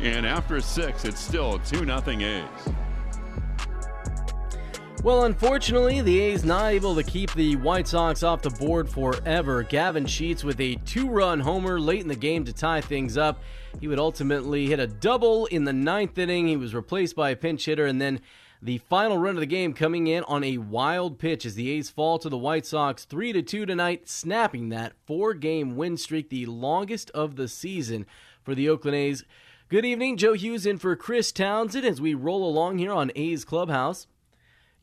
And 0.00 0.26
after 0.26 0.60
six, 0.60 1.04
it's 1.04 1.20
still 1.20 1.58
2-0 1.60 2.22
A's. 2.22 2.85
Well, 5.06 5.22
unfortunately, 5.22 6.00
the 6.00 6.18
A's 6.18 6.44
not 6.44 6.72
able 6.72 6.96
to 6.96 7.04
keep 7.04 7.32
the 7.34 7.54
White 7.54 7.86
Sox 7.86 8.24
off 8.24 8.42
the 8.42 8.50
board 8.50 8.90
forever. 8.90 9.62
Gavin 9.62 10.04
Sheets 10.04 10.42
with 10.42 10.60
a 10.60 10.74
two 10.84 11.08
run 11.08 11.38
homer 11.38 11.78
late 11.78 12.00
in 12.00 12.08
the 12.08 12.16
game 12.16 12.44
to 12.44 12.52
tie 12.52 12.80
things 12.80 13.16
up. 13.16 13.40
He 13.78 13.86
would 13.86 14.00
ultimately 14.00 14.66
hit 14.66 14.80
a 14.80 14.88
double 14.88 15.46
in 15.46 15.62
the 15.62 15.72
ninth 15.72 16.18
inning. 16.18 16.48
He 16.48 16.56
was 16.56 16.74
replaced 16.74 17.14
by 17.14 17.30
a 17.30 17.36
pinch 17.36 17.66
hitter, 17.66 17.86
and 17.86 18.00
then 18.00 18.18
the 18.60 18.78
final 18.78 19.16
run 19.16 19.36
of 19.36 19.40
the 19.40 19.46
game 19.46 19.74
coming 19.74 20.08
in 20.08 20.24
on 20.24 20.42
a 20.42 20.58
wild 20.58 21.20
pitch 21.20 21.46
as 21.46 21.54
the 21.54 21.70
A's 21.70 21.88
fall 21.88 22.18
to 22.18 22.28
the 22.28 22.36
White 22.36 22.66
Sox 22.66 23.04
3 23.04 23.32
to 23.34 23.42
2 23.42 23.64
tonight, 23.64 24.08
snapping 24.08 24.70
that 24.70 24.94
four 25.06 25.34
game 25.34 25.76
win 25.76 25.96
streak, 25.96 26.30
the 26.30 26.46
longest 26.46 27.12
of 27.12 27.36
the 27.36 27.46
season 27.46 28.06
for 28.42 28.56
the 28.56 28.68
Oakland 28.68 28.96
A's. 28.96 29.22
Good 29.68 29.84
evening, 29.84 30.16
Joe 30.16 30.32
Hughes 30.32 30.66
in 30.66 30.78
for 30.78 30.96
Chris 30.96 31.30
Townsend 31.30 31.84
as 31.84 32.00
we 32.00 32.12
roll 32.14 32.44
along 32.44 32.78
here 32.78 32.92
on 32.92 33.12
A's 33.14 33.44
Clubhouse. 33.44 34.08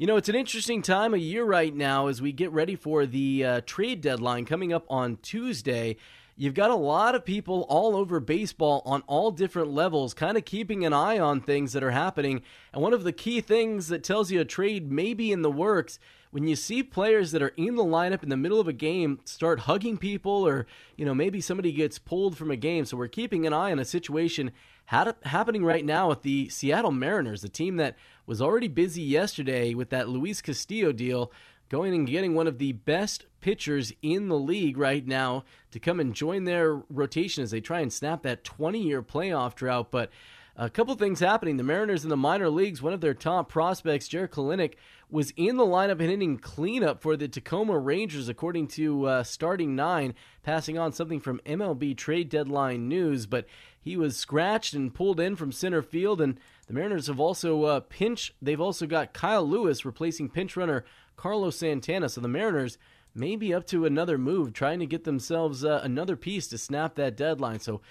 You 0.03 0.07
know, 0.07 0.17
it's 0.17 0.27
an 0.27 0.35
interesting 0.35 0.81
time 0.81 1.13
of 1.13 1.21
year 1.21 1.45
right 1.45 1.73
now 1.73 2.07
as 2.07 2.21
we 2.21 2.33
get 2.33 2.51
ready 2.51 2.75
for 2.75 3.05
the 3.05 3.45
uh, 3.45 3.61
trade 3.65 4.01
deadline 4.01 4.43
coming 4.43 4.73
up 4.73 4.85
on 4.89 5.15
Tuesday. 5.21 5.95
You've 6.35 6.55
got 6.55 6.71
a 6.71 6.75
lot 6.75 7.15
of 7.15 7.23
people 7.23 7.65
all 7.69 7.95
over 7.95 8.19
baseball 8.19 8.81
on 8.85 9.03
all 9.07 9.31
different 9.31 9.69
levels, 9.69 10.13
kind 10.13 10.35
of 10.35 10.43
keeping 10.43 10.85
an 10.85 10.91
eye 10.91 11.19
on 11.19 11.39
things 11.39 11.71
that 11.71 11.85
are 11.85 11.91
happening. 11.91 12.41
And 12.73 12.83
one 12.83 12.93
of 12.93 13.05
the 13.05 13.13
key 13.13 13.39
things 13.39 13.87
that 13.87 14.03
tells 14.03 14.29
you 14.29 14.41
a 14.41 14.43
trade 14.43 14.91
may 14.91 15.13
be 15.13 15.31
in 15.31 15.41
the 15.41 15.49
works 15.49 15.99
when 16.31 16.47
you 16.47 16.57
see 16.57 16.83
players 16.83 17.31
that 17.31 17.41
are 17.41 17.53
in 17.55 17.75
the 17.75 17.85
lineup 17.85 18.23
in 18.23 18.29
the 18.29 18.35
middle 18.35 18.59
of 18.59 18.67
a 18.67 18.73
game 18.73 19.21
start 19.23 19.61
hugging 19.61 19.97
people, 19.97 20.45
or, 20.45 20.67
you 20.97 21.05
know, 21.05 21.15
maybe 21.15 21.39
somebody 21.39 21.71
gets 21.71 21.97
pulled 21.97 22.37
from 22.37 22.51
a 22.51 22.57
game. 22.57 22.83
So 22.83 22.97
we're 22.97 23.07
keeping 23.07 23.47
an 23.47 23.53
eye 23.53 23.71
on 23.71 23.79
a 23.79 23.85
situation 23.85 24.51
happening 24.85 25.63
right 25.63 25.85
now 25.85 26.09
with 26.09 26.23
the 26.23 26.49
Seattle 26.49 26.91
Mariners, 26.91 27.41
the 27.41 27.47
team 27.47 27.77
that 27.77 27.95
was 28.25 28.41
already 28.41 28.67
busy 28.67 29.01
yesterday 29.01 29.73
with 29.73 29.89
that 29.89 30.09
Luis 30.09 30.41
Castillo 30.41 30.91
deal, 30.91 31.31
going 31.69 31.93
and 31.93 32.07
getting 32.07 32.35
one 32.35 32.47
of 32.47 32.57
the 32.57 32.73
best 32.73 33.25
pitchers 33.41 33.91
in 34.01 34.27
the 34.27 34.37
league 34.37 34.77
right 34.77 35.05
now 35.05 35.43
to 35.71 35.79
come 35.79 35.99
and 35.99 36.13
join 36.13 36.43
their 36.43 36.75
rotation 36.89 37.43
as 37.43 37.51
they 37.51 37.61
try 37.61 37.79
and 37.79 37.91
snap 37.91 38.23
that 38.23 38.43
20 38.43 38.79
year 38.79 39.01
playoff 39.01 39.55
drought. 39.55 39.91
But 39.91 40.09
a 40.55 40.69
couple 40.69 40.93
things 40.95 41.19
happening. 41.19 41.57
The 41.57 41.63
Mariners 41.63 42.03
in 42.03 42.09
the 42.09 42.17
minor 42.17 42.49
leagues, 42.49 42.81
one 42.81 42.93
of 42.93 43.01
their 43.01 43.15
top 43.15 43.49
prospects, 43.49 44.07
Jarred 44.07 44.31
Kelenic, 44.31 44.75
was 45.09 45.33
in 45.35 45.57
the 45.57 45.65
lineup 45.65 45.99
and 45.99 46.09
hitting 46.09 46.37
cleanup 46.37 47.01
for 47.01 47.17
the 47.17 47.27
Tacoma 47.27 47.73
Rainiers, 47.73 48.29
according 48.29 48.67
to 48.69 49.05
uh, 49.05 49.23
Starting 49.23 49.75
Nine, 49.75 50.13
passing 50.43 50.77
on 50.77 50.91
something 50.91 51.19
from 51.19 51.41
MLB 51.45 51.97
Trade 51.97 52.29
Deadline 52.29 52.87
News. 52.87 53.25
But 53.25 53.47
he 53.81 53.97
was 53.97 54.15
scratched 54.15 54.73
and 54.73 54.93
pulled 54.93 55.19
in 55.19 55.35
from 55.35 55.51
center 55.51 55.81
field, 55.81 56.21
and 56.21 56.39
the 56.67 56.73
Mariners 56.73 57.07
have 57.07 57.19
also 57.19 57.63
uh, 57.63 57.79
pinch. 57.81 58.33
They've 58.41 58.61
also 58.61 58.85
got 58.85 59.13
Kyle 59.13 59.47
Lewis 59.47 59.85
replacing 59.85 60.29
pinch 60.29 60.55
runner 60.55 60.85
Carlos 61.15 61.57
Santana. 61.57 62.09
So 62.09 62.21
the 62.21 62.27
Mariners 62.27 62.77
may 63.13 63.35
be 63.35 63.53
up 63.53 63.67
to 63.67 63.85
another 63.85 64.17
move, 64.17 64.53
trying 64.53 64.79
to 64.79 64.85
get 64.85 65.03
themselves 65.03 65.63
uh, 65.63 65.81
another 65.83 66.15
piece 66.15 66.47
to 66.47 66.57
snap 66.57 66.95
that 66.95 67.17
deadline. 67.17 67.59
So 67.59 67.81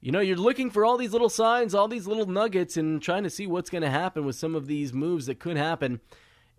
you 0.00 0.12
know, 0.12 0.20
you're 0.20 0.36
looking 0.36 0.70
for 0.70 0.84
all 0.84 0.96
these 0.96 1.12
little 1.12 1.28
signs, 1.28 1.74
all 1.74 1.86
these 1.86 2.06
little 2.06 2.26
nuggets, 2.26 2.78
and 2.78 3.02
trying 3.02 3.22
to 3.24 3.30
see 3.30 3.46
what's 3.46 3.68
going 3.68 3.82
to 3.82 3.90
happen 3.90 4.24
with 4.24 4.36
some 4.36 4.54
of 4.54 4.66
these 4.66 4.94
moves 4.94 5.26
that 5.26 5.38
could 5.38 5.58
happen. 5.58 6.00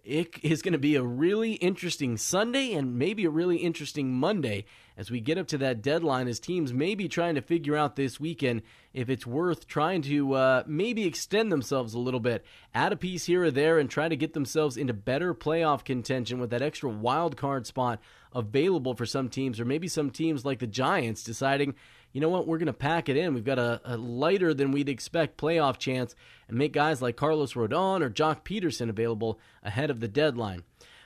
It 0.04 0.40
is 0.42 0.64
going 0.64 0.72
to 0.72 0.80
be 0.80 0.96
a 0.96 1.04
really 1.04 1.54
interesting 1.54 2.18
Sunday 2.18 2.74
and 2.74 2.98
maybe 2.98 3.26
a 3.26 3.30
really 3.30 3.58
interesting 3.58 4.12
Monday 4.12 4.66
as 4.98 5.12
we 5.12 5.20
get 5.20 5.38
up 5.38 5.46
to 5.50 5.60
that 5.60 5.84
deadline 5.84 6.28
as 6.28 6.40
teams 6.40 6.74
may 6.74 6.96
be 6.96 7.08
trying 7.08 7.36
to 7.36 7.42
figure 7.42 7.78
out 7.78 7.96
this 7.96 8.20
weekend 8.20 8.64
if 8.94 9.12
it's 9.12 9.28
worth 9.28 9.68
trying 9.68 10.02
to 10.02 10.34
uh, 10.34 10.64
maybe 10.66 11.06
extend 11.06 11.52
themselves 11.52 11.94
a 11.94 12.00
little 12.00 12.20
bit, 12.20 12.44
add 12.74 12.92
a 12.92 12.96
piece 12.96 13.26
here 13.26 13.44
or 13.44 13.52
there, 13.52 13.78
and 13.78 13.92
try 13.92 14.10
to 14.10 14.16
get 14.16 14.34
themselves 14.34 14.76
into 14.76 14.92
better 14.92 15.36
playoff 15.36 15.86
contention 15.86 16.40
with 16.40 16.50
that 16.50 16.64
extra 16.64 16.90
wild 16.90 17.38
card 17.38 17.68
spot 17.68 18.02
available 18.34 18.96
for 18.96 19.06
some 19.06 19.30
teams, 19.30 19.60
or 19.60 19.66
maybe 19.66 19.88
some 19.88 20.10
teams 20.10 20.44
like 20.44 20.58
the 20.58 20.68
Giants 20.68 21.24
deciding 21.24 21.76
you 22.14 22.22
know 22.22 22.30
what, 22.30 22.48
we're 22.48 22.58
going 22.58 22.68
to 22.68 22.74
pack 22.74 23.10
it 23.10 23.18
in. 23.18 23.34
We've 23.34 23.44
got 23.44 23.60
a, 23.60 23.82
a, 23.86 23.98
lighter 23.98 24.54
than 24.54 24.72
we'd 24.72 24.90
expect 24.90 25.38
playoff 25.38 25.78
chance 25.78 26.16
and 26.48 26.58
make 26.58 26.74
guys 26.74 27.02
like 27.02 27.16
Carlos 27.16 27.54
Rodon 27.54 28.02
or 28.02 28.10
Joc 28.10 28.44
Pederson 28.44 28.90
available 28.90 29.40
ahead 29.64 29.90
of 29.90 30.00
the 30.00 30.08
deadline. 30.08 30.64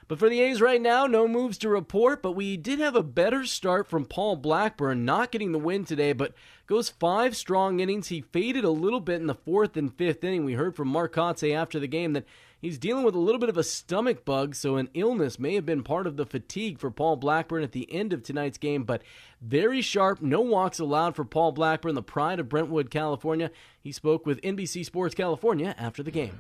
But 0.07 0.19
for 0.19 0.29
the 0.29 0.39
A's 0.41 0.61
right 0.61 0.81
now, 0.81 1.07
no 1.07 1.27
moves 1.27 1.57
to 1.59 1.69
report, 1.69 2.21
but 2.21 2.33
we 2.33 2.57
did 2.57 2.79
have 2.79 2.95
a 2.95 3.01
better 3.01 3.43
start 3.43 3.87
from 3.87 4.05
Paul 4.05 4.35
Blackburn, 4.35 5.03
not 5.03 5.31
getting 5.31 5.51
the 5.51 5.57
win 5.57 5.83
today, 5.83 6.13
but 6.13 6.33
goes 6.67 6.89
five 6.89 7.35
strong 7.35 7.79
innings. 7.79 8.09
He 8.09 8.21
faded 8.21 8.63
a 8.63 8.69
little 8.69 8.99
bit 8.99 9.19
in 9.19 9.25
the 9.25 9.33
fourth 9.33 9.75
and 9.75 9.91
fifth 9.91 10.23
inning. 10.23 10.45
We 10.45 10.53
heard 10.53 10.75
from 10.75 10.89
Mark 10.89 11.15
Kotsay 11.15 11.55
after 11.55 11.79
the 11.79 11.87
game 11.87 12.13
that 12.13 12.25
He's 12.61 12.77
dealing 12.77 13.03
with 13.03 13.15
a 13.15 13.19
little 13.19 13.39
bit 13.39 13.49
of 13.49 13.57
a 13.57 13.63
stomach 13.63 14.25
bug, 14.25 14.55
so 14.55 14.77
an 14.77 14.89
illness 14.93 15.37
may 15.37 15.55
have 15.55 15.65
been 15.65 15.83
part 15.83 16.07
of 16.07 16.17
the 16.17 16.25
fatigue 16.25 16.79
for 16.79 16.89
Paul 16.89 17.15
Blackburn 17.17 17.63
at 17.63 17.73
the 17.73 17.91
end 17.93 18.13
of 18.13 18.23
tonight's 18.23 18.57
game, 18.57 18.83
but 18.83 19.03
very 19.41 19.81
sharp. 19.81 20.21
No 20.21 20.41
walks 20.41 20.79
allowed 20.79 21.15
for 21.15 21.25
Paul 21.25 21.51
Blackburn, 21.51 21.95
the 21.95 22.01
pride 22.01 22.39
of 22.39 22.49
Brentwood, 22.49 22.89
California. 22.89 23.51
He 23.81 23.91
spoke 23.91 24.25
with 24.25 24.41
NBC 24.41 24.85
Sports 24.85 25.13
California 25.13 25.75
after 25.77 26.01
the 26.01 26.11
game. 26.11 26.39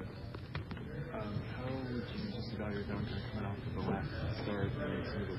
Um, 1.13 1.21
how 1.57 1.65
would 1.93 2.03
you 2.15 2.31
just 2.33 2.53
evaluate 2.53 2.87
that 2.87 2.97
coming 3.33 3.45
off 3.45 3.57
of 3.57 3.75
the 3.75 3.91
last 3.91 4.07
start 4.43 4.71
and 4.81 5.05
some 5.05 5.21
of 5.21 5.27
the, 5.27 5.37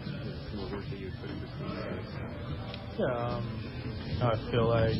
some 0.50 0.58
of 0.60 0.70
the 0.70 0.76
work 0.76 0.84
that 0.88 0.98
you 0.98 1.10
put 1.20 1.30
in 1.30 1.40
between 1.40 1.68
guys? 1.80 2.04
Yeah, 2.98 3.06
um, 3.06 3.66
I 4.22 4.50
feel 4.50 4.68
like 4.68 4.96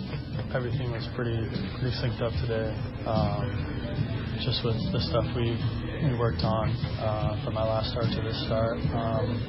everything 0.55 0.91
was 0.91 1.07
pretty 1.15 1.37
pretty 1.79 1.97
synced 1.97 2.21
up 2.21 2.33
today. 2.41 2.75
Um, 3.07 4.26
just 4.45 4.65
with 4.65 4.77
the 4.93 5.01
stuff 5.09 5.25
we 5.33 5.57
we 6.05 6.13
worked 6.19 6.45
on 6.45 6.69
uh, 7.01 7.41
from 7.45 7.55
my 7.55 7.65
last 7.65 7.93
start 7.93 8.11
to 8.13 8.21
this 8.21 8.37
start. 8.45 8.77
Um, 8.93 9.41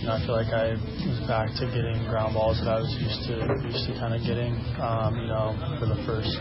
you 0.00 0.04
know, 0.10 0.16
I 0.16 0.20
feel 0.28 0.36
like 0.36 0.52
I 0.52 0.76
was 0.76 1.20
back 1.24 1.48
to 1.56 1.64
getting 1.72 2.04
ground 2.12 2.36
balls 2.36 2.60
that 2.60 2.68
I 2.68 2.78
was 2.84 2.92
used 3.00 3.24
to 3.32 3.34
used 3.64 3.88
to 3.88 3.92
kind 3.96 4.12
of 4.12 4.20
getting. 4.20 4.52
Um, 4.76 5.16
you 5.16 5.28
know, 5.32 5.56
for 5.80 5.88
the 5.88 5.96
first 6.04 6.36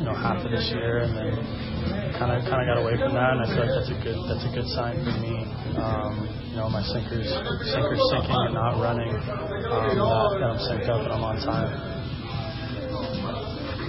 you 0.00 0.04
know 0.08 0.16
half 0.16 0.40
of 0.40 0.48
this 0.48 0.64
year, 0.72 1.04
and 1.04 1.12
then 1.12 1.32
kind 2.16 2.32
of 2.32 2.48
kind 2.48 2.64
of 2.64 2.66
got 2.72 2.80
away 2.80 2.96
from 2.96 3.12
that. 3.12 3.36
And 3.36 3.44
I 3.44 3.46
feel 3.52 3.60
like 3.68 3.74
that's 3.76 3.92
a 3.92 4.00
good 4.00 4.18
that's 4.30 4.46
a 4.48 4.52
good 4.56 4.68
sign 4.72 4.96
for 5.04 5.16
me. 5.20 5.36
Um, 5.76 6.12
you 6.48 6.56
know, 6.56 6.72
my 6.72 6.80
sinkers 6.88 7.28
sinkers 7.68 8.00
sinking 8.08 8.40
and 8.48 8.56
not 8.56 8.80
running. 8.80 9.12
Um, 9.12 9.92
that, 9.92 10.40
that 10.40 10.48
I'm 10.48 10.60
synced 10.64 10.88
up 10.88 11.04
and 11.04 11.12
I'm 11.12 11.24
on 11.24 11.36
time 11.44 11.90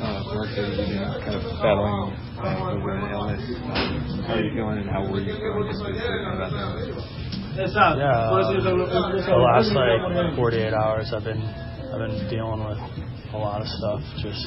uh, 0.01 0.23
work 0.35 0.49
that 0.55 0.67
you've 0.67 0.77
been 0.77 1.21
kind 1.23 1.35
of 1.35 1.43
battling 1.61 2.17
uh, 2.41 2.73
over 2.73 2.91
an 2.97 3.11
illness. 3.11 3.43
Um, 3.69 4.23
how 4.27 4.33
are 4.35 4.41
you 4.41 4.51
feeling 4.55 4.77
and 4.79 4.89
how 4.89 5.01
were 5.07 5.21
you 5.21 5.33
feeling 5.37 5.67
just 5.69 5.83
physically 5.85 6.19
about 6.25 6.51
that? 6.51 6.61
Yeah, 7.97 8.29
uh, 8.31 8.53
the 9.27 9.35
last 9.37 9.69
like 9.75 10.01
48 10.35 10.73
hours, 10.73 11.07
I've 11.15 11.23
been 11.23 11.41
I've 11.93 11.99
been 11.99 12.29
dealing 12.29 12.61
with 12.65 12.79
a 13.33 13.37
lot 13.37 13.61
of 13.61 13.67
stuff, 13.67 14.01
just 14.23 14.43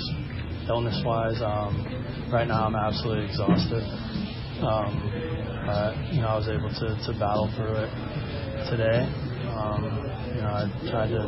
illness 0.68 0.96
wise. 1.04 1.40
Um, 1.42 2.28
right 2.32 2.48
now, 2.48 2.66
I'm 2.66 2.76
absolutely 2.76 3.26
exhausted. 3.30 3.84
Um, 4.64 4.92
but 5.66 5.92
you 6.12 6.20
know, 6.22 6.28
I 6.28 6.36
was 6.36 6.48
able 6.48 6.70
to 6.70 6.88
to 7.06 7.12
battle 7.20 7.50
through 7.56 7.76
it 7.84 7.90
today. 8.70 9.00
Um, 9.52 10.03
you 10.34 10.40
know, 10.42 10.50
I 10.50 10.66
tried 10.90 11.10
to 11.14 11.22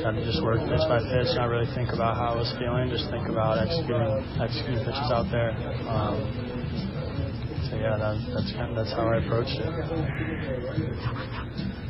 tried 0.00 0.16
to 0.16 0.24
just 0.24 0.42
work 0.42 0.60
pitch 0.64 0.84
by 0.88 1.00
pitch, 1.04 1.28
not 1.36 1.48
really 1.52 1.68
think 1.74 1.92
about 1.92 2.16
how 2.16 2.32
I 2.32 2.36
was 2.36 2.50
feeling, 2.58 2.88
just 2.88 3.10
think 3.12 3.28
about 3.28 3.60
executing 3.60 4.08
executing 4.40 4.80
pitches 4.84 5.10
out 5.12 5.28
there. 5.30 5.52
Um, 5.84 6.16
so 7.68 7.76
yeah, 7.76 7.96
that, 8.00 8.16
that's 8.32 8.52
kind 8.56 8.72
of, 8.72 8.76
that's 8.76 8.92
how 8.96 9.06
I 9.12 9.20
approached 9.20 9.56
it. 9.60 9.68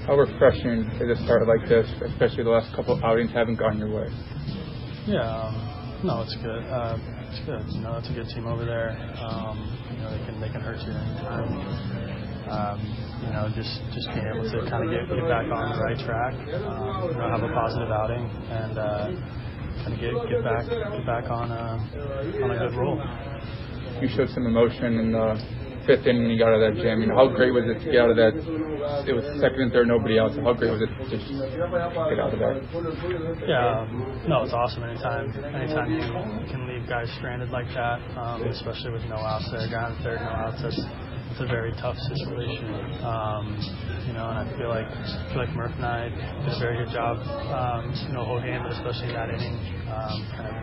How 0.06 0.16
refreshing 0.18 0.82
is 0.98 1.18
a 1.18 1.22
start 1.24 1.46
like 1.46 1.68
this, 1.68 1.86
especially 2.10 2.42
the 2.42 2.50
last 2.50 2.74
couple 2.74 2.96
of 2.96 3.04
outings 3.04 3.30
haven't 3.32 3.56
gone 3.56 3.78
your 3.78 3.92
way? 3.94 4.08
Yeah, 5.06 5.22
um, 5.22 6.00
no, 6.02 6.22
it's 6.22 6.34
good. 6.42 6.64
Uh, 6.66 6.98
it's 7.30 7.40
good. 7.46 7.64
You 7.70 7.80
know, 7.82 7.96
it's 7.98 8.08
a 8.10 8.14
good 8.14 8.28
team 8.34 8.46
over 8.46 8.64
there. 8.64 8.98
Um, 9.20 9.56
you 9.94 10.02
know, 10.02 10.10
they 10.10 10.24
can 10.26 10.40
they 10.40 10.48
can 10.48 10.60
hurt 10.60 10.80
you 10.82 10.92
anytime. 10.92 11.54
Um, 12.50 13.07
you 13.22 13.30
know, 13.34 13.50
just 13.54 13.80
just 13.94 14.06
being 14.14 14.26
able 14.26 14.46
to 14.46 14.58
kind 14.70 14.84
of 14.84 14.90
get, 14.90 15.08
get 15.08 15.26
back 15.28 15.46
on 15.50 15.74
the 15.74 15.78
right 15.82 15.98
track, 15.98 16.34
um, 16.62 17.10
you 17.10 17.18
know, 17.18 17.28
have 17.28 17.42
a 17.42 17.52
positive 17.52 17.90
outing, 17.90 18.24
and 18.50 18.78
uh, 18.78 19.10
kind 19.82 19.92
of 19.94 20.00
get 20.00 20.14
get 20.30 20.42
back 20.44 20.64
get 20.68 21.06
back 21.06 21.30
on 21.30 21.50
a 21.50 21.82
on 22.42 22.50
a 22.50 22.58
good 22.58 22.74
roll. 22.78 22.98
You 24.00 24.08
showed 24.14 24.30
some 24.30 24.46
emotion 24.46 24.98
in 24.98 25.12
the 25.12 25.34
fifth 25.88 26.06
inning 26.06 26.28
when 26.28 26.30
you 26.30 26.38
got 26.38 26.52
out 26.52 26.60
of 26.60 26.76
that 26.76 26.82
jam. 26.84 27.00
You 27.00 27.08
know, 27.08 27.16
how 27.16 27.32
great 27.32 27.50
was 27.50 27.64
it 27.64 27.80
to 27.80 27.86
get 27.90 28.04
out 28.04 28.12
of 28.12 28.20
that? 28.20 28.36
It 29.08 29.16
was 29.16 29.24
second 29.40 29.68
and 29.68 29.72
third, 29.72 29.88
nobody 29.88 30.20
else. 30.20 30.36
How 30.36 30.52
great 30.52 30.70
was 30.70 30.84
it 30.84 30.92
to 30.92 31.04
just 31.08 31.26
get 31.26 32.20
out 32.20 32.30
of 32.30 32.38
that? 32.38 32.56
Yeah, 33.48 33.82
um, 33.82 34.22
no, 34.28 34.44
it's 34.44 34.52
awesome. 34.52 34.84
Anytime, 34.84 35.32
anytime 35.32 35.88
you 35.90 36.04
can 36.52 36.68
leave 36.68 36.86
guys 36.86 37.08
stranded 37.16 37.50
like 37.50 37.66
that, 37.74 37.98
um, 38.20 38.44
especially 38.46 38.92
with 38.92 39.02
no 39.08 39.16
outs 39.16 39.48
there, 39.50 39.66
guy 39.66 39.90
on 39.90 39.96
third, 40.04 40.20
no 40.20 40.30
outs. 40.30 40.60
That's 40.62 40.78
it's 41.30 41.40
a 41.40 41.46
very 41.46 41.72
tough 41.80 41.96
situation. 41.96 42.72
Um, 43.04 43.56
you 44.06 44.12
know, 44.16 44.28
and 44.32 44.38
I 44.40 44.46
feel 44.56 44.68
like 44.68 44.88
I 44.88 45.28
feel 45.28 45.44
like 45.44 45.54
Murph 45.54 45.76
and 45.76 45.84
I 45.84 46.08
did 46.08 46.56
a 46.56 46.58
very 46.58 46.76
good 46.80 46.92
job, 46.92 47.20
um, 47.52 47.92
you 48.08 48.12
know, 48.16 48.24
whole 48.24 48.40
game, 48.40 48.62
but 48.62 48.72
especially 48.72 49.12
that 49.12 49.28
inning, 49.28 49.56
um, 49.92 50.16
kind 50.32 50.48
of 50.48 50.56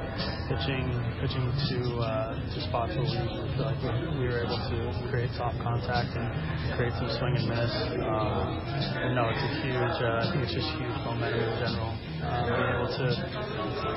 pitching 0.49 0.85
pitching 1.21 1.45
to 1.45 1.79
uh, 2.01 2.33
to 2.53 2.57
spots 2.69 2.93
where 2.97 3.05
we 3.05 3.17
feel 3.55 3.65
like 3.69 3.79
we, 3.81 3.91
we 4.21 4.25
were 4.29 4.41
able 4.41 4.57
to 4.57 4.77
create 5.09 5.29
soft 5.37 5.57
contact 5.61 6.09
and 6.17 6.27
create 6.77 6.93
some 6.97 7.09
swing 7.21 7.37
and 7.37 7.45
miss. 7.49 7.71
Um, 8.01 8.45
and 9.05 9.15
no, 9.15 9.29
it's 9.29 9.41
a 9.45 9.51
huge. 9.61 9.97
Uh, 10.01 10.25
I 10.25 10.25
think 10.33 10.43
it's 10.43 10.53
just 10.53 10.69
huge 10.81 10.97
momentum 11.05 11.45
in 11.45 11.57
general. 11.61 11.93
Um, 12.25 12.45
being 12.49 12.71
able 12.73 12.89
to 12.89 13.07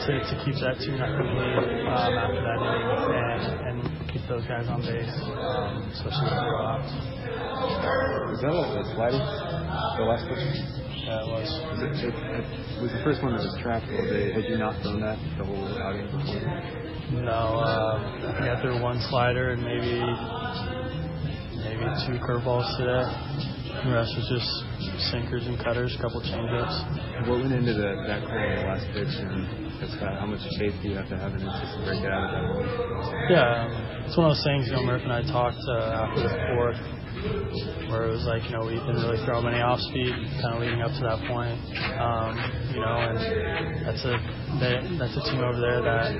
to, 0.07 0.12
to 0.20 0.35
keep 0.45 0.57
that 0.61 0.76
two 0.85 0.93
nothing 0.97 1.29
lead 1.37 1.89
um, 1.89 2.12
after 2.16 2.41
that 2.45 2.59
inning 2.61 2.89
and, 3.16 3.81
and 3.81 4.11
keep 4.12 4.22
those 4.29 4.45
guys 4.47 4.68
on 4.68 4.81
base, 4.83 5.09
um, 5.37 5.85
especially 5.93 6.29
with 6.29 6.39
zero 6.45 6.61
outs. 6.64 6.93
Was 8.33 8.41
that 8.45 8.53
a, 8.53 8.64
a 8.81 8.85
slider? 8.95 9.20
The 9.99 10.05
last 10.05 10.24
pitch? 10.29 10.45
Yeah, 11.09 11.24
it 11.24 11.29
was. 11.33 11.49
Was 11.49 11.81
it, 11.83 11.93
it, 12.05 12.14
it 12.14 12.83
was 12.83 12.93
the 12.93 13.03
first 13.05 13.22
one 13.22 13.33
that 13.33 13.41
was 13.43 13.57
tracked 13.62 13.89
all 13.89 14.05
day. 14.12 14.33
Had 14.33 14.45
you 14.45 14.59
not 14.59 14.76
thrown 14.83 15.01
that 15.01 15.16
the 15.39 15.45
whole 15.45 15.64
outing? 15.81 16.05
No, 17.24 17.33
uh, 17.64 17.97
I 18.29 18.33
think 18.37 18.49
I 18.53 18.61
threw 18.61 18.81
one 18.83 19.01
slider 19.09 19.51
and 19.57 19.62
maybe 19.64 20.05
maybe 21.64 21.85
two 22.05 22.20
curveballs 22.20 22.68
today. 22.76 23.58
The 23.85 23.95
rest 23.95 24.11
was 24.18 24.26
just 24.26 24.51
sinkers 25.14 25.47
and 25.47 25.55
cutters, 25.62 25.95
a 25.95 26.03
couple 26.03 26.18
changeups. 26.20 27.31
What 27.31 27.39
went 27.47 27.55
into 27.55 27.74
the, 27.79 27.95
that 28.11 28.26
call 28.26 28.35
in 28.35 28.59
the 28.59 28.66
last 28.66 28.87
pitch, 28.91 29.14
and 29.22 29.47
that's 29.79 29.95
how 30.03 30.26
much 30.26 30.43
faith 30.59 30.74
do 30.83 30.91
you 30.91 30.97
have 30.99 31.07
to 31.09 31.16
have 31.16 31.31
in 31.31 31.47
it 31.47 31.53
just 31.62 31.79
to 31.79 31.81
break 31.87 32.03
it 32.03 32.11
out 32.11 32.26
of 32.26 32.31
that 32.35 32.45
one? 32.51 32.66
Yeah, 33.31 33.70
um, 33.70 34.03
it's 34.03 34.18
one 34.18 34.26
of 34.26 34.35
those 34.35 34.43
things. 34.43 34.66
You 34.66 34.74
know, 34.74 34.83
Murph 34.83 35.07
and 35.07 35.14
I 35.14 35.22
talked 35.31 35.62
uh, 35.70 36.11
after 36.11 36.26
the 36.26 36.35
fourth, 36.51 36.81
where 37.87 38.11
it 38.11 38.12
was 38.18 38.26
like, 38.26 38.43
you 38.51 38.59
know, 38.59 38.66
we 38.66 38.83
didn't 38.83 38.99
really 38.99 39.22
throw 39.22 39.39
many 39.47 39.62
off 39.62 39.79
speed, 39.95 40.11
kind 40.43 40.59
of 40.59 40.61
leading 40.61 40.83
up 40.83 40.91
to 40.99 41.03
that 41.07 41.22
point. 41.31 41.59
Um, 42.03 42.35
you 42.74 42.83
know, 42.83 42.99
and 42.99 43.87
that's 43.87 44.03
a 44.03 44.14
they, 44.59 44.74
that's 44.99 45.14
a 45.14 45.22
team 45.31 45.39
over 45.39 45.62
there 45.62 45.81
that 45.87 46.11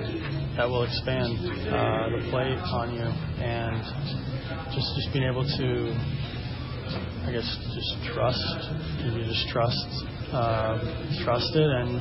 that 0.63 0.67
will 0.71 0.87
expand 0.87 1.43
uh, 1.75 2.07
the 2.15 2.23
plate 2.31 2.59
on 2.71 2.95
you, 2.95 3.07
and 3.43 3.83
just 4.71 4.89
just 4.95 5.11
being 5.11 5.27
able 5.27 5.43
to 5.43 5.91
I 7.29 7.31
guess 7.31 7.45
just 7.77 7.93
trust. 8.17 8.41
You 9.05 9.21
just 9.29 9.53
trust, 9.53 9.85
uh, 10.33 10.81
trust 11.29 11.53
it, 11.53 11.69
and 11.69 12.01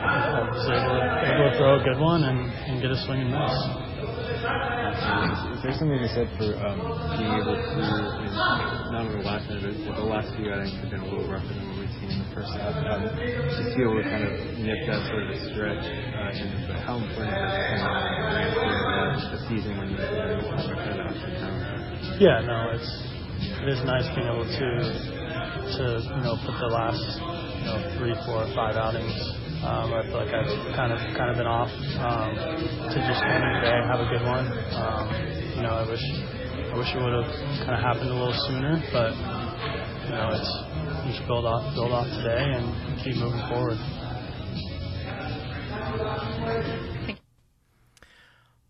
I 0.00 0.48
was 0.48 0.64
able 0.64 0.96
to, 0.96 1.28
able 1.28 1.44
to 1.52 1.54
throw 1.60 1.76
a 1.76 1.84
good 1.84 2.00
one 2.00 2.24
and, 2.24 2.40
and 2.40 2.80
get 2.80 2.88
a 2.88 2.96
swing 3.04 3.28
and 3.28 3.36
miss. 3.36 3.52
Is 4.48 5.60
there 5.60 5.76
something 5.76 6.00
you 6.00 6.08
said 6.16 6.24
for 6.40 6.56
um, 6.56 6.80
being 7.20 7.36
able 7.36 7.52
to, 7.52 7.84
I 7.84 8.16
mean, 8.24 8.32
not 8.96 9.12
the 9.12 9.20
last 9.28 9.44
minute, 9.52 9.76
but 9.84 10.00
the 10.00 10.08
last 10.08 10.32
few 10.40 10.48
outings 10.56 10.72
have 10.80 10.88
been 10.88 11.04
a 11.04 11.08
little 11.12 11.28
rougher 11.28 11.52
than 11.52 11.68
what 11.68 11.84
we've 11.84 11.92
seen 12.00 12.08
in 12.08 12.24
the 12.24 12.32
first 12.32 12.48
half. 12.56 12.72
Um, 12.88 13.12
just 13.12 13.60
to 13.60 13.76
be 13.76 13.84
able 13.84 14.00
to 14.00 14.08
kind 14.08 14.24
of 14.24 14.32
nip 14.56 14.88
that 14.88 15.04
sort 15.12 15.28
of 15.28 15.36
stretch, 15.52 15.84
uh, 15.84 16.32
and 16.32 16.80
how 16.80 16.96
important 16.96 17.28
is 17.28 17.44
that 17.44 17.60
kind 17.76 17.84
of 17.84 19.36
the 19.36 19.40
season 19.52 19.76
when 19.76 19.92
you, 19.92 20.00
you 20.00 20.16
know, 20.32 20.48
kind 20.80 20.96
of 20.96 21.12
ups 21.12 21.20
and 21.28 21.36
downs? 21.44 22.16
Yeah, 22.16 22.40
no, 22.48 22.72
it's 22.72 23.07
it 23.38 23.68
is 23.68 23.80
nice 23.84 24.06
being 24.14 24.26
able 24.26 24.44
to 24.46 24.68
to 25.78 25.84
you 26.02 26.22
know 26.26 26.34
put 26.42 26.56
the 26.58 26.70
last 26.70 27.02
you 27.58 27.64
know 27.66 27.78
three, 27.98 28.14
four, 28.26 28.46
five 28.54 28.76
outings. 28.76 29.14
Um, 29.62 29.94
I 29.94 30.02
feel 30.06 30.18
like 30.22 30.34
I've 30.34 30.50
kind 30.74 30.92
of 30.92 30.98
kind 31.16 31.30
of 31.30 31.36
been 31.36 31.46
off 31.50 31.70
um, 32.02 32.34
to 32.34 32.98
just 32.98 33.20
come 33.22 33.42
in 33.42 33.52
today 33.58 33.78
and 33.78 33.86
have 33.90 34.00
a 34.02 34.08
good 34.10 34.24
one. 34.26 34.46
Um, 34.74 35.04
you 35.54 35.62
know, 35.62 35.74
I 35.78 35.84
wish 35.86 36.02
I 36.02 36.74
wish 36.78 36.90
it 36.94 37.00
would 37.02 37.14
have 37.14 37.30
kind 37.66 37.74
of 37.74 37.82
happened 37.82 38.10
a 38.10 38.14
little 38.14 38.38
sooner, 38.46 38.82
but 38.92 39.10
you 39.14 40.14
know, 40.14 40.34
it's 40.34 40.50
you 41.06 41.12
just 41.14 41.26
build 41.26 41.46
off 41.46 41.62
build 41.74 41.92
off 41.92 42.06
today 42.22 42.58
and 42.58 42.66
keep 43.02 43.16
moving 43.16 43.42
forward. 43.50 43.78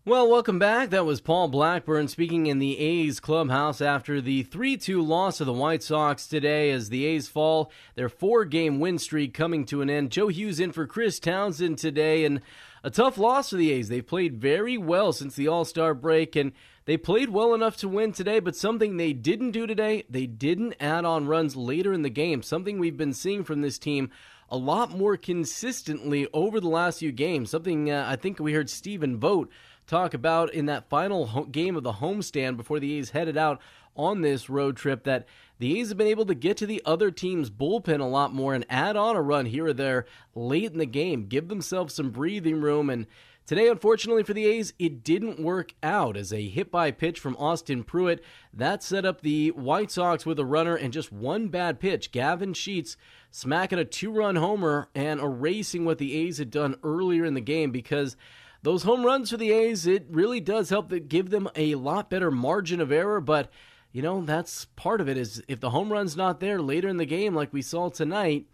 Well, 0.09 0.27
welcome 0.27 0.57
back. 0.57 0.89
That 0.89 1.05
was 1.05 1.21
Paul 1.21 1.49
Blackburn 1.49 2.07
speaking 2.07 2.47
in 2.47 2.57
the 2.57 2.79
A's 2.79 3.19
clubhouse 3.19 3.79
after 3.79 4.19
the 4.19 4.41
3 4.41 4.75
2 4.75 5.03
loss 5.03 5.39
of 5.39 5.45
the 5.45 5.53
White 5.53 5.83
Sox 5.83 6.25
today 6.25 6.71
as 6.71 6.89
the 6.89 7.05
A's 7.05 7.27
fall 7.27 7.71
their 7.93 8.09
four 8.09 8.43
game 8.43 8.79
win 8.79 8.97
streak 8.97 9.35
coming 9.35 9.65
to 9.65 9.83
an 9.83 9.89
end. 9.91 10.09
Joe 10.09 10.29
Hughes 10.29 10.59
in 10.59 10.71
for 10.71 10.87
Chris 10.87 11.19
Townsend 11.19 11.77
today, 11.77 12.25
and 12.25 12.41
a 12.83 12.89
tough 12.89 13.19
loss 13.19 13.51
for 13.51 13.57
the 13.57 13.71
A's. 13.71 13.87
They've 13.87 14.05
played 14.05 14.41
very 14.41 14.79
well 14.79 15.13
since 15.13 15.35
the 15.35 15.47
All 15.47 15.63
Star 15.63 15.93
break, 15.93 16.35
and 16.35 16.53
they 16.85 16.97
played 16.97 17.29
well 17.29 17.53
enough 17.53 17.77
to 17.77 17.87
win 17.87 18.11
today, 18.11 18.39
but 18.39 18.55
something 18.55 18.97
they 18.97 19.13
didn't 19.13 19.51
do 19.51 19.67
today, 19.67 20.05
they 20.09 20.25
didn't 20.25 20.73
add 20.79 21.05
on 21.05 21.27
runs 21.27 21.55
later 21.55 21.93
in 21.93 22.01
the 22.01 22.09
game. 22.09 22.41
Something 22.41 22.79
we've 22.79 22.97
been 22.97 23.13
seeing 23.13 23.43
from 23.43 23.61
this 23.61 23.77
team 23.77 24.09
a 24.49 24.57
lot 24.57 24.97
more 24.97 25.17
consistently 25.17 26.27
over 26.33 26.59
the 26.59 26.67
last 26.67 26.97
few 26.97 27.11
games. 27.11 27.51
Something 27.51 27.91
uh, 27.91 28.07
I 28.07 28.15
think 28.15 28.39
we 28.39 28.53
heard 28.53 28.71
Stephen 28.71 29.19
Vogt 29.19 29.51
talk 29.89 30.13
about 30.13 30.53
in 30.53 30.67
that 30.67 30.87
final 30.87 31.45
game 31.45 31.75
of 31.75 31.83
the 31.83 31.93
homestand 31.93 32.55
before 32.55 32.79
the 32.79 32.97
A's 32.97 33.09
headed 33.09 33.37
out 33.37 33.59
on 33.95 34.21
this 34.21 34.49
road 34.49 34.77
trip 34.77 35.03
that 35.03 35.27
the 35.57 35.79
A's 35.79 35.89
have 35.89 35.97
been 35.97 36.07
able 36.07 36.25
to 36.27 36.35
get 36.35 36.55
to 36.57 36.65
the 36.65 36.81
other 36.85 37.11
team's 37.11 37.49
bullpen 37.49 37.99
a 37.99 38.05
lot 38.05 38.33
more 38.33 38.53
and 38.53 38.65
add 38.69 38.95
on 38.95 39.15
a 39.15 39.21
run 39.21 39.47
here 39.47 39.65
or 39.65 39.73
there 39.73 40.05
late 40.35 40.71
in 40.71 40.77
the 40.77 40.85
game, 40.85 41.25
give 41.25 41.49
themselves 41.49 41.95
some 41.95 42.11
breathing 42.11 42.61
room. 42.61 42.89
And 42.89 43.07
today, 43.45 43.67
unfortunately 43.67 44.23
for 44.23 44.33
the 44.33 44.45
A's, 44.45 44.73
it 44.79 45.03
didn't 45.03 45.41
work 45.41 45.73
out 45.83 46.15
as 46.15 46.31
a 46.31 46.47
hit 46.47 46.71
by 46.71 46.91
pitch 46.91 47.19
from 47.19 47.35
Austin 47.35 47.83
Pruitt 47.83 48.23
that 48.53 48.83
set 48.83 49.05
up 49.05 49.21
the 49.21 49.49
White 49.51 49.91
Sox 49.91 50.25
with 50.25 50.39
a 50.39 50.45
runner 50.45 50.75
and 50.75 50.93
just 50.93 51.11
one 51.11 51.49
bad 51.49 51.79
pitch. 51.79 52.11
Gavin 52.11 52.53
Sheets 52.53 52.95
smacking 53.31 53.79
a 53.79 53.85
two 53.85 54.11
run 54.11 54.37
homer 54.37 54.87
and 54.95 55.19
erasing 55.19 55.83
what 55.83 55.97
the 55.97 56.15
A's 56.15 56.37
had 56.37 56.51
done 56.51 56.75
earlier 56.83 57.25
in 57.25 57.33
the 57.33 57.41
game 57.41 57.71
because 57.71 58.15
those 58.61 58.83
home 58.83 59.05
runs 59.05 59.29
for 59.29 59.37
the 59.37 59.51
A's, 59.51 59.87
it 59.87 60.05
really 60.09 60.39
does 60.39 60.69
help 60.69 60.91
give 61.07 61.29
them 61.29 61.49
a 61.55 61.75
lot 61.75 62.09
better 62.09 62.29
margin 62.29 62.81
of 62.81 62.91
error, 62.91 63.21
but 63.21 63.49
you 63.91 64.01
know, 64.01 64.21
that's 64.21 64.65
part 64.75 65.01
of 65.01 65.09
it 65.09 65.17
is 65.17 65.41
if 65.47 65.59
the 65.59 65.71
home 65.71 65.91
run's 65.91 66.15
not 66.15 66.39
there 66.39 66.61
later 66.61 66.87
in 66.87 66.97
the 66.97 67.05
game 67.05 67.33
like 67.33 67.51
we 67.51 67.61
saw 67.61 67.89
tonight, 67.89 68.45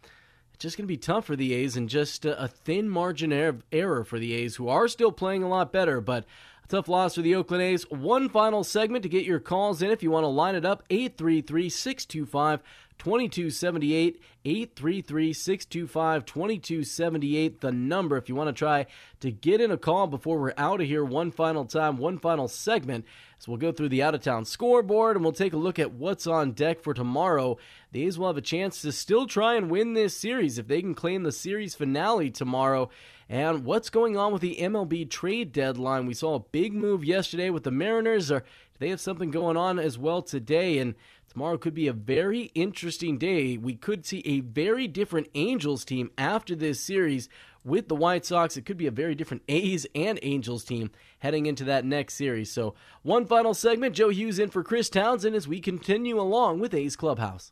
it's 0.54 0.62
just 0.62 0.78
going 0.78 0.86
to 0.86 0.88
be 0.88 0.98
tough 0.98 1.26
for 1.26 1.36
the 1.36 1.54
A's 1.54 1.76
and 1.76 1.90
just 1.90 2.24
a, 2.24 2.48
thin 2.48 2.90
margin 2.90 3.34
of 3.34 3.64
error 3.74 4.06
for 4.06 4.20
the 4.20 4.34
A's 4.34 4.56
who 4.56 4.70
are 4.70 4.88
still 4.88 5.12
playing 5.12 5.44
a 5.44 5.50
lot 5.50 5.74
better, 5.74 6.00
but 6.00 6.24
a 6.64 6.68
tough 6.68 6.88
loss 6.88 7.16
for 7.16 7.22
the 7.22 7.36
Oakland 7.36 7.64
A's. 7.64 7.84
One 7.90 8.30
final 8.30 8.64
segment 8.64 9.04
to 9.04 9.10
get 9.10 9.26
your 9.26 9.42
calls 9.42 9.82
in 9.82 9.92
if 9.92 10.02
you 10.02 10.12
want 10.12 10.24
to 10.24 10.30
line 10.30 10.56
it 10.56 10.64
up 10.64 10.84
833 10.90 11.68
625 11.68 12.64
2278 12.98 14.22
833 14.46 15.34
625 15.34 16.26
2278 16.26 17.62
the 17.62 17.72
number 17.72 18.18
if 18.18 18.30
you 18.30 18.36
want 18.36 18.48
to 18.48 18.54
try 18.54 18.86
to 19.20 19.32
get 19.32 19.62
in 19.62 19.72
a 19.72 19.78
call 19.78 20.08
before 20.08 20.40
we're 20.40 20.54
out 20.58 20.82
of 20.82 20.88
here. 20.88 21.04
One 21.04 21.32
final 21.32 21.66
time 21.66 21.98
one 21.98 22.18
final 22.18 22.48
segment 22.48 23.06
so 23.40 23.52
we'll 23.52 23.60
go 23.60 23.72
through 23.72 23.90
the 23.90 24.02
out 24.02 24.16
of 24.16 24.22
town 24.22 24.46
scoreboard 24.46 25.16
and 25.16 25.24
we'll 25.24 25.34
take 25.34 25.54
a 25.54 25.58
look 25.58 25.78
at 25.78 25.92
what's 25.92 26.26
on 26.26 26.54
deck 26.54 26.82
for 26.82 26.94
tomorrow. 26.94 27.58
The 27.92 28.06
A's 28.06 28.18
will 28.18 28.28
have 28.28 28.38
a 28.38 28.42
chance 28.42 28.82
to 28.82 28.92
still 28.92 29.28
try 29.28 29.56
and 29.56 29.70
win 29.70 29.94
this 29.94 30.16
series 30.16 30.58
if 30.58 30.68
they 30.68 30.82
can 30.82 30.96
claim 30.96 31.24
the 31.24 31.32
series 31.32 31.76
finale 31.76 32.32
tomorrow. 32.32 32.90
And 33.28 33.66
what's 33.66 33.90
going 33.90 34.18
on 34.18 34.34
with 34.34 34.42
the 34.42 34.58
MLB 34.58 35.10
trade 35.10 35.52
deadline? 35.52 36.06
We 36.06 36.14
saw 36.14 36.36
a 36.36 36.40
big 36.40 36.74
move 36.74 37.04
yesterday 37.04 37.50
with 37.50 37.64
the 37.64 37.72
Mariners. 37.72 38.32
Or 38.32 38.44
they 38.80 38.90
have 38.90 39.02
something 39.02 39.32
going 39.32 39.58
on 39.58 39.80
as 39.80 39.98
well 39.98 40.22
today? 40.22 40.78
And 40.78 40.96
Tomorrow 41.36 41.58
could 41.58 41.74
be 41.74 41.90
a 41.90 41.92
very 41.94 42.44
interesting 42.56 43.18
day. 43.18 43.58
We 43.58 43.76
could 43.76 44.06
see 44.06 44.24
a 44.24 44.40
very 44.40 44.88
different 44.88 45.28
Angels 45.36 45.84
team 45.84 46.12
after 46.18 46.56
this 46.56 46.80
series 46.80 47.28
with 47.66 47.90
the 47.90 47.96
White 47.96 48.26
Sox. 48.26 48.56
It 48.56 48.66
could 48.66 48.78
be 48.78 48.88
a 48.88 48.92
very 48.92 49.16
different 49.16 49.44
A's 49.50 49.86
and 49.94 50.18
Angels 50.24 50.64
team 50.64 50.92
heading 51.20 51.46
into 51.46 51.66
that 51.66 51.84
next 51.84 52.14
series. 52.14 52.54
So, 52.54 52.74
one 53.04 53.26
final 53.26 53.54
segment 53.54 53.96
Joe 53.96 54.08
Hughes 54.08 54.40
in 54.40 54.50
for 54.50 54.64
Chris 54.64 54.90
Townsend 54.90 55.36
as 55.36 55.46
we 55.46 55.60
continue 55.60 56.18
along 56.18 56.62
with 56.62 56.74
A's 56.74 56.96
Clubhouse. 56.96 57.52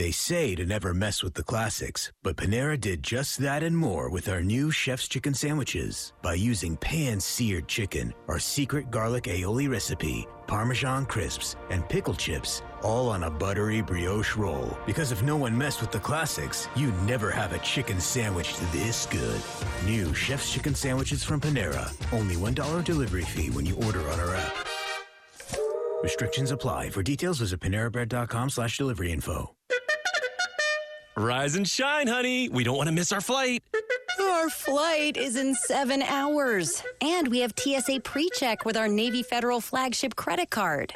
They 0.00 0.12
say 0.12 0.54
to 0.54 0.64
never 0.64 0.94
mess 0.94 1.22
with 1.22 1.34
the 1.34 1.42
classics, 1.42 2.10
but 2.22 2.36
Panera 2.36 2.80
did 2.80 3.02
just 3.02 3.36
that 3.40 3.62
and 3.62 3.76
more 3.76 4.08
with 4.08 4.30
our 4.30 4.40
new 4.40 4.70
Chef's 4.70 5.06
Chicken 5.06 5.34
Sandwiches. 5.34 6.14
By 6.22 6.36
using 6.36 6.78
pan-seared 6.78 7.68
chicken, 7.68 8.14
our 8.26 8.38
secret 8.38 8.90
garlic 8.90 9.24
aioli 9.24 9.68
recipe, 9.68 10.26
Parmesan 10.46 11.04
crisps, 11.04 11.54
and 11.68 11.86
pickle 11.86 12.14
chips, 12.14 12.62
all 12.82 13.10
on 13.10 13.24
a 13.24 13.30
buttery 13.30 13.82
brioche 13.82 14.36
roll. 14.36 14.74
Because 14.86 15.12
if 15.12 15.22
no 15.22 15.36
one 15.36 15.58
messed 15.58 15.82
with 15.82 15.92
the 15.92 16.00
classics, 16.00 16.66
you'd 16.74 17.02
never 17.02 17.30
have 17.30 17.52
a 17.52 17.58
chicken 17.58 18.00
sandwich 18.00 18.56
this 18.72 19.04
good. 19.04 19.42
New 19.84 20.14
Chef's 20.14 20.50
Chicken 20.50 20.74
Sandwiches 20.74 21.22
from 21.22 21.42
Panera. 21.42 21.92
Only 22.10 22.36
$1 22.36 22.84
delivery 22.84 23.24
fee 23.24 23.50
when 23.50 23.66
you 23.66 23.76
order 23.84 24.00
on 24.08 24.18
our 24.18 24.34
app. 24.34 24.66
Restrictions 26.02 26.52
apply. 26.52 26.88
For 26.88 27.02
details, 27.02 27.40
visit 27.40 27.60
panerabread.com 27.60 28.48
slash 28.48 28.78
delivery 28.78 29.12
info. 29.12 29.54
Rise 31.20 31.54
and 31.54 31.68
shine, 31.68 32.06
honey. 32.06 32.48
We 32.48 32.64
don't 32.64 32.78
want 32.78 32.86
to 32.86 32.94
miss 32.94 33.12
our 33.12 33.20
flight. 33.20 33.62
Our 34.18 34.48
flight 34.48 35.18
is 35.18 35.36
in 35.36 35.54
seven 35.54 36.00
hours. 36.00 36.82
And 37.02 37.28
we 37.28 37.40
have 37.40 37.52
TSA 37.58 38.00
pre 38.00 38.30
check 38.30 38.64
with 38.64 38.74
our 38.74 38.88
Navy 38.88 39.22
Federal 39.22 39.60
flagship 39.60 40.16
credit 40.16 40.48
card. 40.48 40.94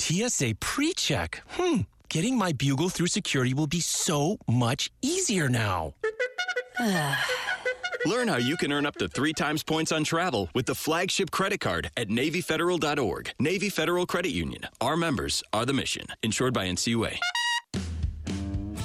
TSA 0.00 0.54
pre 0.58 0.94
check? 0.94 1.42
Hmm. 1.48 1.82
Getting 2.08 2.38
my 2.38 2.52
bugle 2.52 2.88
through 2.88 3.08
security 3.08 3.52
will 3.52 3.66
be 3.66 3.80
so 3.80 4.38
much 4.48 4.90
easier 5.02 5.50
now. 5.50 5.92
Learn 8.06 8.28
how 8.28 8.38
you 8.38 8.56
can 8.56 8.72
earn 8.72 8.86
up 8.86 8.96
to 8.96 9.08
three 9.08 9.34
times 9.34 9.62
points 9.62 9.92
on 9.92 10.02
travel 10.04 10.48
with 10.54 10.64
the 10.64 10.74
flagship 10.74 11.30
credit 11.30 11.60
card 11.60 11.90
at 11.98 12.08
NavyFederal.org. 12.08 13.32
Navy 13.38 13.68
Federal 13.68 14.06
Credit 14.06 14.30
Union. 14.32 14.62
Our 14.80 14.96
members 14.96 15.42
are 15.52 15.66
the 15.66 15.74
mission. 15.74 16.06
Insured 16.22 16.54
by 16.54 16.68
NCUA. 16.68 17.18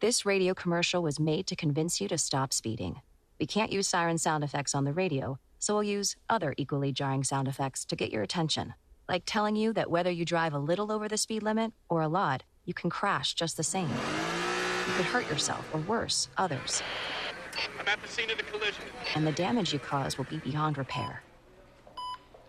This 0.00 0.24
radio 0.24 0.54
commercial 0.54 1.02
was 1.02 1.18
made 1.18 1.48
to 1.48 1.56
convince 1.56 2.00
you 2.00 2.06
to 2.06 2.18
stop 2.18 2.52
speeding. 2.52 3.00
We 3.40 3.46
can't 3.46 3.72
use 3.72 3.88
siren 3.88 4.16
sound 4.16 4.44
effects 4.44 4.72
on 4.72 4.84
the 4.84 4.92
radio, 4.92 5.40
so 5.58 5.74
we'll 5.74 5.82
use 5.82 6.14
other 6.30 6.54
equally 6.56 6.92
jarring 6.92 7.24
sound 7.24 7.48
effects 7.48 7.84
to 7.86 7.96
get 7.96 8.12
your 8.12 8.22
attention, 8.22 8.74
like 9.08 9.24
telling 9.26 9.56
you 9.56 9.72
that 9.72 9.90
whether 9.90 10.08
you 10.08 10.24
drive 10.24 10.54
a 10.54 10.58
little 10.60 10.92
over 10.92 11.08
the 11.08 11.16
speed 11.16 11.42
limit 11.42 11.72
or 11.88 12.00
a 12.00 12.06
lot, 12.06 12.44
you 12.64 12.72
can 12.72 12.90
crash 12.90 13.34
just 13.34 13.56
the 13.56 13.64
same. 13.64 13.88
You 13.88 14.92
could 14.94 15.06
hurt 15.06 15.28
yourself 15.28 15.68
or 15.74 15.80
worse, 15.80 16.28
others. 16.36 16.80
I'm 17.80 17.88
at 17.88 18.00
the 18.00 18.06
scene 18.06 18.30
of 18.30 18.36
the 18.36 18.44
collision. 18.44 18.84
And 19.16 19.26
the 19.26 19.32
damage 19.32 19.72
you 19.72 19.80
cause 19.80 20.16
will 20.16 20.26
be 20.26 20.38
beyond 20.38 20.78
repair. 20.78 21.24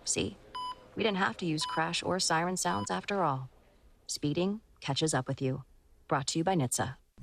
See, 0.03 0.37
we 0.95 1.01
didn't 1.01 1.17
have 1.17 1.37
to 1.37 1.47
use 1.47 1.65
crash 1.65 2.03
or 2.03 2.19
siren 2.19 2.57
sounds 2.57 2.91
after 2.91 3.23
all. 3.23 3.49
Speeding 4.05 4.61
catches 4.81 5.15
up 5.15 5.27
with 5.27 5.41
you. 5.41 5.63
Brought 6.07 6.27
to 6.27 6.37
you 6.37 6.43
by 6.43 6.55
NHTSA. 6.55 6.93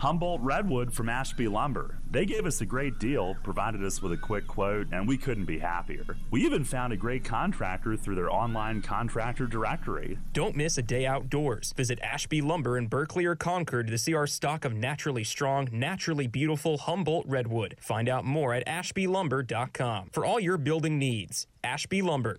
Humboldt 0.00 0.40
redwood 0.40 0.94
from 0.94 1.10
Ashby 1.10 1.46
Lumber. 1.46 1.98
They 2.10 2.24
gave 2.24 2.46
us 2.46 2.62
a 2.62 2.64
great 2.64 2.98
deal, 2.98 3.36
provided 3.42 3.84
us 3.84 4.00
with 4.00 4.12
a 4.12 4.16
quick 4.16 4.46
quote, 4.46 4.86
and 4.92 5.06
we 5.06 5.18
couldn't 5.18 5.44
be 5.44 5.58
happier. 5.58 6.16
We 6.30 6.42
even 6.46 6.64
found 6.64 6.94
a 6.94 6.96
great 6.96 7.22
contractor 7.22 7.98
through 7.98 8.14
their 8.14 8.32
online 8.32 8.80
contractor 8.80 9.46
directory. 9.46 10.18
Don't 10.32 10.56
miss 10.56 10.78
a 10.78 10.82
day 10.82 11.04
outdoors. 11.04 11.74
Visit 11.76 11.98
Ashby 12.00 12.40
Lumber 12.40 12.78
in 12.78 12.86
Berkeley 12.86 13.26
or 13.26 13.36
Concord 13.36 13.88
to 13.88 13.98
see 13.98 14.14
our 14.14 14.26
stock 14.26 14.64
of 14.64 14.72
naturally 14.72 15.22
strong, 15.22 15.68
naturally 15.70 16.26
beautiful 16.26 16.78
Humboldt 16.78 17.26
redwood. 17.28 17.76
Find 17.78 18.08
out 18.08 18.24
more 18.24 18.54
at 18.54 18.66
ashbylumber.com 18.66 20.08
for 20.12 20.24
all 20.24 20.40
your 20.40 20.56
building 20.56 20.98
needs. 20.98 21.46
Ashby 21.62 22.00
Lumber. 22.00 22.38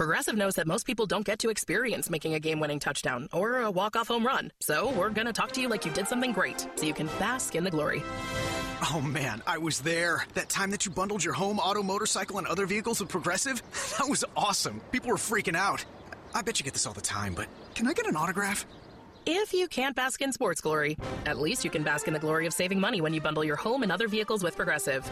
Progressive 0.00 0.34
knows 0.34 0.54
that 0.54 0.66
most 0.66 0.86
people 0.86 1.04
don't 1.04 1.26
get 1.26 1.40
to 1.40 1.50
experience 1.50 2.08
making 2.08 2.32
a 2.32 2.40
game 2.40 2.58
winning 2.58 2.78
touchdown 2.78 3.28
or 3.34 3.60
a 3.60 3.70
walk 3.70 3.96
off 3.96 4.08
home 4.08 4.26
run. 4.26 4.50
So 4.58 4.90
we're 4.92 5.10
going 5.10 5.26
to 5.26 5.32
talk 5.34 5.52
to 5.52 5.60
you 5.60 5.68
like 5.68 5.84
you 5.84 5.92
did 5.92 6.08
something 6.08 6.32
great 6.32 6.66
so 6.76 6.86
you 6.86 6.94
can 6.94 7.06
bask 7.18 7.54
in 7.54 7.64
the 7.64 7.70
glory. 7.70 8.02
Oh 8.90 9.02
man, 9.02 9.42
I 9.46 9.58
was 9.58 9.80
there. 9.80 10.24
That 10.32 10.48
time 10.48 10.70
that 10.70 10.86
you 10.86 10.90
bundled 10.90 11.22
your 11.22 11.34
home, 11.34 11.58
auto, 11.58 11.82
motorcycle, 11.82 12.38
and 12.38 12.46
other 12.46 12.64
vehicles 12.64 12.98
with 12.98 13.10
Progressive? 13.10 13.62
That 13.98 14.08
was 14.08 14.24
awesome. 14.34 14.80
People 14.90 15.10
were 15.10 15.16
freaking 15.16 15.54
out. 15.54 15.84
I 16.34 16.40
bet 16.40 16.58
you 16.58 16.64
get 16.64 16.72
this 16.72 16.86
all 16.86 16.94
the 16.94 17.02
time, 17.02 17.34
but 17.34 17.48
can 17.74 17.86
I 17.86 17.92
get 17.92 18.06
an 18.06 18.16
autograph? 18.16 18.64
If 19.26 19.52
you 19.52 19.68
can't 19.68 19.94
bask 19.94 20.22
in 20.22 20.32
sports 20.32 20.62
glory, 20.62 20.96
at 21.26 21.38
least 21.38 21.62
you 21.62 21.68
can 21.68 21.82
bask 21.82 22.08
in 22.08 22.14
the 22.14 22.20
glory 22.20 22.46
of 22.46 22.54
saving 22.54 22.80
money 22.80 23.02
when 23.02 23.12
you 23.12 23.20
bundle 23.20 23.44
your 23.44 23.56
home 23.56 23.82
and 23.82 23.92
other 23.92 24.08
vehicles 24.08 24.42
with 24.42 24.56
Progressive. 24.56 25.06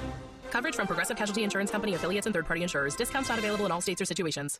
Coverage 0.50 0.76
from 0.76 0.86
Progressive 0.86 1.18
Casualty 1.18 1.44
Insurance 1.44 1.70
Company 1.70 1.92
affiliates 1.92 2.26
and 2.26 2.34
third 2.34 2.46
party 2.46 2.62
insurers. 2.62 2.96
Discounts 2.96 3.28
not 3.28 3.38
available 3.38 3.66
in 3.66 3.70
all 3.70 3.82
states 3.82 4.00
or 4.00 4.06
situations. 4.06 4.58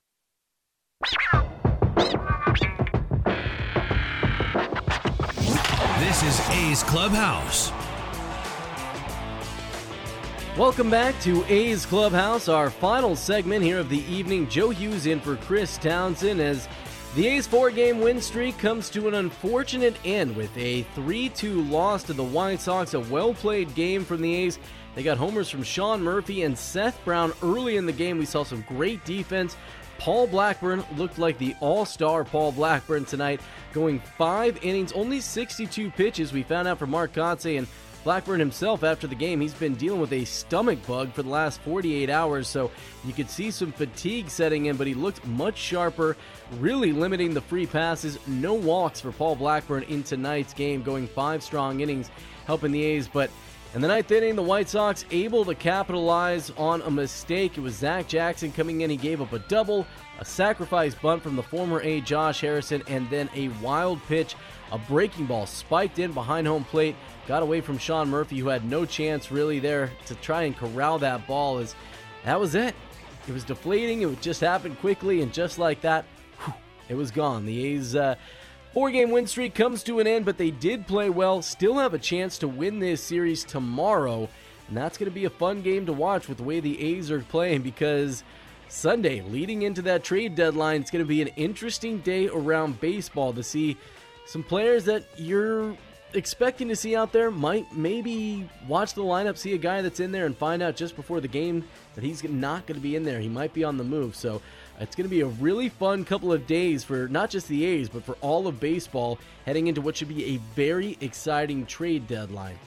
This 6.00 6.22
is 6.22 6.40
A's 6.50 6.82
Clubhouse. 6.82 7.70
Welcome 10.58 10.90
back 10.90 11.20
to 11.20 11.44
A's 11.44 11.86
Clubhouse, 11.86 12.48
our 12.48 12.70
final 12.70 13.14
segment 13.14 13.62
here 13.62 13.78
of 13.78 13.88
the 13.88 14.02
evening. 14.12 14.48
Joe 14.48 14.70
Hughes 14.70 15.06
in 15.06 15.20
for 15.20 15.36
Chris 15.36 15.78
Townsend 15.78 16.40
as 16.40 16.66
the 17.14 17.28
A's 17.28 17.46
four 17.46 17.70
game 17.70 18.00
win 18.00 18.20
streak 18.20 18.58
comes 18.58 18.90
to 18.90 19.06
an 19.06 19.14
unfortunate 19.14 19.96
end 20.04 20.34
with 20.34 20.56
a 20.56 20.82
3 20.94 21.28
2 21.28 21.62
loss 21.62 22.02
to 22.04 22.12
the 22.12 22.24
White 22.24 22.60
Sox. 22.60 22.94
A 22.94 23.00
well 23.00 23.32
played 23.32 23.72
game 23.76 24.04
from 24.04 24.20
the 24.20 24.34
A's. 24.34 24.58
They 24.96 25.04
got 25.04 25.16
homers 25.16 25.48
from 25.48 25.62
Sean 25.62 26.02
Murphy 26.02 26.42
and 26.42 26.58
Seth 26.58 26.98
Brown 27.04 27.32
early 27.40 27.76
in 27.76 27.86
the 27.86 27.92
game. 27.92 28.18
We 28.18 28.24
saw 28.24 28.42
some 28.42 28.64
great 28.66 29.04
defense. 29.04 29.56
Paul 29.98 30.26
Blackburn 30.26 30.84
looked 30.96 31.18
like 31.18 31.38
the 31.38 31.54
all 31.60 31.84
star 31.84 32.24
Paul 32.24 32.52
Blackburn 32.52 33.04
tonight, 33.04 33.40
going 33.72 34.00
five 34.00 34.58
innings, 34.62 34.92
only 34.92 35.20
62 35.20 35.90
pitches. 35.90 36.32
We 36.32 36.42
found 36.42 36.68
out 36.68 36.78
from 36.78 36.90
Mark 36.90 37.12
Kotsay 37.12 37.58
and 37.58 37.66
Blackburn 38.04 38.38
himself 38.38 38.84
after 38.84 39.06
the 39.06 39.14
game, 39.14 39.40
he's 39.40 39.52
been 39.52 39.74
dealing 39.74 40.00
with 40.00 40.12
a 40.12 40.24
stomach 40.24 40.78
bug 40.86 41.12
for 41.12 41.22
the 41.22 41.28
last 41.28 41.60
48 41.60 42.08
hours, 42.08 42.48
so 42.48 42.70
you 43.04 43.12
could 43.12 43.28
see 43.28 43.50
some 43.50 43.72
fatigue 43.72 44.30
setting 44.30 44.66
in, 44.66 44.76
but 44.76 44.86
he 44.86 44.94
looked 44.94 45.26
much 45.26 45.58
sharper, 45.58 46.16
really 46.58 46.92
limiting 46.92 47.34
the 47.34 47.40
free 47.40 47.66
passes. 47.66 48.18
No 48.26 48.54
walks 48.54 49.00
for 49.00 49.12
Paul 49.12 49.36
Blackburn 49.36 49.82
in 49.84 50.04
tonight's 50.04 50.54
game, 50.54 50.82
going 50.82 51.08
five 51.08 51.42
strong 51.42 51.80
innings, 51.80 52.10
helping 52.46 52.72
the 52.72 52.82
A's, 52.82 53.08
but 53.08 53.30
in 53.74 53.82
the 53.82 53.88
ninth 53.88 54.10
inning, 54.10 54.34
the 54.34 54.42
White 54.42 54.68
Sox 54.68 55.04
able 55.10 55.44
to 55.44 55.54
capitalize 55.54 56.50
on 56.56 56.80
a 56.82 56.90
mistake. 56.90 57.58
It 57.58 57.60
was 57.60 57.74
Zach 57.74 58.08
Jackson 58.08 58.50
coming 58.50 58.80
in. 58.80 58.88
He 58.88 58.96
gave 58.96 59.20
up 59.20 59.32
a 59.34 59.40
double, 59.40 59.86
a 60.18 60.24
sacrifice 60.24 60.94
bunt 60.94 61.22
from 61.22 61.36
the 61.36 61.42
former 61.42 61.80
A. 61.82 62.00
Josh 62.00 62.40
Harrison, 62.40 62.82
and 62.88 63.08
then 63.10 63.28
a 63.34 63.48
wild 63.62 64.00
pitch, 64.08 64.36
a 64.72 64.78
breaking 64.78 65.26
ball 65.26 65.46
spiked 65.46 65.98
in 65.98 66.12
behind 66.12 66.46
home 66.46 66.64
plate, 66.64 66.96
got 67.26 67.42
away 67.42 67.60
from 67.60 67.76
Sean 67.76 68.08
Murphy, 68.08 68.38
who 68.38 68.48
had 68.48 68.64
no 68.64 68.86
chance 68.86 69.30
really 69.30 69.58
there 69.58 69.92
to 70.06 70.14
try 70.16 70.44
and 70.44 70.56
corral 70.56 70.98
that 71.00 71.26
ball. 71.26 71.58
As 71.58 71.74
that 72.24 72.40
was 72.40 72.54
it. 72.54 72.74
It 73.26 73.32
was 73.32 73.44
deflating. 73.44 74.00
It 74.00 74.20
just 74.22 74.40
happened 74.40 74.78
quickly, 74.78 75.20
and 75.20 75.30
just 75.30 75.58
like 75.58 75.82
that, 75.82 76.06
it 76.88 76.94
was 76.94 77.10
gone. 77.10 77.44
The 77.44 77.66
A's. 77.66 77.94
Uh, 77.94 78.14
Four 78.72 78.90
game 78.90 79.10
win 79.10 79.26
streak 79.26 79.54
comes 79.54 79.82
to 79.84 79.98
an 79.98 80.06
end, 80.06 80.24
but 80.24 80.38
they 80.38 80.50
did 80.50 80.86
play 80.86 81.08
well. 81.08 81.40
Still 81.42 81.78
have 81.78 81.94
a 81.94 81.98
chance 81.98 82.38
to 82.38 82.48
win 82.48 82.78
this 82.78 83.02
series 83.02 83.42
tomorrow. 83.44 84.28
And 84.68 84.76
that's 84.76 84.98
going 84.98 85.10
to 85.10 85.14
be 85.14 85.24
a 85.24 85.30
fun 85.30 85.62
game 85.62 85.86
to 85.86 85.92
watch 85.92 86.28
with 86.28 86.38
the 86.38 86.44
way 86.44 86.60
the 86.60 86.80
A's 86.80 87.10
are 87.10 87.20
playing 87.20 87.62
because 87.62 88.22
Sunday, 88.68 89.22
leading 89.22 89.62
into 89.62 89.80
that 89.82 90.04
trade 90.04 90.34
deadline, 90.34 90.82
it's 90.82 90.90
going 90.90 91.04
to 91.04 91.08
be 91.08 91.22
an 91.22 91.28
interesting 91.28 91.98
day 92.00 92.28
around 92.28 92.78
baseball 92.78 93.32
to 93.32 93.42
see 93.42 93.78
some 94.26 94.42
players 94.42 94.84
that 94.84 95.04
you're 95.16 95.74
expecting 96.12 96.68
to 96.68 96.76
see 96.76 96.94
out 96.94 97.12
there. 97.12 97.30
Might 97.30 97.74
maybe 97.74 98.48
watch 98.66 98.92
the 98.92 99.02
lineup, 99.02 99.38
see 99.38 99.54
a 99.54 99.58
guy 99.58 99.80
that's 99.80 100.00
in 100.00 100.12
there, 100.12 100.26
and 100.26 100.36
find 100.36 100.62
out 100.62 100.76
just 100.76 100.96
before 100.96 101.20
the 101.20 101.28
game 101.28 101.64
that 101.94 102.04
he's 102.04 102.22
not 102.22 102.66
going 102.66 102.76
to 102.76 102.82
be 102.82 102.94
in 102.94 103.04
there. 103.04 103.20
He 103.20 103.28
might 103.28 103.54
be 103.54 103.64
on 103.64 103.78
the 103.78 103.84
move. 103.84 104.14
So 104.14 104.42
it's 104.80 104.94
going 104.94 105.06
to 105.06 105.10
be 105.10 105.22
a 105.22 105.26
really 105.26 105.68
fun 105.68 106.04
couple 106.04 106.32
of 106.32 106.46
days 106.46 106.84
for 106.84 107.08
not 107.08 107.30
just 107.30 107.48
the 107.48 107.64
A's, 107.64 107.88
but 107.88 108.04
for 108.04 108.16
all 108.20 108.46
of 108.46 108.60
baseball 108.60 109.18
heading 109.44 109.66
into 109.66 109.80
what 109.80 109.96
should 109.96 110.08
be 110.08 110.24
a 110.24 110.36
very 110.54 110.96
exciting 111.00 111.66
trade 111.66 112.06
deadline. 112.06 112.58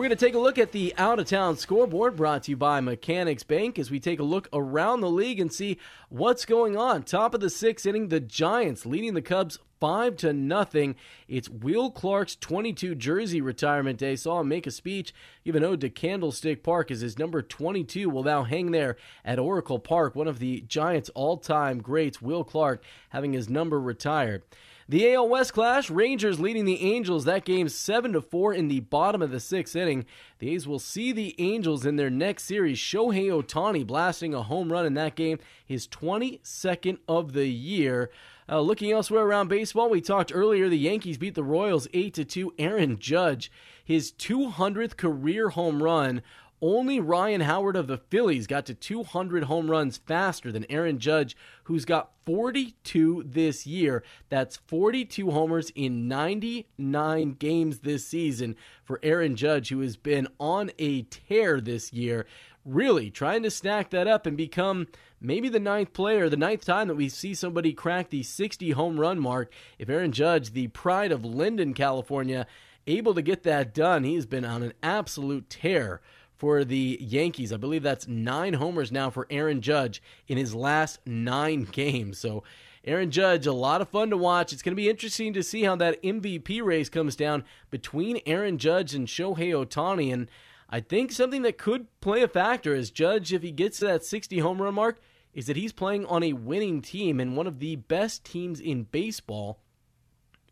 We're 0.00 0.06
going 0.06 0.16
to 0.16 0.24
take 0.24 0.34
a 0.34 0.38
look 0.38 0.56
at 0.56 0.72
the 0.72 0.94
out 0.96 1.18
of 1.18 1.26
town 1.26 1.58
scoreboard 1.58 2.16
brought 2.16 2.44
to 2.44 2.52
you 2.52 2.56
by 2.56 2.80
Mechanics 2.80 3.42
Bank 3.42 3.78
as 3.78 3.90
we 3.90 4.00
take 4.00 4.18
a 4.18 4.22
look 4.22 4.48
around 4.50 5.02
the 5.02 5.10
league 5.10 5.38
and 5.38 5.52
see 5.52 5.76
what's 6.08 6.46
going 6.46 6.74
on. 6.74 7.02
Top 7.02 7.34
of 7.34 7.42
the 7.42 7.50
sixth 7.50 7.84
inning, 7.84 8.08
the 8.08 8.18
Giants 8.18 8.86
leading 8.86 9.12
the 9.12 9.20
Cubs 9.20 9.58
five 9.78 10.16
to 10.16 10.32
nothing. 10.32 10.96
It's 11.28 11.50
Will 11.50 11.90
Clark's 11.90 12.34
22 12.34 12.94
jersey 12.94 13.42
retirement 13.42 13.98
day. 13.98 14.16
Saw 14.16 14.40
him 14.40 14.48
make 14.48 14.66
a 14.66 14.70
speech, 14.70 15.12
give 15.44 15.54
an 15.54 15.64
ode 15.64 15.82
to 15.82 15.90
Candlestick 15.90 16.62
Park 16.62 16.90
as 16.90 17.02
his 17.02 17.18
number 17.18 17.42
22 17.42 18.08
will 18.08 18.24
now 18.24 18.44
hang 18.44 18.70
there 18.70 18.96
at 19.22 19.38
Oracle 19.38 19.78
Park. 19.78 20.16
One 20.16 20.28
of 20.28 20.38
the 20.38 20.62
Giants' 20.62 21.10
all-time 21.10 21.82
greats, 21.82 22.22
Will 22.22 22.42
Clark, 22.42 22.82
having 23.10 23.34
his 23.34 23.50
number 23.50 23.78
retired. 23.78 24.44
The 24.90 25.14
AL 25.14 25.28
West 25.28 25.52
clash, 25.52 25.88
Rangers 25.88 26.40
leading 26.40 26.64
the 26.64 26.82
Angels. 26.82 27.24
That 27.24 27.44
game 27.44 27.68
7 27.68 28.12
to 28.14 28.20
4 28.20 28.52
in 28.54 28.66
the 28.66 28.80
bottom 28.80 29.22
of 29.22 29.30
the 29.30 29.36
6th 29.36 29.76
inning. 29.76 30.04
The 30.40 30.52
A's 30.52 30.66
will 30.66 30.80
see 30.80 31.12
the 31.12 31.36
Angels 31.38 31.86
in 31.86 31.94
their 31.94 32.10
next 32.10 32.42
series. 32.42 32.76
Shohei 32.76 33.28
Ohtani 33.28 33.86
blasting 33.86 34.34
a 34.34 34.42
home 34.42 34.72
run 34.72 34.84
in 34.84 34.94
that 34.94 35.14
game, 35.14 35.38
his 35.64 35.86
22nd 35.86 36.98
of 37.06 37.34
the 37.34 37.46
year. 37.46 38.10
Uh, 38.48 38.58
looking 38.62 38.90
elsewhere 38.90 39.22
around 39.22 39.46
baseball, 39.46 39.88
we 39.88 40.00
talked 40.00 40.34
earlier. 40.34 40.68
The 40.68 40.76
Yankees 40.76 41.18
beat 41.18 41.36
the 41.36 41.44
Royals 41.44 41.86
8 41.94 42.12
to 42.14 42.24
2. 42.24 42.54
Aaron 42.58 42.98
Judge, 42.98 43.48
his 43.84 44.10
200th 44.10 44.96
career 44.96 45.50
home 45.50 45.84
run 45.84 46.20
only 46.62 47.00
Ryan 47.00 47.40
Howard 47.42 47.76
of 47.76 47.86
the 47.86 47.98
Phillies 47.98 48.46
got 48.46 48.66
to 48.66 48.74
200 48.74 49.44
home 49.44 49.70
runs 49.70 49.96
faster 49.96 50.52
than 50.52 50.70
Aaron 50.70 50.98
Judge, 50.98 51.36
who's 51.64 51.84
got 51.84 52.10
42 52.26 53.24
this 53.26 53.66
year. 53.66 54.02
That's 54.28 54.56
42 54.56 55.30
homers 55.30 55.70
in 55.74 56.06
99 56.08 57.32
games 57.32 57.78
this 57.78 58.06
season 58.06 58.56
for 58.84 59.00
Aaron 59.02 59.36
Judge, 59.36 59.70
who 59.70 59.80
has 59.80 59.96
been 59.96 60.28
on 60.38 60.70
a 60.78 61.02
tear 61.02 61.60
this 61.60 61.92
year. 61.92 62.26
Really 62.64 63.10
trying 63.10 63.42
to 63.44 63.50
stack 63.50 63.90
that 63.90 64.06
up 64.06 64.26
and 64.26 64.36
become 64.36 64.88
maybe 65.18 65.48
the 65.48 65.58
ninth 65.58 65.94
player, 65.94 66.28
the 66.28 66.36
ninth 66.36 66.64
time 66.64 66.88
that 66.88 66.94
we 66.94 67.08
see 67.08 67.34
somebody 67.34 67.72
crack 67.72 68.10
the 68.10 68.22
60 68.22 68.72
home 68.72 69.00
run 69.00 69.18
mark. 69.18 69.50
If 69.78 69.88
Aaron 69.88 70.12
Judge, 70.12 70.52
the 70.52 70.68
pride 70.68 71.10
of 71.10 71.24
Linden, 71.24 71.72
California, 71.72 72.46
able 72.86 73.14
to 73.14 73.22
get 73.22 73.44
that 73.44 73.72
done, 73.72 74.04
he's 74.04 74.26
been 74.26 74.44
on 74.44 74.62
an 74.62 74.74
absolute 74.82 75.48
tear 75.48 76.02
for 76.40 76.64
the 76.64 76.96
Yankees. 77.02 77.52
I 77.52 77.58
believe 77.58 77.82
that's 77.82 78.08
nine 78.08 78.54
homers 78.54 78.90
now 78.90 79.10
for 79.10 79.26
Aaron 79.28 79.60
Judge 79.60 80.02
in 80.26 80.38
his 80.38 80.54
last 80.54 80.98
nine 81.04 81.64
games. 81.72 82.18
So, 82.18 82.42
Aaron 82.82 83.10
Judge, 83.10 83.46
a 83.46 83.52
lot 83.52 83.82
of 83.82 83.90
fun 83.90 84.08
to 84.08 84.16
watch. 84.16 84.54
It's 84.54 84.62
going 84.62 84.72
to 84.72 84.82
be 84.82 84.88
interesting 84.88 85.34
to 85.34 85.42
see 85.42 85.64
how 85.64 85.76
that 85.76 86.02
MVP 86.02 86.62
race 86.64 86.88
comes 86.88 87.14
down 87.14 87.44
between 87.68 88.22
Aaron 88.24 88.56
Judge 88.56 88.94
and 88.94 89.06
Shohei 89.06 89.52
Ohtani. 89.52 90.10
And 90.10 90.30
I 90.70 90.80
think 90.80 91.12
something 91.12 91.42
that 91.42 91.58
could 91.58 91.88
play 92.00 92.22
a 92.22 92.28
factor 92.28 92.74
is 92.74 92.90
Judge, 92.90 93.34
if 93.34 93.42
he 93.42 93.52
gets 93.52 93.80
to 93.80 93.84
that 93.84 94.06
60 94.06 94.38
home 94.38 94.62
run 94.62 94.72
mark, 94.72 94.98
is 95.34 95.46
that 95.46 95.58
he's 95.58 95.74
playing 95.74 96.06
on 96.06 96.22
a 96.22 96.32
winning 96.32 96.80
team 96.80 97.20
and 97.20 97.36
one 97.36 97.46
of 97.46 97.58
the 97.58 97.76
best 97.76 98.24
teams 98.24 98.60
in 98.60 98.84
baseball. 98.84 99.58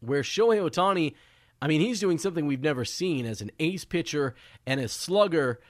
Where 0.00 0.20
Shohei 0.20 0.60
Ohtani, 0.60 1.14
I 1.62 1.66
mean, 1.66 1.80
he's 1.80 1.98
doing 1.98 2.18
something 2.18 2.46
we've 2.46 2.60
never 2.60 2.84
seen 2.84 3.24
as 3.24 3.40
an 3.40 3.50
ace 3.58 3.86
pitcher 3.86 4.34
and 4.66 4.80
a 4.80 4.88
slugger 4.88 5.60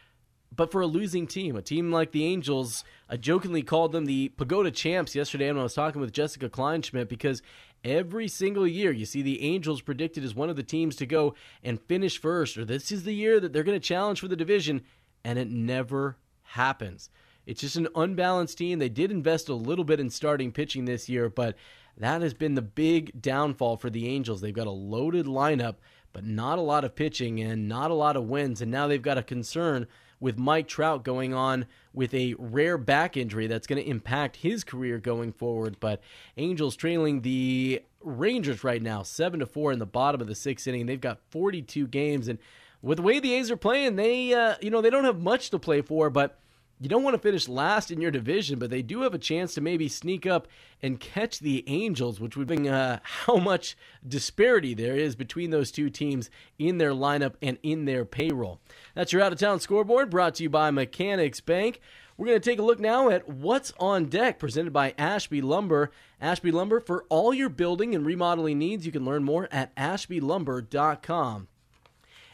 but 0.55 0.73
for 0.73 0.81
a 0.81 0.87
losing 0.87 1.27
team, 1.27 1.57
a 1.57 1.63
team 1.63 1.93
like 1.93 2.13
the 2.13 2.25
Angels, 2.25 2.85
I 3.09 3.17
jokingly 3.17 3.63
called 3.63 3.93
them 3.93 4.07
the 4.07 4.31
Pagoda 4.31 4.71
Champs 4.71 5.15
yesterday 5.15 5.49
when 5.49 5.59
I 5.59 5.63
was 5.63 5.75
talking 5.75 6.01
with 6.01 6.13
Jessica 6.13 6.49
Kleinschmidt 6.49 7.09
because 7.09 7.43
every 7.85 8.29
single 8.29 8.67
year 8.67 8.91
you 8.91 9.05
see 9.05 9.23
the 9.23 9.43
Angels 9.43 9.83
predicted 9.83 10.25
as 10.25 10.35
one 10.35 10.51
of 10.51 10.57
the 10.57 10.63
teams 10.63 10.97
to 10.97 11.07
go 11.07 11.35
and 11.63 11.81
finish 11.83 12.21
first, 12.21 12.57
or 12.57 12.65
this 12.65 12.91
is 12.91 13.05
the 13.05 13.15
year 13.15 13.39
that 13.41 13.53
they're 13.53 13.63
going 13.63 13.79
to 13.79 13.87
challenge 13.87 14.21
for 14.21 14.29
the 14.29 14.37
division, 14.37 14.83
and 15.25 15.39
it 15.39 15.49
never 15.49 16.17
happens. 16.43 17.11
It's 17.47 17.61
just 17.61 17.77
an 17.77 17.89
unbalanced 17.95 18.59
team. 18.59 18.79
They 18.79 18.89
did 18.89 19.11
invest 19.11 19.49
a 19.49 19.55
little 19.55 19.85
bit 19.85 20.01
in 20.01 20.11
starting 20.11 20.53
pitching 20.53 20.85
this 20.85 21.09
year, 21.09 21.29
but 21.29 21.57
that 21.97 22.23
has 22.23 22.35
been 22.35 22.55
the 22.55 22.63
big 22.63 23.21
downfall 23.21 23.77
for 23.77 23.91
the 23.91 24.09
Angels. 24.09 24.41
They've 24.41 24.53
got 24.53 24.67
a 24.67 24.71
loaded 24.71 25.27
lineup, 25.27 25.77
but 26.13 26.25
not 26.25 26.59
a 26.59 26.63
lot 26.63 26.85
of 26.85 26.95
pitching 26.95 27.41
and 27.41 27.69
not 27.69 27.91
a 27.91 27.95
lot 27.95 28.17
of 28.17 28.29
wins, 28.29 28.61
and 28.61 28.71
now 28.71 28.87
they've 28.87 29.01
got 29.01 29.19
a 29.19 29.23
concern 29.23 29.87
with 30.21 30.39
Mike 30.39 30.69
Trout 30.69 31.05
going 31.05 31.33
on 31.35 31.67
with 31.93 32.13
a 32.15 32.35
rare 32.39 32.79
back 32.79 33.17
injury 33.17 33.47
that's 33.47 33.67
going 33.67 33.83
to 33.83 33.89
impact 33.89 34.37
his 34.37 34.65
career 34.65 34.99
going 34.99 35.33
forward. 35.33 35.77
But 35.81 36.01
Angels 36.37 36.77
trailing 36.77 37.23
the 37.23 37.83
Rangers 38.01 38.63
right 38.63 38.83
now, 38.83 39.03
seven 39.03 39.41
to 39.41 39.47
four 39.47 39.73
in 39.73 39.79
the 39.79 39.87
bottom 39.87 40.21
of 40.21 40.27
the 40.27 40.35
sixth 40.35 40.67
inning. 40.67 40.87
They've 40.87 41.01
got 41.01 41.21
42 41.31 41.87
games, 41.89 42.29
and 42.29 42.39
with 42.83 42.99
the 42.99 43.03
way 43.03 43.21
the 43.21 43.35
A's 43.35 43.51
are 43.51 43.57
playing, 43.57 43.97
they 43.97 44.33
uh, 44.33 44.55
you 44.61 44.71
know 44.71 44.81
they 44.81 44.91
don't 44.91 45.05
have 45.05 45.21
much 45.21 45.51
to 45.51 45.59
play 45.59 45.83
for, 45.83 46.11
but 46.11 46.39
you 46.81 46.89
don't 46.89 47.03
want 47.03 47.15
to 47.15 47.23
finish 47.23 47.49
last 47.49 47.91
in 47.91 48.01
your 48.01 48.11
division, 48.11 48.59
but 48.59 48.71
they 48.71 48.83
do 48.83 49.03
have 49.03 49.15
a 49.15 49.19
chance 49.19 49.55
to 49.55 49.61
maybe 49.61 49.89
sneak 49.89 50.27
up 50.27 50.47
and 50.83 51.01
catch 51.01 51.41
the 51.41 51.65
Angels, 51.67 52.21
which 52.21 52.37
would 52.37 52.47
bring 52.47 52.69
uh, 52.69 53.01
how 53.03 53.37
much 53.37 53.77
disparity 54.07 54.75
there 54.75 54.97
is 54.97 55.17
between 55.17 55.51
those 55.51 55.71
two 55.71 55.91
teams 55.91 56.31
in 56.59 56.79
their 56.79 56.93
lineup 56.93 57.35
and 57.43 57.59
in 57.63 57.85
their 57.85 58.05
payroll. 58.05 58.61
That's 58.95 59.13
your 59.13 59.23
out 59.23 59.33
of 59.33 59.39
town 59.39 59.61
scoreboard 59.61 60.11
brought 60.11 60.37
to 60.37 60.45
you 60.45 60.51
by 60.51 60.71
Mechanics 60.71 61.41
Bank. 61.41 61.81
We're 62.17 62.27
going 62.27 62.41
to 62.41 62.51
take 62.51 62.59
a 62.59 62.65
look 62.65 62.81
now 62.81 63.11
at 63.11 63.29
what's 63.29 63.73
on 63.79 64.07
deck, 64.07 64.41
presented 64.41 64.73
by 64.73 64.93
Ashby 64.99 65.41
Lumber. 65.41 65.93
Ashby 66.21 66.51
Lumber 66.51 66.81
for 66.81 67.05
all 67.09 67.33
your 67.33 67.49
building 67.49 67.95
and 67.95 68.05
remodeling 68.05 68.59
needs. 68.59 68.85
You 68.85 68.91
can 68.91 69.05
learn 69.05 69.23
more 69.23 69.49
at 69.53 69.75
ashbylumber.com. 69.77 71.47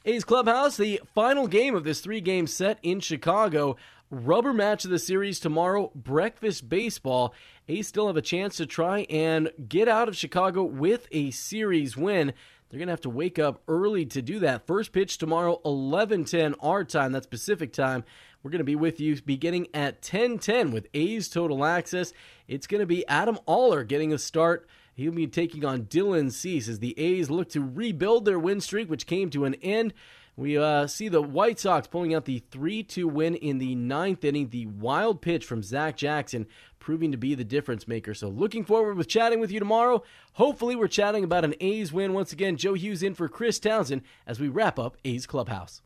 A's 0.07 0.25
Clubhouse, 0.25 0.77
the 0.77 1.01
final 1.15 1.47
game 1.47 1.75
of 1.75 1.85
this 1.85 2.01
three 2.01 2.21
game 2.21 2.47
set 2.47 2.79
in 2.83 3.01
Chicago. 3.01 3.77
Rubber 4.15 4.53
match 4.53 4.85
of 4.85 4.93
the 4.93 4.99
series 5.01 5.41
tomorrow, 5.41 5.91
breakfast 5.93 6.69
baseball. 6.69 7.35
A's 7.67 7.89
still 7.89 8.07
have 8.07 8.17
a 8.17 8.23
chance 8.23 8.57
to 8.59 8.67
try 8.67 9.01
and 9.11 9.51
get 9.69 9.89
out 9.89 10.09
of 10.09 10.17
Chicago 10.17 10.63
with 10.63 11.09
a 11.11 11.33
series 11.33 11.97
win. 11.97 12.33
They're 12.71 12.79
going 12.79 12.87
to 12.87 12.93
have 12.93 13.01
to 13.01 13.11
wake 13.11 13.41
up 13.41 13.61
early 13.67 14.07
to 14.07 14.23
do 14.23 14.39
that. 14.39 14.69
First 14.69 14.93
pitch 14.93 15.19
tomorrow, 15.19 15.61
11:10 15.65 16.55
our 16.61 16.85
time, 16.85 17.11
that's 17.11 17.27
Pacific 17.27 17.73
time. 17.73 18.05
We're 18.45 18.53
going 18.53 18.61
to 18.61 18.65
be 18.65 18.77
with 18.77 19.01
you 19.01 19.21
beginning 19.21 19.67
at 19.75 20.01
10:10 20.01 20.71
with 20.73 20.87
A's 20.95 21.29
Total 21.29 21.65
Access. 21.65 22.13
It's 22.47 22.69
going 22.69 22.83
to 22.83 22.87
be 22.87 23.05
Adam 23.09 23.41
Oller 23.49 23.83
getting 23.83 24.13
a 24.13 24.19
start. 24.19 24.69
He'll 24.95 25.11
be 25.11 25.27
taking 25.27 25.65
on 25.65 25.87
Dylan 25.87 26.31
Cease 26.31 26.69
as 26.69 26.79
the 26.79 26.97
A's 26.97 27.31
look 27.31 27.49
to 27.49 27.61
rebuild 27.61 28.27
their 28.27 28.39
win 28.39 28.61
streak, 28.61 28.89
which 28.89 29.09
came 29.09 29.29
to 29.31 29.45
an 29.45 29.55
end. 29.55 29.93
We 30.37 30.59
uh, 30.59 30.89
see 30.89 31.09
the 31.09 31.23
White 31.23 31.61
Sox 31.61 31.87
pulling 31.87 32.15
out 32.15 32.25
the 32.25 32.43
3 32.51 32.83
2 32.83 33.07
win 33.07 33.37
in 33.37 33.59
the 33.59 33.75
ninth 33.77 34.25
inning. 34.25 34.49
The 34.49 34.67
wild 34.67 35.23
pitch 35.23 35.45
from 35.45 35.63
Zach 35.63 35.97
Jackson 35.97 36.47
proving 36.81 37.13
to 37.13 37.17
be 37.17 37.35
the 37.35 37.45
difference 37.45 37.87
maker. 37.87 38.15
So, 38.15 38.29
looking 38.29 38.65
forward 38.65 38.97
with 38.97 39.09
chatting 39.09 39.39
with 39.39 39.53
you 39.53 39.61
tomorrow. 39.61 40.03
Hopefully, 40.33 40.75
we're 40.75 40.89
chatting 40.89 41.23
about 41.23 41.45
an 41.45 41.55
A's 41.61 41.93
win. 41.93 42.13
Once 42.13 42.33
again, 42.33 42.57
Joe 42.57 42.75
Hughes 42.75 43.03
in 43.03 43.15
for 43.15 43.29
Chris 43.29 43.61
Townsend 43.61 44.03
as 44.27 44.41
we 44.41 44.49
wrap 44.49 44.79
up 44.79 44.97
A's 45.05 45.27
Clubhouse. 45.27 45.83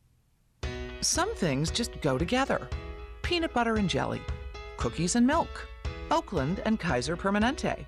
Some 1.02 1.34
things 1.34 1.70
just 1.70 2.00
go 2.00 2.16
together 2.18 2.68
peanut 3.22 3.52
butter 3.52 3.76
and 3.76 3.90
jelly, 3.90 4.22
cookies 4.78 5.14
and 5.14 5.26
milk, 5.26 5.68
Oakland 6.10 6.62
and 6.64 6.80
Kaiser 6.80 7.14
Permanente. 7.14 7.84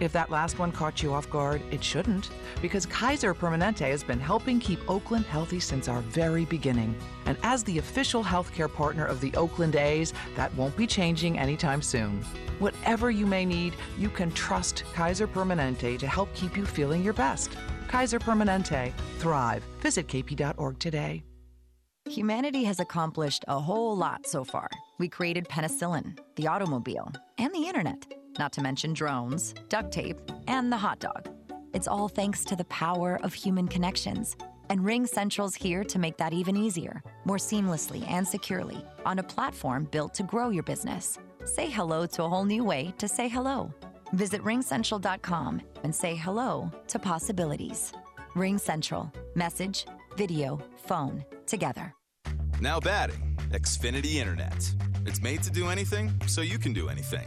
If 0.00 0.12
that 0.12 0.30
last 0.30 0.60
one 0.60 0.70
caught 0.70 1.02
you 1.02 1.12
off 1.12 1.28
guard, 1.28 1.60
it 1.72 1.82
shouldn't, 1.82 2.30
because 2.62 2.86
Kaiser 2.86 3.34
Permanente 3.34 3.90
has 3.90 4.04
been 4.04 4.20
helping 4.20 4.60
keep 4.60 4.78
Oakland 4.88 5.26
healthy 5.26 5.58
since 5.58 5.88
our 5.88 6.00
very 6.02 6.44
beginning. 6.44 6.94
And 7.26 7.36
as 7.42 7.64
the 7.64 7.78
official 7.78 8.22
healthcare 8.22 8.72
partner 8.72 9.04
of 9.04 9.20
the 9.20 9.34
Oakland 9.34 9.74
A's, 9.74 10.12
that 10.36 10.54
won't 10.54 10.76
be 10.76 10.86
changing 10.86 11.38
anytime 11.38 11.82
soon. 11.82 12.22
Whatever 12.60 13.10
you 13.10 13.26
may 13.26 13.44
need, 13.44 13.74
you 13.98 14.08
can 14.08 14.30
trust 14.32 14.84
Kaiser 14.92 15.26
Permanente 15.26 15.98
to 15.98 16.06
help 16.06 16.32
keep 16.34 16.56
you 16.56 16.64
feeling 16.64 17.02
your 17.02 17.12
best. 17.14 17.56
Kaiser 17.88 18.20
Permanente. 18.20 18.92
Thrive. 19.18 19.64
Visit 19.80 20.06
kp.org 20.06 20.78
today. 20.78 21.24
Humanity 22.08 22.64
has 22.64 22.80
accomplished 22.80 23.44
a 23.48 23.58
whole 23.60 23.96
lot 23.96 24.26
so 24.26 24.42
far. 24.42 24.68
We 24.98 25.08
created 25.08 25.46
penicillin, 25.48 26.18
the 26.36 26.46
automobile, 26.46 27.12
and 27.36 27.52
the 27.54 27.66
internet 27.66 28.06
not 28.38 28.52
to 28.52 28.62
mention 28.62 28.92
drones, 28.92 29.54
duct 29.68 29.92
tape, 29.92 30.20
and 30.46 30.72
the 30.72 30.76
hot 30.76 30.98
dog. 31.00 31.28
It's 31.74 31.88
all 31.88 32.08
thanks 32.08 32.44
to 32.46 32.56
the 32.56 32.64
power 32.64 33.18
of 33.22 33.34
human 33.34 33.68
connections. 33.68 34.36
And 34.70 34.84
Ring 34.84 35.06
Central's 35.06 35.54
here 35.54 35.84
to 35.84 35.98
make 35.98 36.16
that 36.18 36.32
even 36.32 36.56
easier, 36.56 37.02
more 37.24 37.36
seamlessly 37.36 38.08
and 38.08 38.26
securely, 38.26 38.84
on 39.06 39.18
a 39.18 39.22
platform 39.22 39.88
built 39.90 40.14
to 40.14 40.22
grow 40.22 40.50
your 40.50 40.62
business. 40.62 41.18
Say 41.44 41.70
hello 41.70 42.06
to 42.06 42.24
a 42.24 42.28
whole 42.28 42.44
new 42.44 42.64
way 42.64 42.92
to 42.98 43.08
say 43.08 43.28
hello. 43.28 43.72
Visit 44.12 44.42
ringcentral.com 44.42 45.62
and 45.82 45.94
say 45.94 46.14
hello 46.14 46.70
to 46.88 46.98
possibilities. 46.98 47.92
Ring 48.34 48.58
Central. 48.58 49.12
Message, 49.34 49.86
video, 50.16 50.60
phone, 50.76 51.24
together. 51.46 51.94
Now 52.60 52.80
batting, 52.80 53.36
Xfinity 53.50 54.16
Internet. 54.16 54.74
It's 55.06 55.22
made 55.22 55.42
to 55.44 55.50
do 55.50 55.68
anything, 55.68 56.12
so 56.26 56.40
you 56.40 56.58
can 56.58 56.72
do 56.72 56.88
anything. 56.88 57.26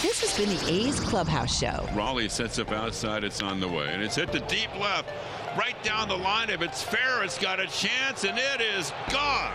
This 0.00 0.20
has 0.20 0.38
been 0.38 0.56
the 0.56 0.86
A's 0.86 1.00
Clubhouse 1.00 1.58
Show. 1.58 1.88
Raleigh 1.92 2.28
sets 2.28 2.60
up 2.60 2.70
outside. 2.70 3.24
It's 3.24 3.42
on 3.42 3.58
the 3.58 3.66
way. 3.66 3.88
And 3.92 4.00
it's 4.00 4.14
hit 4.14 4.30
the 4.30 4.38
deep 4.40 4.72
left. 4.78 5.10
Right 5.58 5.74
down 5.82 6.06
the 6.06 6.16
line. 6.16 6.50
If 6.50 6.62
it's 6.62 6.84
fair, 6.84 7.24
it's 7.24 7.36
got 7.36 7.58
a 7.58 7.66
chance, 7.66 8.22
and 8.22 8.38
it 8.38 8.60
is 8.60 8.92
gone. 9.10 9.50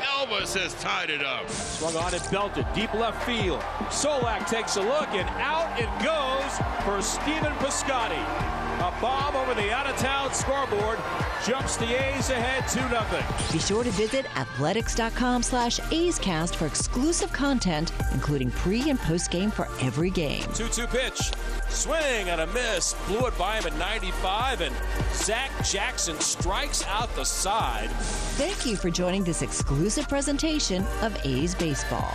Elvis 0.00 0.58
has 0.60 0.74
tied 0.82 1.08
it 1.08 1.24
up. 1.24 1.48
Swung 1.48 1.94
on 1.96 2.12
and 2.12 2.30
belted. 2.32 2.66
Deep 2.74 2.92
left 2.94 3.24
field. 3.24 3.60
Solak 3.90 4.48
takes 4.48 4.74
a 4.74 4.82
look, 4.82 5.08
and 5.10 5.28
out 5.38 5.78
it 5.78 5.88
goes 6.02 6.58
for 6.84 7.00
Stephen 7.00 7.52
Piscotty. 7.58 8.59
A 8.80 8.90
bomb 8.98 9.36
over 9.36 9.52
the 9.52 9.70
out-of-town 9.70 10.32
scoreboard 10.32 10.98
jumps 11.46 11.76
the 11.76 11.84
A's 11.84 12.30
ahead 12.30 12.62
2-0. 12.64 13.52
Be 13.52 13.58
sure 13.58 13.84
to 13.84 13.90
visit 13.90 14.24
athletics.com 14.38 15.42
slash 15.42 15.78
A'scast 15.80 16.54
for 16.54 16.64
exclusive 16.64 17.30
content, 17.30 17.92
including 18.12 18.50
pre- 18.50 18.88
and 18.88 18.98
post-game 18.98 19.50
for 19.50 19.68
every 19.82 20.08
game. 20.08 20.44
2-2 20.44 20.90
pitch. 20.90 21.30
Swing 21.68 22.30
and 22.30 22.40
a 22.40 22.46
miss. 22.46 22.94
Blew 23.06 23.26
it 23.26 23.36
by 23.36 23.58
him 23.58 23.66
at 23.66 23.78
95, 23.78 24.62
and 24.62 24.74
Zach 25.12 25.50
Jackson 25.62 26.18
strikes 26.18 26.82
out 26.86 27.14
the 27.16 27.24
side. 27.24 27.90
Thank 28.38 28.64
you 28.64 28.76
for 28.76 28.88
joining 28.88 29.24
this 29.24 29.42
exclusive 29.42 30.08
presentation 30.08 30.86
of 31.02 31.14
A's 31.26 31.54
Baseball. 31.54 32.14